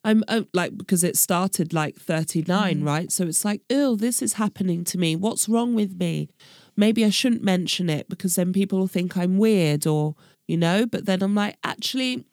I'm 0.05 0.23
uh, 0.29 0.43
like, 0.55 0.77
because 0.79 1.03
it 1.03 1.17
started 1.17 1.73
like 1.73 1.97
39, 1.97 2.83
right? 2.85 3.11
So 3.11 3.25
it's 3.27 3.45
like, 3.45 3.63
oh, 3.71 3.97
this 3.97 4.23
is 4.23 4.35
happening 4.35 4.85
to 4.85 4.99
me. 4.99 5.17
What's 5.17 5.49
wrong 5.49 5.75
with 5.75 5.99
me? 5.99 6.29
Maybe 6.77 7.05
I 7.05 7.11
shouldn't 7.11 7.43
mention 7.43 7.91
it 7.91 8.09
because 8.09 8.37
then 8.37 8.53
people 8.53 8.79
will 8.79 8.87
think 8.87 9.17
I'm 9.17 9.39
weird 9.39 9.87
or, 9.87 10.15
you 10.47 10.57
know? 10.57 10.87
But 10.87 11.05
then 11.07 11.23
I'm 11.23 11.35
like, 11.35 11.57
actually, 11.65 12.25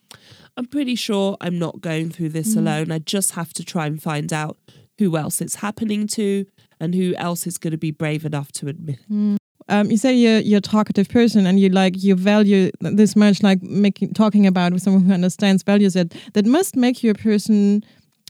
I'm 0.57 0.65
pretty 0.65 0.95
sure 0.95 1.37
I'm 1.39 1.57
not 1.59 1.81
going 1.81 2.09
through 2.09 2.29
this 2.29 2.55
alone. 2.55 2.91
I 2.91 2.99
just 2.99 3.31
have 3.31 3.53
to 3.53 3.63
try 3.63 3.85
and 3.85 4.01
find 4.01 4.33
out 4.33 4.57
who 4.97 5.15
else 5.15 5.39
it's 5.39 5.55
happening 5.55 6.07
to 6.07 6.45
and 6.79 6.95
who 6.95 7.13
else 7.15 7.45
is 7.45 7.57
going 7.59 7.71
to 7.71 7.77
be 7.77 7.91
brave 7.91 8.25
enough 8.25 8.51
to 8.53 8.67
admit. 8.67 8.99
it. 9.09 9.39
um, 9.69 9.91
you 9.91 9.97
say 9.97 10.15
you're 10.15 10.39
you're 10.39 10.57
a 10.57 10.61
talkative 10.61 11.07
person 11.09 11.45
and 11.45 11.59
you 11.59 11.69
like 11.69 12.01
you 12.03 12.15
value 12.15 12.71
this 12.81 13.15
much 13.15 13.43
like 13.43 13.61
making 13.61 14.13
talking 14.13 14.47
about 14.47 14.73
with 14.73 14.81
someone 14.81 15.03
who 15.03 15.13
understands 15.13 15.61
values 15.63 15.95
it 15.95 16.13
that 16.33 16.45
must 16.45 16.75
make 16.75 17.03
you 17.03 17.11
a 17.11 17.13
person 17.15 17.83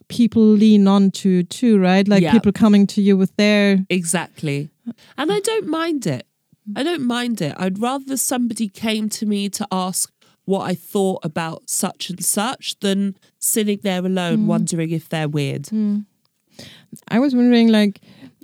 people 0.10 0.42
lean 0.44 0.88
on 0.88 1.12
to 1.12 1.44
too 1.44 1.78
right 1.80 2.08
like 2.08 2.24
Yeah. 2.24 2.32
people 2.32 2.52
coming 2.52 2.88
to 2.88 3.02
you 3.02 3.16
with 3.18 3.36
their 3.38 3.86
Exactly. 3.90 4.70
And 5.18 5.32
I 5.32 5.40
don't 5.42 5.68
mind 5.68 6.08
it. 6.08 6.26
I 6.76 6.84
don't 6.84 7.04
mind 7.04 7.42
it. 7.42 7.54
I'd 7.58 7.80
rather 7.80 8.18
somebody 8.18 8.68
came 8.68 9.08
to 9.10 9.26
me 9.26 9.48
to 9.50 9.66
ask 9.72 10.12
what 10.48 10.62
I 10.72 10.74
thought 10.76 11.20
about 11.24 11.70
such 11.70 12.10
and 12.10 12.24
such 12.24 12.80
than 12.80 13.16
sitting 13.38 13.80
there 13.84 14.04
alone 14.06 14.48
wondering 14.48 14.92
if 14.92 15.10
they're 15.10 15.28
weird. 15.28 15.68
I 17.10 17.20
was 17.20 17.36
wondering, 17.36 17.68
like, 17.68 18.00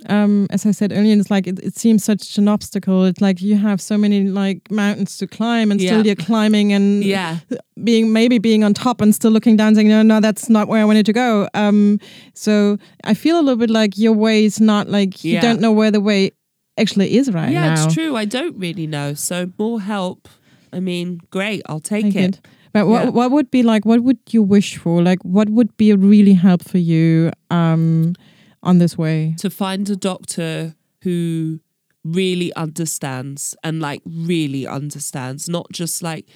um, 0.06 0.46
as 0.50 0.66
I 0.66 0.70
said 0.72 0.92
earlier, 0.92 1.16
it's 1.18 1.30
like 1.30 1.46
it, 1.46 1.58
it 1.60 1.76
seems 1.76 2.04
such 2.04 2.36
an 2.36 2.46
obstacle. 2.46 3.04
It's 3.06 3.20
like 3.22 3.40
you 3.40 3.56
have 3.56 3.80
so 3.80 3.96
many 3.96 4.24
like 4.24 4.70
mountains 4.70 5.16
to 5.18 5.26
climb, 5.26 5.72
and 5.72 5.80
still 5.80 5.98
Yeah. 5.98 6.04
you're 6.04 6.14
climbing 6.26 6.72
and 6.72 7.02
Yeah. 7.02 7.38
being 7.82 8.12
maybe 8.12 8.38
being 8.38 8.62
on 8.62 8.74
top 8.74 9.00
and 9.00 9.14
still 9.14 9.30
looking 9.30 9.56
down, 9.56 9.74
saying, 9.74 9.88
"No, 9.88 10.02
no, 10.02 10.20
that's 10.20 10.48
not 10.50 10.68
where 10.68 10.80
I 10.80 10.84
wanted 10.84 11.06
to 11.06 11.12
go." 11.14 11.48
Um, 11.54 11.98
so 12.34 12.76
I 13.04 13.14
feel 13.14 13.36
a 13.40 13.42
little 13.42 13.56
bit 13.56 13.70
like 13.70 13.96
your 13.98 14.12
way 14.12 14.44
is 14.44 14.60
not 14.60 14.88
like 14.90 15.24
you 15.24 15.40
don't 15.40 15.60
know 15.60 15.72
where 15.72 15.90
the 15.90 16.00
way 16.02 16.32
actually 16.76 17.16
is 17.16 17.32
right 17.32 17.50
yeah, 17.52 17.74
now. 17.74 17.84
it's 17.86 17.94
true. 17.94 18.14
I 18.14 18.26
don't 18.26 18.56
really 18.58 18.86
know. 18.86 19.14
So 19.14 19.50
more 19.58 19.80
help. 19.80 20.28
I 20.74 20.80
mean, 20.80 21.20
great. 21.30 21.62
I'll 21.66 21.80
take 21.80 22.04
Take 22.12 22.16
it. 22.16 22.34
it. 22.36 22.40
But 22.72 22.86
what 22.88 23.04
Yeah. 23.04 23.10
what 23.10 23.30
would 23.30 23.50
be 23.50 23.62
like? 23.62 23.84
What 23.84 24.00
would 24.02 24.18
you 24.30 24.42
wish 24.42 24.76
for? 24.76 25.02
Like, 25.02 25.22
what 25.22 25.48
would 25.48 25.76
be 25.76 25.90
a 25.92 25.96
really 25.96 26.34
help 26.34 26.62
for 26.64 26.78
you 26.78 27.30
um, 27.50 28.14
on 28.62 28.78
this 28.78 28.98
way? 28.98 29.34
To 29.38 29.48
find 29.50 29.88
a 29.90 29.96
doctor 29.96 30.74
who 31.02 31.60
really 32.02 32.52
understands 32.54 33.54
and 33.62 33.80
like 33.80 34.02
really 34.04 34.66
understands, 34.66 35.48
not 35.48 35.66
just 35.72 36.02
like, 36.02 36.26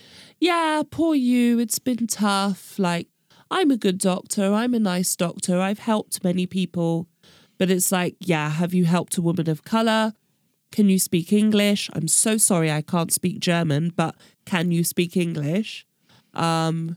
yeah, 0.40 0.82
poor 0.90 1.14
you, 1.14 1.58
it's 1.58 1.78
been 1.80 2.06
tough. 2.06 2.78
Like, 2.78 3.08
I'm 3.50 3.70
a 3.70 3.76
good 3.76 3.98
doctor, 3.98 4.52
I'm 4.54 4.74
a 4.74 4.78
nice 4.78 5.16
doctor, 5.16 5.60
I've 5.60 5.80
helped 5.80 6.22
many 6.24 6.46
people. 6.46 7.06
But 7.58 7.70
it's 7.70 7.90
like, 7.90 8.14
yeah, 8.20 8.50
have 8.50 8.72
you 8.72 8.84
helped 8.84 9.16
a 9.18 9.22
woman 9.22 9.50
of 9.50 9.64
color? 9.64 10.12
Can 10.70 10.88
you 10.88 10.98
speak 10.98 11.32
English? 11.32 11.90
I'm 11.94 12.08
so 12.08 12.36
sorry 12.36 12.70
I 12.70 12.82
can't 12.82 13.12
speak 13.12 13.38
German, 13.40 13.92
but 13.96 14.14
can 14.44 14.70
you 14.70 14.84
speak 14.84 15.16
English? 15.16 15.86
Um, 16.34 16.96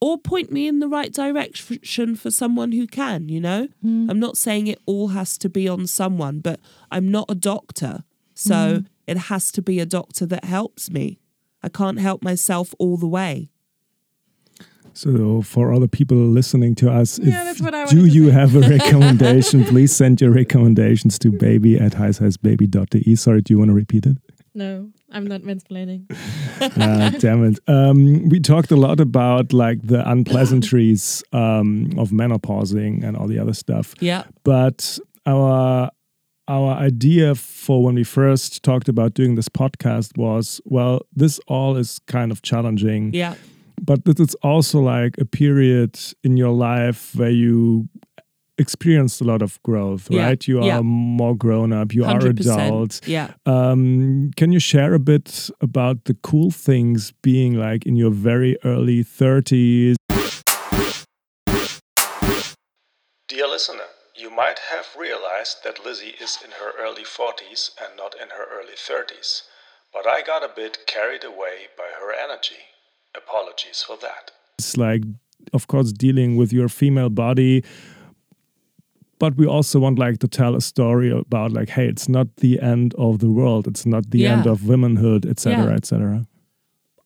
or 0.00 0.18
point 0.18 0.52
me 0.52 0.66
in 0.68 0.80
the 0.80 0.88
right 0.88 1.12
direction 1.12 2.16
for 2.16 2.30
someone 2.30 2.72
who 2.72 2.86
can, 2.86 3.28
you 3.28 3.40
know? 3.40 3.68
I'm 4.10 4.20
not 4.20 4.36
saying 4.36 4.66
it 4.66 4.80
all 4.86 5.08
has 5.08 5.38
to 5.38 5.48
be 5.48 5.68
on 5.68 5.86
someone, 5.86 6.40
but 6.40 6.60
I'm 6.90 7.10
not 7.10 7.26
a 7.30 7.34
doctor. 7.34 8.04
So 8.34 8.82
it 9.06 9.16
has 9.16 9.50
to 9.52 9.62
be 9.62 9.80
a 9.80 9.86
doctor 9.86 10.26
that 10.26 10.44
helps 10.44 10.90
me. 10.90 11.18
I 11.62 11.68
can't 11.70 11.98
help 11.98 12.22
myself 12.22 12.74
all 12.78 12.96
the 12.98 13.06
way. 13.06 13.50
So 14.96 15.42
for 15.42 15.74
other 15.74 15.86
people 15.88 16.16
listening 16.16 16.74
to 16.76 16.90
us, 16.90 17.18
Yeah, 17.18 17.40
if 17.40 17.44
that's 17.44 17.60
what 17.60 17.74
I 17.74 17.84
do 17.84 18.06
you 18.06 18.30
have 18.30 18.56
a 18.56 18.60
recommendation, 18.76 19.62
please 19.64 19.94
send 19.94 20.22
your 20.22 20.30
recommendations 20.30 21.18
to 21.18 21.30
baby 21.30 21.76
at 21.76 21.92
heissheissbaby.de. 21.92 23.14
Sorry, 23.16 23.42
do 23.42 23.52
you 23.52 23.58
want 23.58 23.68
to 23.68 23.74
repeat 23.74 24.06
it? 24.06 24.16
No, 24.54 24.88
I'm 25.10 25.26
not 25.26 25.42
mansplaining. 25.42 26.10
Ah, 26.78 27.12
damn 27.18 27.44
it. 27.44 27.58
Um, 27.68 28.30
we 28.30 28.40
talked 28.40 28.70
a 28.70 28.76
lot 28.76 28.98
about 28.98 29.52
like 29.52 29.82
the 29.82 30.02
unpleasantries 30.10 31.22
um, 31.34 31.90
of 31.98 32.08
menopausing 32.10 33.04
and 33.04 33.14
all 33.14 33.26
the 33.28 33.38
other 33.38 33.52
stuff. 33.52 33.94
Yeah. 34.00 34.24
But 34.42 34.98
our 35.26 35.90
our 36.48 36.72
idea 36.72 37.34
for 37.34 37.84
when 37.84 37.96
we 37.96 38.04
first 38.04 38.62
talked 38.62 38.88
about 38.88 39.12
doing 39.12 39.34
this 39.34 39.50
podcast 39.50 40.16
was, 40.16 40.62
well, 40.64 41.02
this 41.14 41.38
all 41.46 41.76
is 41.76 42.00
kind 42.06 42.32
of 42.32 42.40
challenging. 42.40 43.12
Yeah. 43.12 43.34
But 43.82 44.00
it's 44.06 44.34
also 44.42 44.80
like 44.80 45.16
a 45.18 45.24
period 45.24 45.98
in 46.24 46.36
your 46.36 46.52
life 46.52 47.14
where 47.16 47.30
you 47.30 47.88
experienced 48.58 49.20
a 49.20 49.24
lot 49.24 49.42
of 49.42 49.62
growth, 49.62 50.08
Yeah, 50.10 50.24
right? 50.26 50.48
You 50.48 50.60
are 50.60 50.66
yeah. 50.66 50.80
more 50.80 51.36
grown 51.36 51.72
up. 51.72 51.92
You 51.92 52.04
are 52.04 52.18
100%. 52.18 52.40
adult. 52.40 53.06
Yeah. 53.06 53.34
Um, 53.44 54.30
can 54.36 54.50
you 54.52 54.60
share 54.60 54.94
a 54.94 54.98
bit 54.98 55.50
about 55.60 56.04
the 56.04 56.14
cool 56.14 56.50
things 56.50 57.12
being 57.22 57.54
like 57.54 57.84
in 57.84 57.96
your 57.96 58.10
very 58.10 58.56
early 58.64 59.04
30s? 59.04 59.96
Dear 63.28 63.48
listener, 63.48 63.88
you 64.14 64.30
might 64.30 64.58
have 64.70 64.86
realized 64.98 65.58
that 65.64 65.84
Lizzie 65.84 66.14
is 66.18 66.38
in 66.42 66.52
her 66.52 66.72
early 66.80 67.04
40s 67.04 67.70
and 67.78 67.94
not 67.96 68.14
in 68.14 68.30
her 68.30 68.46
early 68.50 68.74
30s, 68.76 69.42
but 69.92 70.06
I 70.06 70.22
got 70.22 70.42
a 70.42 70.48
bit 70.54 70.78
carried 70.86 71.24
away 71.24 71.68
by 71.76 71.88
her 72.00 72.12
energy. 72.14 72.62
Apologies 73.16 73.82
for 73.86 73.96
that. 74.02 74.30
It's 74.58 74.76
like, 74.76 75.02
of 75.52 75.66
course, 75.66 75.92
dealing 75.92 76.36
with 76.36 76.52
your 76.52 76.68
female 76.68 77.10
body, 77.10 77.64
but 79.18 79.36
we 79.36 79.46
also 79.46 79.78
want 79.80 79.98
like 79.98 80.18
to 80.18 80.28
tell 80.28 80.54
a 80.54 80.60
story 80.60 81.10
about 81.10 81.52
like, 81.52 81.70
hey, 81.70 81.86
it's 81.88 82.08
not 82.08 82.28
the 82.36 82.60
end 82.60 82.94
of 82.98 83.18
the 83.20 83.30
world. 83.30 83.66
It's 83.66 83.86
not 83.86 84.10
the 84.10 84.26
end 84.26 84.46
of 84.46 84.66
womanhood, 84.68 85.24
etc., 85.26 85.64
Yeah. 85.64 85.70
etc. 85.74 86.26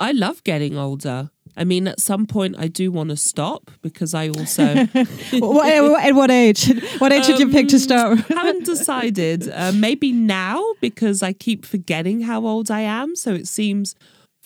I 0.01 0.13
love 0.13 0.43
getting 0.45 0.77
older. 0.79 1.31
I 1.57 1.65
mean, 1.65 1.87
at 1.87 2.01
some 2.01 2.27
point, 2.27 2.57
I 2.59 2.69
do 2.69 2.91
want 2.91 3.11
to 3.11 3.17
stop 3.17 3.71
because 3.83 4.15
I 4.15 4.29
also 4.29 4.65
what, 5.35 5.69
at 6.05 6.15
what 6.15 6.31
age? 6.31 6.73
What 6.99 7.13
age 7.13 7.27
did 7.27 7.39
you 7.39 7.51
pick 7.51 7.69
to 7.69 7.77
Um, 7.77 7.81
start? 7.81 8.19
haven't 8.29 8.65
decided. 8.65 9.49
Uh, 9.53 9.73
maybe 9.75 10.11
now 10.13 10.63
because 10.81 11.23
I 11.23 11.33
keep 11.33 11.67
forgetting 11.67 12.23
how 12.23 12.47
old 12.47 12.71
I 12.71 12.81
am. 12.81 13.15
So 13.15 13.35
it 13.35 13.47
seems 13.47 13.95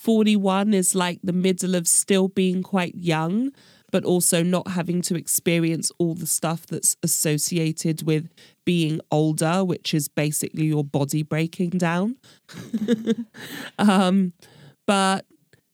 41 0.05 0.75
is 0.75 0.93
like 0.93 1.19
the 1.23 1.33
middle 1.33 1.73
of 1.73 1.87
still 1.87 2.27
being 2.27 2.61
quite 2.61 2.93
young, 2.93 3.51
but 3.91 4.05
also 4.05 4.43
not 4.43 4.67
having 4.67 5.01
to 5.01 5.15
experience 5.15 5.91
all 5.97 6.13
the 6.13 6.27
stuff 6.27 6.67
that's 6.67 6.95
associated 7.01 8.03
with 8.03 8.29
being 8.65 9.01
older, 9.09 9.65
which 9.65 9.95
is 9.95 10.07
basically 10.07 10.65
your 10.65 10.83
body 10.83 11.23
breaking 11.23 11.71
down. 11.71 12.17
um, 13.79 14.33
but 14.85 15.25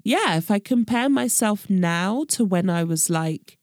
yeah, 0.01 0.37
if 0.37 0.49
I 0.49 0.59
compare 0.59 1.09
myself 1.09 1.69
now 1.69 2.23
to 2.29 2.45
when 2.45 2.69
I 2.69 2.85
was 2.85 3.09
like 3.09 3.57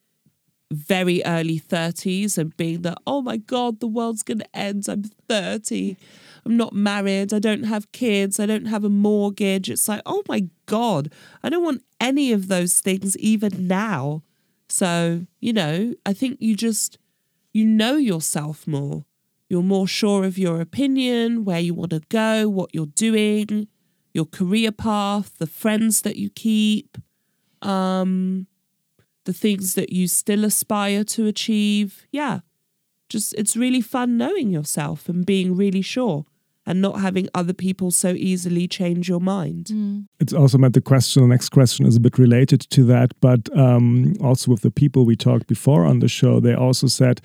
very 0.70 1.22
early 1.24 1.58
30s 1.58 2.36
and 2.36 2.54
being 2.58 2.82
that, 2.82 2.98
oh 3.06 3.22
my 3.22 3.38
God, 3.38 3.80
the 3.80 3.86
world's 3.88 4.22
going 4.22 4.40
to 4.40 4.56
end. 4.56 4.84
I'm 4.86 5.04
30. 5.30 5.96
I'm 6.44 6.56
not 6.56 6.72
married. 6.72 7.32
I 7.32 7.38
don't 7.38 7.64
have 7.64 7.92
kids. 7.92 8.38
I 8.40 8.46
don't 8.46 8.66
have 8.66 8.84
a 8.84 8.88
mortgage. 8.88 9.70
It's 9.70 9.88
like, 9.88 10.02
oh 10.06 10.22
my 10.28 10.48
God, 10.66 11.12
I 11.42 11.48
don't 11.48 11.64
want 11.64 11.84
any 12.00 12.32
of 12.32 12.48
those 12.48 12.80
things 12.80 13.16
even 13.18 13.66
now. 13.66 14.22
So, 14.68 15.26
you 15.40 15.52
know, 15.52 15.94
I 16.04 16.12
think 16.12 16.38
you 16.40 16.54
just, 16.54 16.98
you 17.52 17.64
know 17.64 17.96
yourself 17.96 18.66
more. 18.66 19.04
You're 19.48 19.62
more 19.62 19.88
sure 19.88 20.24
of 20.24 20.36
your 20.36 20.60
opinion, 20.60 21.44
where 21.44 21.60
you 21.60 21.72
want 21.74 21.90
to 21.90 22.02
go, 22.10 22.48
what 22.48 22.74
you're 22.74 22.86
doing, 22.86 23.68
your 24.12 24.26
career 24.26 24.72
path, 24.72 25.38
the 25.38 25.46
friends 25.46 26.02
that 26.02 26.16
you 26.16 26.28
keep. 26.28 26.98
Um, 27.62 28.46
the 29.28 29.32
things 29.34 29.74
that 29.74 29.92
you 29.92 30.08
still 30.08 30.42
aspire 30.42 31.04
to 31.04 31.26
achieve. 31.26 32.06
Yeah. 32.10 32.40
Just 33.08 33.34
it's 33.34 33.56
really 33.56 33.80
fun 33.80 34.16
knowing 34.16 34.50
yourself 34.50 35.08
and 35.08 35.24
being 35.24 35.56
really 35.56 35.82
sure 35.82 36.26
and 36.68 36.82
not 36.82 37.00
having 37.00 37.28
other 37.34 37.54
people 37.54 37.90
so 37.90 38.10
easily 38.10 38.68
change 38.68 39.08
your 39.08 39.20
mind. 39.20 39.70
It's 40.20 40.34
also 40.34 40.58
meant 40.58 40.74
the 40.74 40.82
question, 40.82 41.22
the 41.22 41.28
next 41.28 41.48
question 41.48 41.86
is 41.86 41.96
a 41.96 42.00
bit 42.00 42.18
related 42.18 42.60
to 42.60 42.84
that, 42.84 43.18
but 43.20 43.48
um, 43.56 44.14
also 44.20 44.50
with 44.50 44.60
the 44.60 44.70
people 44.70 45.06
we 45.06 45.16
talked 45.16 45.46
before 45.46 45.86
on 45.86 46.00
the 46.00 46.08
show, 46.08 46.40
they 46.40 46.52
also 46.52 46.86
said 46.86 47.22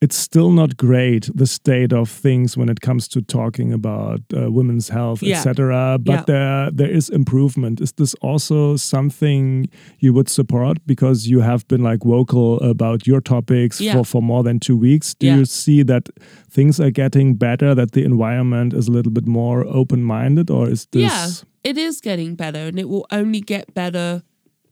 it's 0.00 0.16
still 0.16 0.50
not 0.50 0.76
great 0.76 1.30
the 1.34 1.46
state 1.46 1.92
of 1.92 2.10
things 2.10 2.56
when 2.56 2.68
it 2.68 2.80
comes 2.80 3.08
to 3.08 3.22
talking 3.22 3.72
about 3.72 4.20
uh, 4.36 4.50
women's 4.50 4.88
health, 4.90 5.22
Yeah. 5.22 5.36
etc. 5.38 5.98
But 5.98 6.12
Yeah. 6.12 6.24
there 6.26 6.70
there 6.72 6.90
is 6.96 7.08
improvement. 7.10 7.80
Is 7.80 7.92
this 7.92 8.14
also 8.20 8.76
something 8.76 9.68
you 10.00 10.12
would 10.14 10.28
support 10.28 10.78
because 10.86 11.30
you 11.30 11.40
have 11.42 11.62
been 11.68 11.82
like 11.82 12.02
vocal 12.04 12.58
about 12.60 13.06
your 13.06 13.20
topics 13.22 13.80
Yeah. 13.80 13.94
for 13.96 14.04
for 14.04 14.22
more 14.22 14.42
than 14.44 14.58
two 14.58 14.76
weeks? 14.76 15.14
Do 15.14 15.26
you 15.26 15.44
see 15.44 15.84
that 15.84 16.08
things 16.50 16.80
are 16.80 16.90
getting 16.92 17.36
better? 17.38 17.74
That 17.74 17.92
the 17.92 18.02
environment 18.04 18.74
is 18.74 18.88
a 18.88 18.92
little 18.92 19.12
bit 19.12 19.26
more 19.26 19.64
open 19.66 20.02
minded, 20.04 20.50
or 20.50 20.68
is 20.70 20.86
this? 20.90 21.02
Yeah, 21.02 21.70
it 21.70 21.78
is 21.78 22.00
getting 22.00 22.36
better 22.36 22.66
and 22.68 22.78
it 22.78 22.88
will 22.88 23.06
only 23.10 23.40
get 23.40 23.72
better 23.74 24.22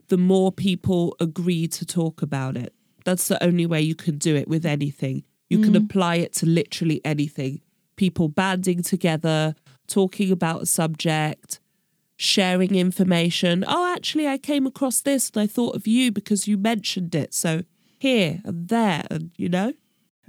the 0.08 0.16
more 0.18 0.52
people 0.52 1.14
agree 1.20 1.66
to 1.68 1.84
talk 1.86 2.22
about 2.22 2.56
it. 2.56 2.72
That's 3.04 3.28
the 3.28 3.42
only 3.42 3.66
way 3.66 3.80
you 3.80 3.94
can 3.94 4.18
do 4.18 4.36
it 4.36 4.48
with 4.48 4.64
anything. 4.64 5.24
You 5.48 5.58
can 5.58 5.76
apply 5.76 6.16
it 6.16 6.32
to 6.34 6.46
literally 6.46 7.02
anything. 7.04 7.60
People 7.96 8.28
banding 8.28 8.82
together, 8.82 9.54
talking 9.86 10.32
about 10.32 10.62
a 10.62 10.66
subject, 10.66 11.60
sharing 12.16 12.74
information. 12.74 13.62
Oh, 13.68 13.92
actually, 13.92 14.26
I 14.26 14.38
came 14.38 14.66
across 14.66 15.02
this 15.02 15.30
and 15.30 15.42
I 15.42 15.46
thought 15.46 15.76
of 15.76 15.86
you 15.86 16.10
because 16.10 16.48
you 16.48 16.56
mentioned 16.56 17.14
it. 17.14 17.34
So 17.34 17.64
here 17.98 18.40
and 18.44 18.68
there, 18.68 19.04
and 19.10 19.30
you 19.36 19.50
know? 19.50 19.74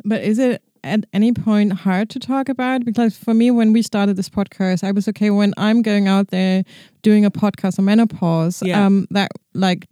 But 0.04 0.24
is 0.24 0.40
it 0.40 0.62
at 0.84 1.06
any 1.14 1.32
point 1.32 1.72
hard 1.72 2.10
to 2.10 2.20
talk 2.20 2.50
about? 2.50 2.84
Because 2.84 3.18
for 3.18 3.34
me, 3.34 3.50
when 3.50 3.72
we 3.72 3.82
started 3.82 4.18
this 4.18 4.30
podcast, 4.30 4.84
I 4.84 4.92
was 4.92 5.08
okay 5.08 5.30
when 5.30 5.54
I'm 5.56 5.82
going 5.82 6.08
out 6.08 6.30
there 6.30 6.64
doing 7.02 7.24
a 7.24 7.32
podcast 7.32 7.80
on 7.80 7.86
menopause. 7.86 8.62
Yeah. 8.62 8.86
Um, 8.86 9.08
that 9.12 9.32
like 9.54 9.88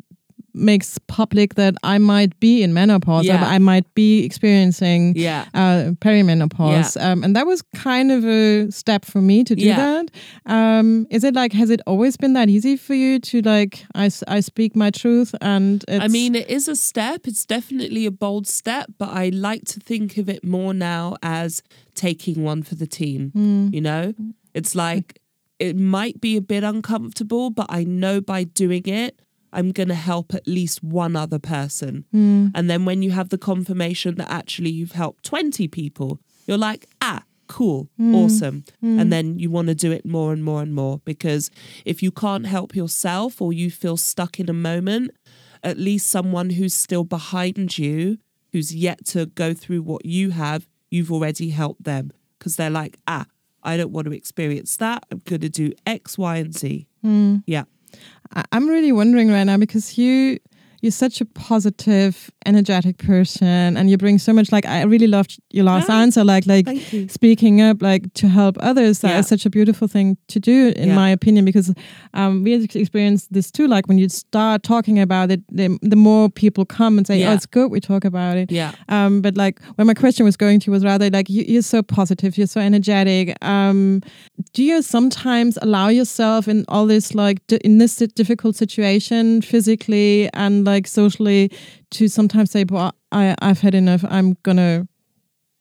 makes 0.53 0.97
public 1.07 1.55
that 1.55 1.75
I 1.83 1.97
might 1.97 2.39
be 2.39 2.61
in 2.63 2.73
menopause. 2.73 3.25
Yeah. 3.25 3.45
I, 3.45 3.57
might 3.59 3.93
be 3.95 4.23
experiencing 4.25 5.13
Yeah. 5.15 5.45
uh, 5.53 5.91
perimenopause. 5.99 7.01
Um, 7.01 7.23
and 7.23 7.35
that 7.35 7.45
was 7.47 7.61
kind 7.75 8.11
of 8.11 8.25
a 8.25 8.69
step 8.71 9.05
for 9.05 9.21
me 9.21 9.43
to 9.43 9.55
do 9.55 9.65
Yeah. 9.65 9.77
that. 9.77 10.11
Um, 10.45 11.07
is 11.09 11.23
it 11.23 11.33
like, 11.35 11.53
has 11.53 11.69
it 11.69 11.81
always 11.87 12.17
been 12.17 12.33
that 12.33 12.49
easy 12.49 12.75
for 12.77 12.93
you 12.93 13.19
to 13.19 13.41
like, 13.41 13.85
I, 13.95 14.09
I 14.27 14.39
speak 14.41 14.75
my 14.75 14.89
truth 14.91 15.33
and 15.41 15.83
it's, 15.87 16.03
I 16.03 16.07
mean, 16.07 16.35
it 16.35 16.49
is 16.49 16.67
a 16.67 16.75
step. 16.75 17.27
It's 17.27 17.45
definitely 17.45 18.05
a 18.05 18.11
bold 18.11 18.47
step, 18.47 18.89
but 18.97 19.09
I 19.09 19.29
like 19.29 19.65
to 19.65 19.79
think 19.79 20.17
of 20.17 20.29
it 20.29 20.43
more 20.43 20.73
now 20.73 21.15
as 21.23 21.61
taking 21.95 22.43
one 22.43 22.63
for 22.63 22.75
the 22.75 22.87
team. 22.87 23.31
You 23.73 23.81
know, 23.81 24.13
it's 24.53 24.75
like 24.75 25.19
it 25.59 25.77
might 25.77 26.19
be 26.19 26.37
a 26.37 26.41
bit 26.41 26.63
uncomfortable, 26.63 27.49
but 27.51 27.67
I 27.69 27.83
know 27.83 28.19
by 28.21 28.43
doing 28.43 28.87
it, 28.87 29.19
I'm 29.53 29.71
going 29.71 29.89
to 29.89 29.95
help 29.95 30.33
at 30.33 30.47
least 30.47 30.83
one 30.83 31.15
other 31.15 31.39
person. 31.39 32.05
And 32.55 32.69
then 32.69 32.85
when 32.85 33.01
you 33.01 33.11
have 33.11 33.29
the 33.29 33.37
confirmation 33.37 34.15
that 34.15 34.29
actually 34.29 34.69
you've 34.69 34.93
helped 34.93 35.23
20 35.25 35.67
people, 35.67 36.19
you're 36.47 36.57
like, 36.57 36.85
ah, 37.01 37.23
cool, 37.47 37.89
awesome. 38.15 38.63
And 38.81 39.11
then 39.11 39.37
you 39.39 39.49
want 39.51 39.67
to 39.67 39.75
do 39.75 39.91
it 39.91 40.05
more 40.05 40.31
and 40.33 40.43
more 40.43 40.61
and 40.61 40.73
more 40.73 41.01
because 41.05 41.51
if 41.85 42.01
you 42.01 42.11
can't 42.11 42.45
help 42.47 42.75
yourself 42.75 43.41
or 43.41 43.51
you 43.53 43.69
feel 43.69 43.97
stuck 43.97 44.39
in 44.39 44.49
a 44.49 44.53
moment, 44.53 45.11
at 45.63 45.77
least 45.77 46.09
someone 46.09 46.51
who's 46.51 46.73
still 46.73 47.03
behind 47.03 47.77
you, 47.77 48.17
who's 48.53 48.73
yet 48.73 49.05
to 49.07 49.25
go 49.27 49.53
through 49.53 49.81
what 49.81 50.05
you 50.05 50.31
have, 50.31 50.65
you've 50.89 51.11
already 51.11 51.49
helped 51.49 51.83
them 51.83 52.11
because 52.39 52.55
they're 52.55 52.69
like, 52.69 52.97
ah, 53.07 53.25
I 53.63 53.77
don't 53.77 53.91
want 53.91 54.05
to 54.07 54.13
experience 54.13 54.77
that. 54.77 55.05
I'm 55.11 55.21
going 55.25 55.41
to 55.41 55.49
do 55.49 55.73
X, 55.85 56.17
Y, 56.17 56.37
and 56.37 56.57
Z. 56.57 56.87
Yeah. 57.45 57.63
I'm 58.51 58.67
really 58.67 58.91
wondering 58.91 59.29
right 59.29 59.43
now 59.43 59.57
because 59.57 59.97
you 59.97 60.39
you're 60.81 60.91
such 60.91 61.21
a 61.21 61.25
positive, 61.25 62.31
energetic 62.45 62.97
person, 62.97 63.77
and 63.77 63.89
you 63.89 63.97
bring 63.97 64.17
so 64.19 64.33
much. 64.33 64.51
Like 64.51 64.65
I 64.65 64.83
really 64.83 65.07
loved 65.07 65.39
your 65.51 65.65
last 65.65 65.89
Ah, 65.89 66.01
answer, 66.01 66.23
like 66.23 66.45
like 66.47 66.67
speaking 67.09 67.61
up, 67.61 67.81
like 67.81 68.11
to 68.15 68.27
help 68.27 68.57
others. 68.59 68.99
That 68.99 69.11
is 69.19 69.25
Yeah. 69.25 69.29
such 69.33 69.45
a 69.45 69.49
beautiful 69.49 69.87
thing 69.87 70.17
to 70.27 70.39
do, 70.39 70.73
in 70.75 70.89
Yeah. 70.89 70.95
my 70.95 71.09
opinion, 71.11 71.45
because 71.45 71.73
um, 72.13 72.43
we 72.43 72.53
experienced 72.75 73.31
this 73.31 73.51
too. 73.51 73.67
Like 73.67 73.87
when 73.87 73.99
you 73.99 74.09
start 74.09 74.63
talking 74.63 74.99
about 74.99 75.29
it, 75.31 75.41
the, 75.57 75.77
the 75.81 75.95
more 75.95 76.29
people 76.29 76.65
come 76.65 76.97
and 76.97 77.05
say, 77.05 77.23
"Oh, 77.27 77.33
it's 77.33 77.45
good, 77.45 77.69
we 77.71 77.79
talk 77.79 78.03
about 78.05 78.37
it." 78.37 78.51
Yeah. 78.51 78.71
Um, 78.89 79.21
but 79.21 79.37
like 79.37 79.61
where 79.75 79.85
my 79.85 79.93
question 79.93 80.25
was 80.25 80.35
going 80.37 80.59
to 80.61 80.71
was 80.71 80.83
rather 80.83 81.09
like 81.09 81.29
you, 81.29 81.43
you're 81.47 81.61
so 81.75 81.81
positive, 81.83 82.37
you're 82.37 82.47
so 82.47 82.59
energetic. 82.59 83.35
Um, 83.45 84.01
do 84.53 84.63
you 84.63 84.81
sometimes 84.81 85.57
allow 85.61 85.89
yourself 85.89 86.47
in 86.47 86.65
all 86.67 86.87
this 86.87 87.13
like 87.13 87.39
in 87.63 87.77
this 87.77 87.95
difficult 88.15 88.55
situation, 88.55 89.41
physically 89.41 90.29
and 90.33 90.65
like 90.65 90.70
socially, 90.87 91.51
to 91.91 92.07
sometimes 92.07 92.51
say, 92.51 92.65
"Well, 92.69 92.93
I 93.11 93.35
I've 93.41 93.59
had 93.61 93.75
enough. 93.75 94.03
I'm 94.07 94.37
gonna." 94.43 94.87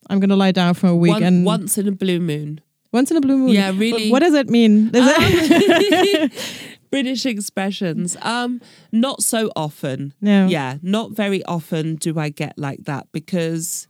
I'm 0.08 0.18
gonna 0.18 0.34
lie 0.34 0.50
down 0.50 0.74
for 0.74 0.88
a 0.88 0.96
week 0.96 1.12
One- 1.12 1.22
and 1.22 1.44
once 1.44 1.78
in 1.78 1.86
a 1.86 1.92
blue 1.92 2.18
moon. 2.18 2.60
once 2.90 3.12
in 3.12 3.16
a 3.16 3.20
blue 3.20 3.36
moon. 3.38 3.50
Yeah, 3.50 3.70
But 3.70 3.78
really. 3.78 4.10
What 4.10 4.20
does 4.20 4.32
that 4.32 4.48
mean? 4.48 4.90
It? 4.92 6.24
Um, 6.24 6.30
British 6.90 7.24
expressions. 7.26 8.16
Um, 8.20 8.60
not 8.90 9.22
so 9.22 9.52
often. 9.54 10.12
No. 10.20 10.46
Yeah, 10.48 10.78
not 10.82 11.12
very 11.12 11.44
often 11.44 11.94
do 11.94 12.18
I 12.18 12.30
get 12.30 12.58
like 12.58 12.84
that 12.86 13.06
because 13.12 13.86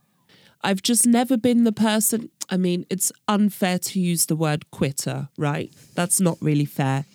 I've 0.62 0.82
just 0.82 1.06
never 1.06 1.38
been 1.38 1.64
the 1.64 1.72
person. 1.72 2.28
I 2.50 2.58
mean, 2.58 2.84
it's 2.90 3.10
unfair 3.26 3.78
to 3.78 4.00
use 4.00 4.26
the 4.26 4.36
word 4.36 4.70
quitter, 4.70 5.28
right? 5.38 5.72
That's 5.94 6.20
not 6.20 6.36
really 6.42 6.66
fair. 6.66 7.06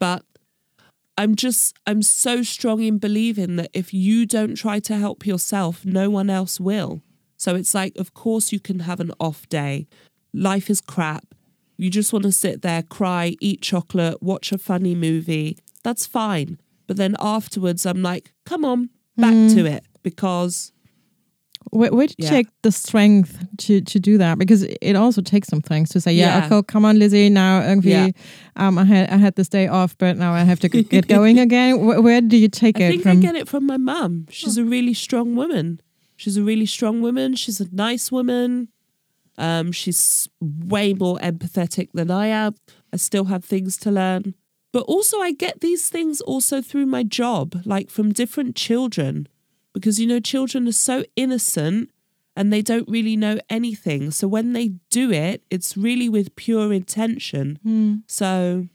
But 0.00 0.24
I'm 1.18 1.34
just, 1.34 1.76
I'm 1.84 2.00
so 2.00 2.42
strong 2.44 2.80
in 2.80 2.98
believing 2.98 3.56
that 3.56 3.70
if 3.74 3.92
you 3.92 4.24
don't 4.24 4.54
try 4.54 4.78
to 4.78 4.96
help 4.96 5.26
yourself, 5.26 5.84
no 5.84 6.08
one 6.08 6.30
else 6.30 6.60
will. 6.60 7.02
So 7.36 7.56
it's 7.56 7.74
like, 7.74 7.96
of 7.96 8.14
course, 8.14 8.52
you 8.52 8.60
can 8.60 8.80
have 8.80 9.00
an 9.00 9.10
off 9.18 9.48
day. 9.48 9.88
Life 10.32 10.70
is 10.70 10.80
crap. 10.80 11.34
You 11.76 11.90
just 11.90 12.12
want 12.12 12.24
to 12.24 12.32
sit 12.32 12.62
there, 12.62 12.82
cry, 12.82 13.36
eat 13.40 13.62
chocolate, 13.62 14.22
watch 14.22 14.52
a 14.52 14.58
funny 14.58 14.94
movie. 14.94 15.58
That's 15.82 16.06
fine. 16.06 16.60
But 16.86 16.96
then 16.96 17.16
afterwards, 17.18 17.84
I'm 17.84 18.00
like, 18.00 18.32
come 18.46 18.64
on, 18.64 18.90
back 19.16 19.34
mm. 19.34 19.54
to 19.54 19.66
it 19.66 19.84
because 20.04 20.72
Where, 21.70 21.92
where 21.92 22.06
did 22.06 22.16
you 22.18 22.28
take 22.28 22.46
the 22.62 22.72
strength 22.72 23.38
to, 23.58 23.80
to 23.80 23.98
do 24.00 24.18
that? 24.18 24.38
Because 24.38 24.62
it 24.62 24.94
also 24.96 25.20
takes 25.22 25.48
some 25.48 25.60
things 25.60 25.90
to 25.90 26.00
say, 26.00 26.12
yeah, 26.12 26.38
Yeah. 26.38 26.46
okay, 26.46 26.66
come 26.66 26.84
on, 26.84 26.98
Lizzie, 26.98 27.28
now 27.30 27.60
irgendwie, 27.62 27.90
Yeah. 27.90 28.08
um, 28.56 28.78
I 28.78 28.84
had 28.84 29.10
I 29.10 29.16
had 29.16 29.34
this 29.36 29.48
day 29.48 29.66
off, 29.68 29.96
but 29.98 30.16
now 30.16 30.32
I 30.32 30.44
have 30.44 30.60
to 30.60 30.68
get 30.68 31.06
going 31.18 31.38
again. 31.38 31.84
Where, 31.84 32.00
where 32.00 32.20
do 32.20 32.36
you 32.36 32.48
take 32.48 32.80
I 32.80 32.84
it 32.84 32.86
I 32.86 32.90
think 32.90 33.02
from? 33.02 33.18
I 33.18 33.20
get 33.20 33.34
it 33.36 33.48
from 33.48 33.66
my 33.66 33.76
mum. 33.76 34.26
She's 34.30 34.56
a 34.58 34.64
really 34.64 34.94
strong 34.94 35.36
woman. 35.36 35.80
She's 36.16 36.36
a 36.36 36.42
really 36.42 36.66
strong 36.66 37.00
woman. 37.02 37.36
She's 37.36 37.60
a 37.60 37.66
nice 37.72 38.10
woman. 38.10 38.68
Um, 39.36 39.70
she's 39.70 40.28
way 40.40 40.94
more 40.94 41.16
empathetic 41.18 41.88
than 41.94 42.10
I 42.10 42.26
am. 42.26 42.54
I 42.92 42.96
still 42.96 43.26
have 43.26 43.44
things 43.44 43.76
to 43.78 43.90
learn. 43.90 44.34
But 44.72 44.82
also, 44.82 45.18
I 45.20 45.32
get 45.32 45.60
these 45.60 45.88
things 45.88 46.20
also 46.20 46.60
through 46.60 46.86
my 46.86 47.02
job, 47.04 47.62
like 47.64 47.88
from 47.88 48.12
different 48.12 48.56
children, 48.56 49.28
because, 49.74 49.98
you 50.00 50.06
know, 50.06 50.20
children 50.20 50.66
are 50.68 50.72
so 50.72 51.04
innocent 51.16 51.90
and 52.36 52.52
they 52.52 52.62
don't 52.62 52.88
really 52.88 53.16
know 53.16 53.38
anything. 53.50 54.10
So 54.10 54.28
when 54.28 54.52
they 54.52 54.68
do 54.90 55.10
it, 55.10 55.42
it's 55.50 55.76
really 55.76 56.08
with 56.08 56.34
pure 56.36 56.72
intention. 56.72 57.58
So, 58.06 58.66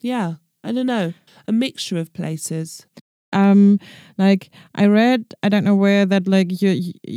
yeah, 0.00 0.34
I 0.64 0.72
don't 0.72 0.86
know, 0.86 1.12
a 1.48 1.52
mixture 1.52 1.98
of 1.98 2.12
places. 2.12 2.86
um 3.32 3.78
like 4.18 4.50
i 4.82 4.86
read 4.86 5.20
i 5.42 5.48
don't 5.48 5.64
know 5.64 5.74
where 5.74 6.06
that 6.06 6.28
like 6.28 6.62
you 6.62 6.70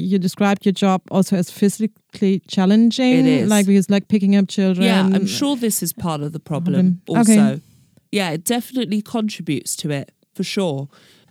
you 0.09 0.17
described 0.19 0.65
your 0.65 0.73
job 0.73 1.01
also 1.11 1.35
as 1.37 1.51
physically 1.51 2.41
challenging 2.47 3.13
It 3.19 3.25
is. 3.27 3.49
like 3.49 3.67
because 3.67 3.89
like 3.91 4.07
picking 4.07 4.35
up 4.35 4.47
children 4.47 4.85
Yeah, 4.87 5.07
I'm 5.15 5.27
sure 5.27 5.55
this 5.55 5.83
is 5.83 5.93
part 5.93 6.21
of 6.21 6.31
the 6.31 6.39
problem 6.39 6.73
Problem. 7.05 7.21
Okay. 7.21 7.39
also. 7.39 7.61
Yeah, 8.11 8.31
it 8.33 8.43
definitely 8.43 9.01
contributes 9.03 9.75
to 9.81 9.91
it 9.91 10.11
for 10.33 10.43
sure. 10.43 10.87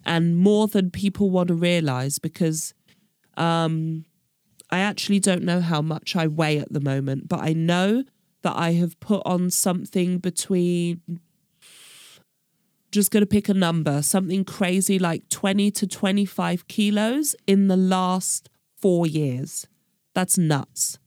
And 0.09 0.37
more 0.39 0.67
than 0.67 0.91
people 0.91 1.31
want 1.31 1.49
to 1.49 1.55
realize 1.55 2.19
because 2.19 2.75
um 3.37 4.05
I 4.71 4.81
actually 4.81 5.21
don't 5.21 5.45
know 5.45 5.61
how 5.61 5.81
much 5.81 6.17
I 6.17 6.27
weigh 6.27 6.59
at 6.59 6.73
the 6.73 6.81
moment, 6.81 7.29
but 7.29 7.41
I 7.41 7.53
know 7.53 8.05
that 8.43 8.57
I 8.57 8.73
have 8.73 8.99
put 9.01 9.23
on 9.25 9.51
something 9.51 10.19
between 10.19 11.01
just 12.91 13.11
going 13.11 13.23
to 13.23 13.27
pick 13.27 13.49
a 13.49 13.55
number, 13.55 14.03
something 14.03 14.45
crazy 14.45 14.99
like 14.99 15.29
20 15.29 15.71
to 15.73 15.87
25 15.87 16.69
kilos 16.69 17.37
in 17.47 17.69
the 17.69 17.77
last 17.77 18.49
4 18.81 19.07
years. 19.07 19.67
That's 20.15 20.39
nuts. 20.39 20.99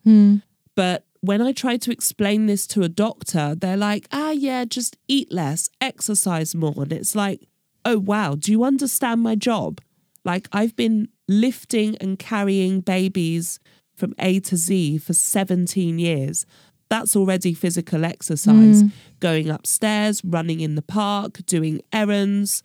But 0.76 1.06
when 1.22 1.42
I 1.42 1.52
try 1.52 1.78
to 1.78 1.92
explain 1.92 2.46
this 2.48 2.66
to 2.68 2.82
a 2.84 2.90
doctor, 2.90 3.56
they're 3.56 3.78
like, 3.78 4.08
ah, 4.12 4.32
yeah, 4.32 4.66
just 4.66 4.98
eat 5.08 5.32
less, 5.32 5.70
exercise 5.80 6.56
more. 6.56 6.74
And 6.78 6.94
it's 6.94 7.16
like, 7.16 7.48
oh, 7.86 8.00
wow, 8.00 8.36
do 8.36 8.52
you 8.52 8.64
understand 8.64 9.22
my 9.22 9.36
job? 9.36 9.82
Like, 10.24 10.48
I've 10.52 10.76
been 10.76 11.10
lifting 11.28 11.98
and 11.98 12.20
carrying 12.20 12.82
babies 12.82 13.60
from 13.96 14.14
A 14.20 14.40
to 14.42 14.58
Z 14.58 15.00
for 15.00 15.14
17 15.14 16.00
years. 16.00 16.46
That's 16.90 17.16
already 17.16 17.54
physical 17.54 18.04
exercise. 18.04 18.84
Mm. 18.84 18.92
Going 19.20 19.50
upstairs, 19.50 20.24
running 20.26 20.60
in 20.60 20.76
the 20.76 20.82
park, 20.82 21.46
doing 21.46 21.82
errands, 21.94 22.64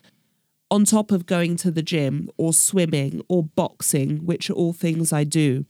on 0.70 0.84
top 0.84 1.12
of 1.12 1.26
going 1.26 1.56
to 1.56 1.70
the 1.70 1.82
gym 1.82 2.28
or 2.36 2.52
swimming 2.52 3.22
or 3.28 3.44
boxing, 3.44 4.26
which 4.26 4.50
are 4.50 4.54
all 4.54 4.72
things 4.72 5.12
I 5.12 5.24
do. 5.24 5.64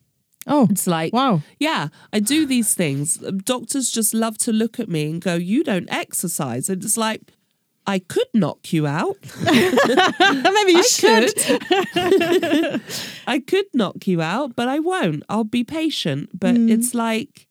oh 0.46 0.66
It's 0.70 0.86
like, 0.86 1.12
wow 1.12 1.42
yeah, 1.58 1.88
I 2.12 2.20
do 2.20 2.46
these 2.46 2.74
things. 2.74 3.16
Doctors 3.44 3.90
just 3.90 4.14
love 4.14 4.38
to 4.38 4.52
look 4.52 4.80
at 4.80 4.88
me 4.88 5.10
and 5.10 5.20
go, 5.20 5.34
You 5.34 5.62
don't 5.62 5.92
exercise. 5.92 6.70
And 6.70 6.82
it's 6.82 6.96
like, 6.96 7.32
I 7.86 8.00
could 8.00 8.26
knock 8.34 8.72
you 8.72 8.86
out. 8.86 9.16
maybe 9.44 10.72
you 10.72 10.78
I 10.78 10.82
should 10.82 11.36
could. 11.36 12.82
I 13.26 13.38
could 13.38 13.66
knock 13.72 14.06
you 14.06 14.20
out, 14.20 14.56
but 14.56 14.68
I 14.68 14.80
won't. 14.80 15.22
I'll 15.28 15.44
be 15.44 15.62
patient. 15.62 16.30
But 16.38 16.56
it's 16.56 16.94
like, 16.94 17.46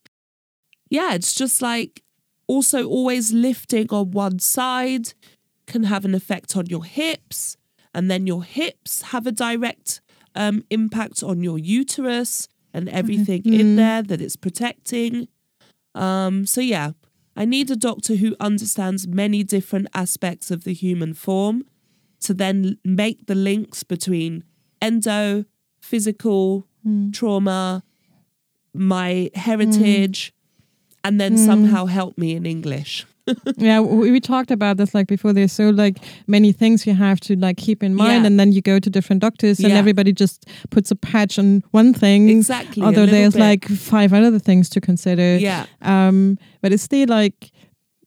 yeah, 0.89 1.13
it's 1.13 1.33
just 1.33 1.61
like 1.61 2.03
also 2.47 2.85
always 2.85 3.31
lifting 3.31 3.87
on 3.91 4.11
one 4.11 4.39
side 4.39 5.13
can 5.67 5.83
have 5.83 6.05
an 6.05 6.13
effect 6.13 6.55
on 6.55 6.65
your 6.67 6.83
hips. 6.83 7.57
And 7.93 8.11
then 8.11 8.27
your 8.27 8.43
hips 8.43 9.03
have 9.03 9.25
a 9.25 9.31
direct 9.31 10.01
um, 10.35 10.63
impact 10.69 11.23
on 11.23 11.41
your 11.43 11.57
uterus 11.57 12.49
and 12.73 12.89
everything 12.89 13.43
in 13.45 13.77
there 13.77 14.01
that 14.03 14.21
it's 14.21 14.35
protecting. 14.35 15.29
Um, 15.95 16.45
so, 16.45 16.59
yeah, 16.59 16.91
I 17.35 17.45
need 17.45 17.69
a 17.69 17.75
doctor 17.75 18.15
who 18.15 18.35
understands 18.39 19.07
many 19.07 19.43
different 19.43 19.87
aspects 19.93 20.51
of 20.51 20.63
the 20.63 20.73
human 20.73 21.13
form 21.13 21.65
to 22.21 22.33
then 22.33 22.77
make 22.83 23.27
the 23.27 23.35
links 23.35 23.83
between 23.83 24.43
endo, 24.81 25.45
physical, 25.81 26.67
hmm. 26.83 27.11
trauma, 27.11 27.83
my 28.73 29.29
heritage, 29.35 30.33
hmm. 30.33 31.07
and 31.07 31.21
then 31.21 31.33
hmm. 31.33 31.45
somehow 31.45 31.85
help 31.85 32.17
me 32.17 32.35
in 32.35 32.45
English. 32.45 33.05
yeah 33.57 33.79
we, 33.79 34.11
we 34.11 34.19
talked 34.19 34.51
about 34.51 34.77
this 34.77 34.93
like 34.93 35.07
before 35.07 35.33
there's 35.33 35.51
so 35.51 35.69
like 35.69 35.97
many 36.27 36.51
things 36.51 36.85
you 36.85 36.93
have 36.93 37.19
to 37.19 37.35
like 37.35 37.57
keep 37.57 37.81
in 37.83 37.95
mind 37.95 38.21
Yeah. 38.21 38.27
and 38.27 38.39
then 38.39 38.51
you 38.51 38.61
go 38.61 38.79
to 38.79 38.89
different 38.89 39.21
doctors 39.21 39.59
and 39.59 39.69
Yeah. 39.69 39.77
everybody 39.79 40.13
just 40.13 40.45
puts 40.69 40.91
a 40.91 40.95
patch 40.95 41.39
on 41.39 41.63
one 41.71 41.93
thing 41.93 42.29
Exactly, 42.29 42.83
although 42.83 43.05
there's 43.05 43.33
bit. 43.33 43.39
like 43.39 43.65
five 43.67 44.13
other 44.13 44.39
things 44.39 44.69
to 44.69 44.81
consider 44.81 45.37
Yeah. 45.37 45.65
um 45.81 46.37
but 46.61 46.71
it's 46.73 46.83
still 46.83 47.07
like 47.07 47.51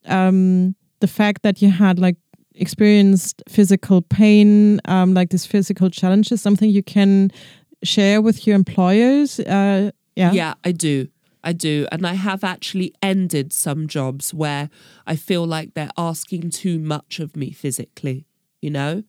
um 0.07 0.75
the 1.01 1.09
fact 1.09 1.43
that 1.43 1.61
you 1.62 1.71
had 1.71 1.99
like 1.99 2.16
experienced 2.55 3.43
physical 3.49 4.03
pain 4.03 4.81
um 4.85 5.14
like 5.14 5.31
this 5.31 5.47
physical 5.47 5.91
challenge 5.91 6.31
is 6.33 6.41
something 6.43 6.69
you 6.71 6.83
can 6.83 7.31
share 7.83 8.21
with 8.21 8.47
your 8.47 8.57
employers 8.57 9.41
uh 9.41 9.91
yeah 10.16 10.33
Yeah, 10.33 10.55
I 10.64 10.73
do. 10.73 11.07
I 11.43 11.53
do. 11.53 11.86
And 11.93 12.07
I 12.07 12.14
have 12.14 12.45
actually 12.45 12.95
ended 13.03 13.53
some 13.53 13.86
jobs 13.86 14.34
where 14.34 14.70
I 15.07 15.16
feel 15.16 15.47
like 15.47 15.74
they're 15.74 15.91
asking 15.97 16.51
too 16.51 16.78
much 16.78 17.20
of 17.20 17.36
me 17.36 17.51
physically, 17.51 18.26
you 18.61 18.70
know? 18.70 19.05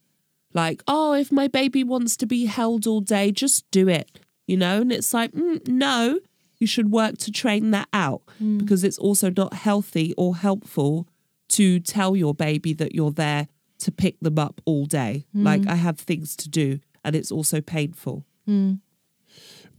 Like, 0.54 0.84
oh, 0.88 1.14
if 1.14 1.32
my 1.32 1.48
baby 1.48 1.84
wants 1.84 2.18
to 2.18 2.26
be 2.26 2.46
held 2.46 2.88
all 2.88 3.02
day, 3.02 3.32
just 3.32 3.70
do 3.72 3.88
it, 3.88 4.20
you 4.48 4.58
know? 4.58 4.82
And 4.82 4.92
it's 4.92 5.14
like, 5.14 5.32
mm, 5.32 5.68
no, 5.68 6.20
you 6.60 6.68
should 6.68 6.92
work 6.92 7.18
to 7.20 7.32
train 7.32 7.72
that 7.72 7.88
out 7.94 8.22
hmm. 8.38 8.58
because 8.58 8.84
it's 8.84 8.98
also 8.98 9.32
not 9.36 9.54
healthy 9.54 10.14
or 10.18 10.36
helpful 10.36 11.08
to 11.50 11.80
tell 11.80 12.16
your 12.16 12.34
baby 12.34 12.74
that 12.74 12.94
you're 12.94 13.12
there 13.12 13.48
to 13.80 13.92
pick 13.92 14.20
them 14.20 14.38
up 14.38 14.62
all 14.66 14.86
day. 14.86 15.26
Hmm. 15.34 15.44
Like, 15.44 15.68
I 15.68 15.76
have 15.76 16.00
things 16.00 16.36
to 16.38 16.50
do 16.50 16.80
and 17.04 17.16
it's 17.16 17.32
also 17.32 17.62
painful. 17.62 18.26
Hmm. 18.46 18.76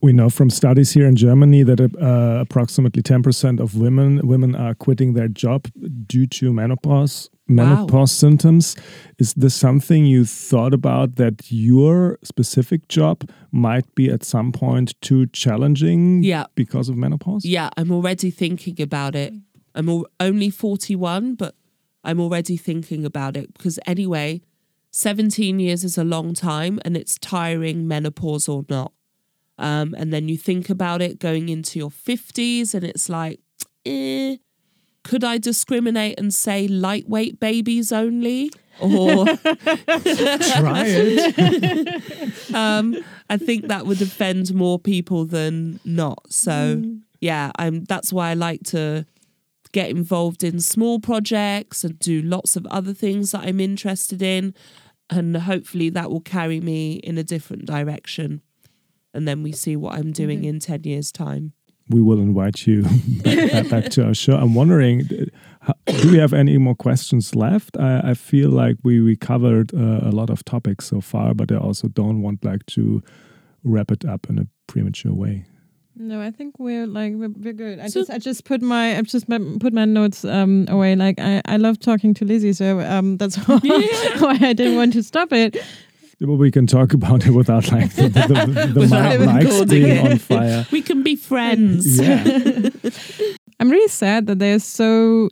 We 0.02 0.12
know 0.14 0.30
from 0.30 0.48
studies 0.48 0.92
here 0.92 1.06
in 1.06 1.14
Germany 1.16 1.62
that 1.62 1.78
uh, 1.80 2.40
approximately 2.40 3.02
10% 3.02 3.60
of 3.60 3.76
women 3.76 4.26
women 4.26 4.54
are 4.54 4.74
quitting 4.74 5.12
their 5.14 5.28
job 5.28 5.66
due 6.06 6.26
to 6.26 6.52
menopause 6.52 7.28
menopause 7.46 8.12
symptoms. 8.12 8.76
Is 9.18 9.34
this 9.34 9.54
something 9.54 10.06
you 10.06 10.24
thought 10.24 10.72
about 10.72 11.16
that 11.16 11.50
your 11.50 12.18
specific 12.22 12.88
job 12.88 13.28
might 13.50 13.92
be 13.94 14.08
at 14.08 14.24
some 14.24 14.52
point 14.52 14.94
too 15.02 15.26
challenging 15.32 16.22
Yeah. 16.22 16.44
because 16.54 16.88
of 16.88 16.96
menopause? 16.96 17.44
Yeah, 17.44 17.68
I'm 17.76 17.90
already 17.90 18.30
thinking 18.30 18.80
about 18.80 19.14
it. 19.16 19.32
I'm 19.74 20.04
only 20.20 20.50
41, 20.50 21.34
but 21.34 21.54
I'm 22.04 22.20
already 22.20 22.56
thinking 22.56 23.04
about 23.04 23.36
it 23.36 23.52
because, 23.52 23.78
anyway, 23.86 24.40
17 24.92 25.58
years 25.60 25.84
is 25.84 25.98
a 25.98 26.04
long 26.04 26.34
time 26.34 26.80
and 26.84 26.96
it's 26.96 27.18
tiring, 27.18 27.86
menopause 27.86 28.48
or 28.48 28.64
not. 28.68 28.92
Um, 29.60 29.94
and 29.96 30.12
then 30.12 30.28
you 30.28 30.36
think 30.38 30.70
about 30.70 31.02
it 31.02 31.20
going 31.20 31.50
into 31.50 31.78
your 31.78 31.90
50s 31.90 32.74
and 32.74 32.82
it's 32.82 33.10
like, 33.10 33.40
eh, 33.84 34.36
could 35.04 35.22
I 35.22 35.36
discriminate 35.38 36.18
and 36.18 36.32
say 36.32 36.66
lightweight 36.66 37.38
babies 37.38 37.92
only? 37.92 38.50
Or 38.80 39.26
Try 39.36 40.84
it. 40.86 42.54
um, 42.54 42.96
I 43.28 43.36
think 43.36 43.68
that 43.68 43.84
would 43.84 44.00
offend 44.00 44.54
more 44.54 44.78
people 44.78 45.26
than 45.26 45.78
not. 45.84 46.32
So 46.32 46.82
yeah, 47.20 47.52
I'm. 47.58 47.84
That's 47.84 48.12
why 48.12 48.30
I 48.30 48.34
like 48.34 48.62
to 48.64 49.04
get 49.72 49.90
involved 49.90 50.42
in 50.42 50.60
small 50.60 50.98
projects 50.98 51.84
and 51.84 51.98
do 51.98 52.22
lots 52.22 52.56
of 52.56 52.66
other 52.66 52.94
things 52.94 53.32
that 53.32 53.42
I'm 53.46 53.60
interested 53.60 54.22
in, 54.22 54.54
and 55.10 55.36
hopefully 55.36 55.90
that 55.90 56.10
will 56.10 56.22
carry 56.22 56.60
me 56.60 56.94
in 56.94 57.18
a 57.18 57.22
different 57.22 57.66
direction. 57.66 58.40
And 59.14 59.26
then 59.26 59.42
we 59.42 59.52
see 59.52 59.76
what 59.76 59.94
I'm 59.98 60.12
doing 60.12 60.44
in 60.44 60.60
ten 60.60 60.82
years' 60.84 61.10
time. 61.12 61.52
we 61.88 62.00
will 62.00 62.20
invite 62.20 62.66
you 62.68 62.82
back, 63.24 63.68
back 63.68 63.84
to 63.90 64.04
our 64.06 64.14
show. 64.14 64.34
I'm 64.36 64.54
wondering, 64.54 64.98
do 65.86 66.10
we 66.12 66.18
have 66.18 66.32
any 66.32 66.56
more 66.58 66.76
questions 66.76 67.34
left? 67.34 67.76
I, 67.76 68.10
I 68.10 68.14
feel 68.14 68.50
like 68.50 68.76
we, 68.84 69.00
we 69.00 69.16
covered 69.16 69.74
uh, 69.74 70.08
a 70.08 70.12
lot 70.12 70.30
of 70.30 70.44
topics 70.44 70.86
so 70.86 71.00
far, 71.00 71.34
but 71.34 71.50
I 71.50 71.56
also 71.56 71.88
don't 71.88 72.22
want 72.22 72.44
like 72.44 72.64
to 72.76 73.02
wrap 73.64 73.90
it 73.90 74.04
up 74.04 74.28
in 74.30 74.38
a 74.38 74.46
premature 74.68 75.12
way. 75.12 75.44
No, 75.96 76.20
I 76.20 76.30
think 76.30 76.58
we're 76.60 76.86
like 76.86 77.12
we're, 77.14 77.28
we're 77.44 77.52
good. 77.52 77.80
I 77.80 77.88
So- 77.88 78.00
just 78.00 78.10
I 78.10 78.18
just 78.18 78.44
put 78.44 78.62
my 78.62 78.96
I 78.96 79.02
just 79.02 79.26
put 79.28 79.72
my 79.72 79.84
notes 79.84 80.24
um 80.24 80.66
away. 80.68 80.94
Like 80.96 81.18
I 81.20 81.42
I 81.44 81.56
love 81.58 81.78
talking 81.78 82.14
to 82.14 82.24
Lizzie, 82.24 82.52
so 82.54 82.80
um 82.80 83.16
that's 83.18 83.36
why, 83.48 83.58
why 84.20 84.38
I 84.40 84.52
didn't 84.54 84.76
want 84.76 84.92
to 84.94 85.02
stop 85.02 85.32
it. 85.32 85.56
Well, 86.20 86.36
we 86.36 86.50
can 86.50 86.66
talk 86.66 86.92
about 86.92 87.26
it 87.26 87.30
without 87.30 87.72
like 87.72 87.94
the, 87.94 88.02
the, 88.08 88.20
the, 88.28 88.72
the 88.74 88.80
Without 88.80 89.18
mic- 89.20 89.28
mics 89.46 89.68
being 89.70 90.06
on 90.06 90.18
fire. 90.18 90.66
We 90.70 90.82
can 90.82 91.02
be 91.02 91.16
friends. 91.16 91.98
Yeah. 91.98 92.68
I'm 93.60 93.70
really 93.70 93.88
sad 93.88 94.26
that 94.26 94.38
there's 94.38 94.64
so 94.64 95.30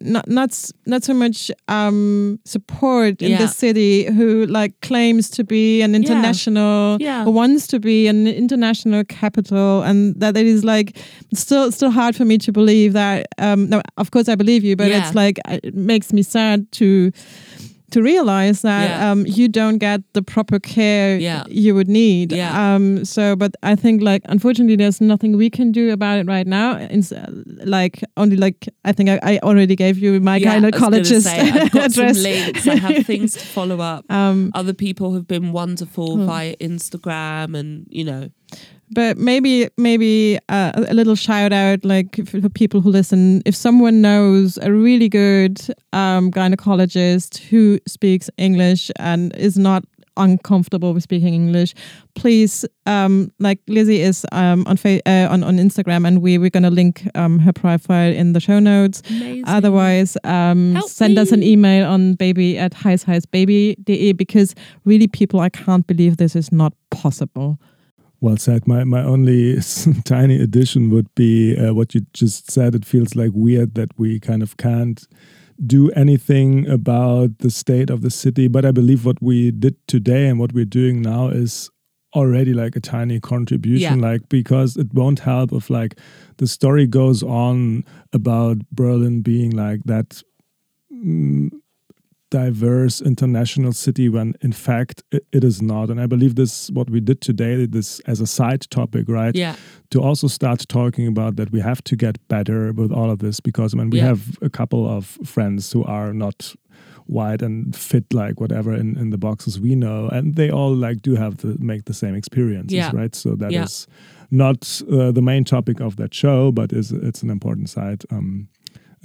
not 0.00 0.28
not 0.28 0.70
not 0.86 1.02
so 1.02 1.12
much 1.12 1.50
um 1.66 2.38
support 2.44 3.20
in 3.20 3.32
Yeah. 3.32 3.38
the 3.38 3.48
city 3.48 4.04
who 4.04 4.46
like 4.46 4.80
claims 4.80 5.28
to 5.30 5.42
be 5.44 5.82
an 5.82 5.96
international 5.96 6.98
Yeah. 7.00 7.24
or 7.26 7.32
wants 7.32 7.66
to 7.68 7.80
be 7.80 8.06
an 8.06 8.28
international 8.28 9.02
capital 9.08 9.82
and 9.82 10.14
that 10.20 10.36
it 10.36 10.46
is 10.46 10.62
like 10.64 10.96
still 11.34 11.72
still 11.72 11.90
hard 11.90 12.14
for 12.14 12.24
me 12.24 12.38
to 12.38 12.52
believe 12.52 12.92
that 12.92 13.26
um 13.38 13.68
no 13.68 13.82
of 13.96 14.12
course 14.12 14.28
I 14.28 14.36
believe 14.36 14.62
you 14.62 14.76
but 14.76 14.86
Yeah. 14.88 15.04
it's 15.04 15.16
like 15.16 15.40
it 15.48 15.74
makes 15.74 16.12
me 16.12 16.22
sad 16.22 16.70
to 16.78 17.10
to 17.90 18.02
realize 18.02 18.60
that 18.62 18.90
Yeah. 18.90 19.10
um, 19.12 19.24
you 19.26 19.48
don't 19.48 19.78
get 19.78 20.00
the 20.12 20.22
proper 20.22 20.58
care 20.60 21.18
Yeah. 21.18 21.44
you 21.48 21.74
would 21.74 21.88
need. 21.88 22.32
Yeah. 22.32 22.74
Um, 22.74 23.04
so, 23.04 23.34
but 23.36 23.52
I 23.62 23.76
think 23.76 24.02
like 24.02 24.22
unfortunately, 24.28 24.76
there's 24.76 25.00
nothing 25.00 25.36
we 25.36 25.48
can 25.50 25.72
do 25.72 25.90
about 25.92 26.18
it 26.18 26.26
right 26.26 26.46
now. 26.46 26.76
It's 26.76 27.12
uh, 27.12 27.30
like 27.64 28.02
only 28.16 28.36
like 28.36 28.68
I 28.84 28.92
think 28.92 29.08
I, 29.10 29.18
I 29.22 29.38
already 29.42 29.74
gave 29.76 29.98
you 29.98 30.20
my 30.20 30.36
Yeah, 30.36 30.58
gynecologist 30.60 31.22
say, 31.22 31.40
I've 31.40 31.70
got 31.70 31.84
address. 31.90 32.16
some 32.16 32.22
links. 32.22 32.66
I 32.66 32.76
have 32.76 33.06
things 33.06 33.32
to 33.34 33.40
follow 33.40 33.80
up. 33.80 34.04
um, 34.10 34.50
Other 34.54 34.74
people 34.74 35.14
have 35.14 35.26
been 35.26 35.52
wonderful 35.52 36.16
Hmm. 36.16 36.26
via 36.26 36.56
Instagram, 36.60 37.56
and 37.58 37.86
you 37.90 38.04
know, 38.04 38.28
but 38.90 39.16
maybe 39.18 39.68
maybe 39.76 40.38
uh, 40.48 40.72
a 40.74 40.94
little 40.94 41.14
shout 41.14 41.52
out 41.52 41.84
like 41.84 42.26
for, 42.26 42.48
people 42.48 42.80
who 42.80 42.90
listen 42.90 43.42
if 43.44 43.54
someone 43.54 44.00
knows 44.00 44.58
a 44.58 44.72
really 44.72 45.08
good 45.08 45.60
um, 45.92 46.30
gynecologist 46.30 47.38
who 47.38 47.78
speaks 47.86 48.30
english 48.38 48.90
and 48.96 49.34
is 49.36 49.58
not 49.58 49.84
uncomfortable 50.16 50.94
with 50.94 51.02
speaking 51.02 51.34
english 51.34 51.74
please 52.14 52.64
um, 52.86 53.30
like 53.38 53.60
lizzie 53.68 54.00
is 54.00 54.26
um, 54.32 54.64
on 54.66 54.76
fa- 54.76 55.00
uh, 55.06 55.28
on, 55.30 55.44
on 55.44 55.58
instagram 55.58 56.06
and 56.06 56.22
we, 56.22 56.38
we're 56.38 56.50
going 56.50 56.62
to 56.62 56.70
link 56.70 57.08
um, 57.14 57.38
her 57.38 57.52
profile 57.52 58.12
in 58.12 58.32
the 58.32 58.40
show 58.40 58.58
notes 58.58 59.02
amazing. 59.10 59.44
Otherwise, 59.46 60.16
um, 60.24 60.80
send 60.86 61.18
us 61.18 61.32
an 61.32 61.42
email 61.42 61.86
on 61.86 62.14
baby 62.14 62.58
at 62.58 62.72
heissheissbaby.de 62.72 64.12
because 64.12 64.54
really, 64.84 65.06
people, 65.06 65.40
I 65.40 65.48
can't 65.48 65.86
believe 65.86 66.16
this 66.16 66.36
is 66.36 66.52
not 66.52 66.72
possible. 66.90 67.58
Well 68.20 68.36
said. 68.36 68.66
My 68.66 68.84
my 68.84 69.02
only 69.02 69.58
tiny 70.04 70.40
addition 70.42 70.90
would 70.90 71.14
be 71.14 71.56
uh, 71.56 71.72
what 71.74 71.94
you 71.94 72.02
just 72.12 72.50
said. 72.50 72.74
It 72.74 72.84
feels 72.84 73.14
like 73.14 73.30
weird 73.34 73.74
that 73.74 73.90
we 73.98 74.18
kind 74.20 74.42
of 74.42 74.56
can't 74.56 75.06
do 75.66 75.90
anything 75.92 76.68
about 76.68 77.38
the 77.38 77.50
state 77.50 77.90
of 77.90 78.02
the 78.02 78.10
city, 78.10 78.48
but 78.48 78.64
I 78.64 78.70
believe 78.72 79.04
what 79.04 79.20
we 79.22 79.50
did 79.50 79.74
today 79.88 80.28
and 80.28 80.38
what 80.38 80.52
we're 80.52 80.64
doing 80.64 81.02
now 81.02 81.28
is 81.28 81.70
already 82.14 82.54
like 82.54 82.74
a 82.76 82.80
tiny 82.80 83.20
contribution 83.20 84.00
Yeah. 84.00 84.08
like 84.10 84.28
because 84.28 84.76
it 84.76 84.94
won't 84.94 85.18
help 85.20 85.52
if 85.52 85.68
like 85.68 85.98
the 86.38 86.46
story 86.46 86.86
goes 86.86 87.22
on 87.22 87.84
about 88.14 88.56
berlin 88.72 89.20
being 89.20 89.50
like 89.50 89.80
that 89.84 90.22
mm, 90.90 91.50
diverse 92.30 93.00
international 93.00 93.72
city 93.72 94.08
when 94.08 94.34
in 94.42 94.52
fact 94.52 95.02
it, 95.12 95.44
is 95.44 95.62
not 95.62 95.88
and 95.90 96.00
i 96.00 96.06
believe 96.06 96.34
this 96.34 96.70
what 96.70 96.90
we 96.90 97.00
did 97.00 97.20
today 97.20 97.66
this 97.66 98.00
as 98.06 98.20
a 98.20 98.26
side 98.26 98.60
topic 98.70 99.08
right 99.08 99.34
yeah, 99.34 99.56
to 99.90 100.00
also 100.02 100.26
start 100.28 100.64
talking 100.68 101.06
about 101.06 101.36
that 101.36 101.50
we 101.52 101.60
have 101.60 101.82
to 101.82 101.96
get 101.96 102.16
better 102.28 102.72
with 102.72 102.92
all 102.92 103.10
of 103.10 103.18
this 103.20 103.40
because 103.40 103.74
when 103.74 103.88
we 103.90 103.98
Yeah. 103.98 104.06
have 104.08 104.38
a 104.42 104.50
couple 104.50 104.86
of 104.86 105.06
friends 105.24 105.72
who 105.72 105.84
are 105.84 106.12
not 106.12 106.54
white 107.06 107.40
and 107.40 107.74
fit 107.74 108.04
like 108.12 108.38
whatever 108.40 108.74
in, 108.74 108.98
in 108.98 109.08
the 109.10 109.16
boxes 109.18 109.58
we 109.58 109.74
know 109.74 110.08
and 110.12 110.34
they 110.36 110.50
all 110.50 110.74
like 110.74 111.00
do 111.00 111.14
have 111.16 111.36
to 111.38 111.56
make 111.58 111.84
the 111.84 111.94
same 111.94 112.14
experiences 112.14 112.76
Yeah. 112.76 112.90
right 112.94 113.14
so 113.14 113.36
that 113.36 113.52
is 113.52 113.86
Yeah. 113.88 113.94
not 114.30 114.82
uh, 114.92 115.12
the 115.12 115.22
main 115.22 115.44
topic 115.44 115.80
of 115.80 115.96
that 115.96 116.12
show 116.14 116.52
but 116.52 116.72
is 116.72 116.92
it's 116.92 117.22
an 117.22 117.30
important 117.30 117.70
side 117.70 118.02
um 118.10 118.48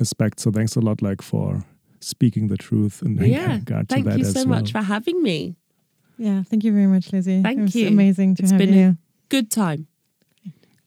aspect 0.01 0.39
so 0.41 0.51
thanks 0.51 0.75
a 0.75 0.81
lot 0.81 1.01
like 1.01 1.21
for 1.21 1.63
speaking 2.07 2.47
the 2.47 2.57
truth 2.57 3.01
in 3.01 3.17
yeah. 3.17 3.55
regard 3.55 3.89
to 3.89 3.95
Thank 3.95 4.05
that 4.05 4.19
you 4.19 4.25
as 4.25 4.33
so 4.33 4.41
well. 4.41 4.59
much 4.59 4.71
for 4.71 4.81
having 4.81 5.21
me. 5.23 5.55
Yeah, 6.17 6.43
thank 6.43 6.63
you 6.63 6.71
very 6.71 6.87
much, 6.87 7.11
Lizzie. 7.11 7.41
Thank 7.41 7.59
it 7.59 7.61
was 7.63 7.75
you. 7.75 7.87
amazing 7.87 8.35
to 8.35 8.43
It's 8.43 8.51
have 8.51 8.59
been 8.59 8.73
you. 8.73 8.87
a- 8.89 8.97
Good 9.29 9.49
time. 9.49 9.87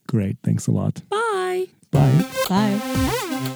great 0.07 0.37
thanks 0.41 0.67
a 0.67 0.71
lot 0.71 1.01
Bye. 1.09 1.65
bye 1.91 2.25
Bye. 2.47 3.53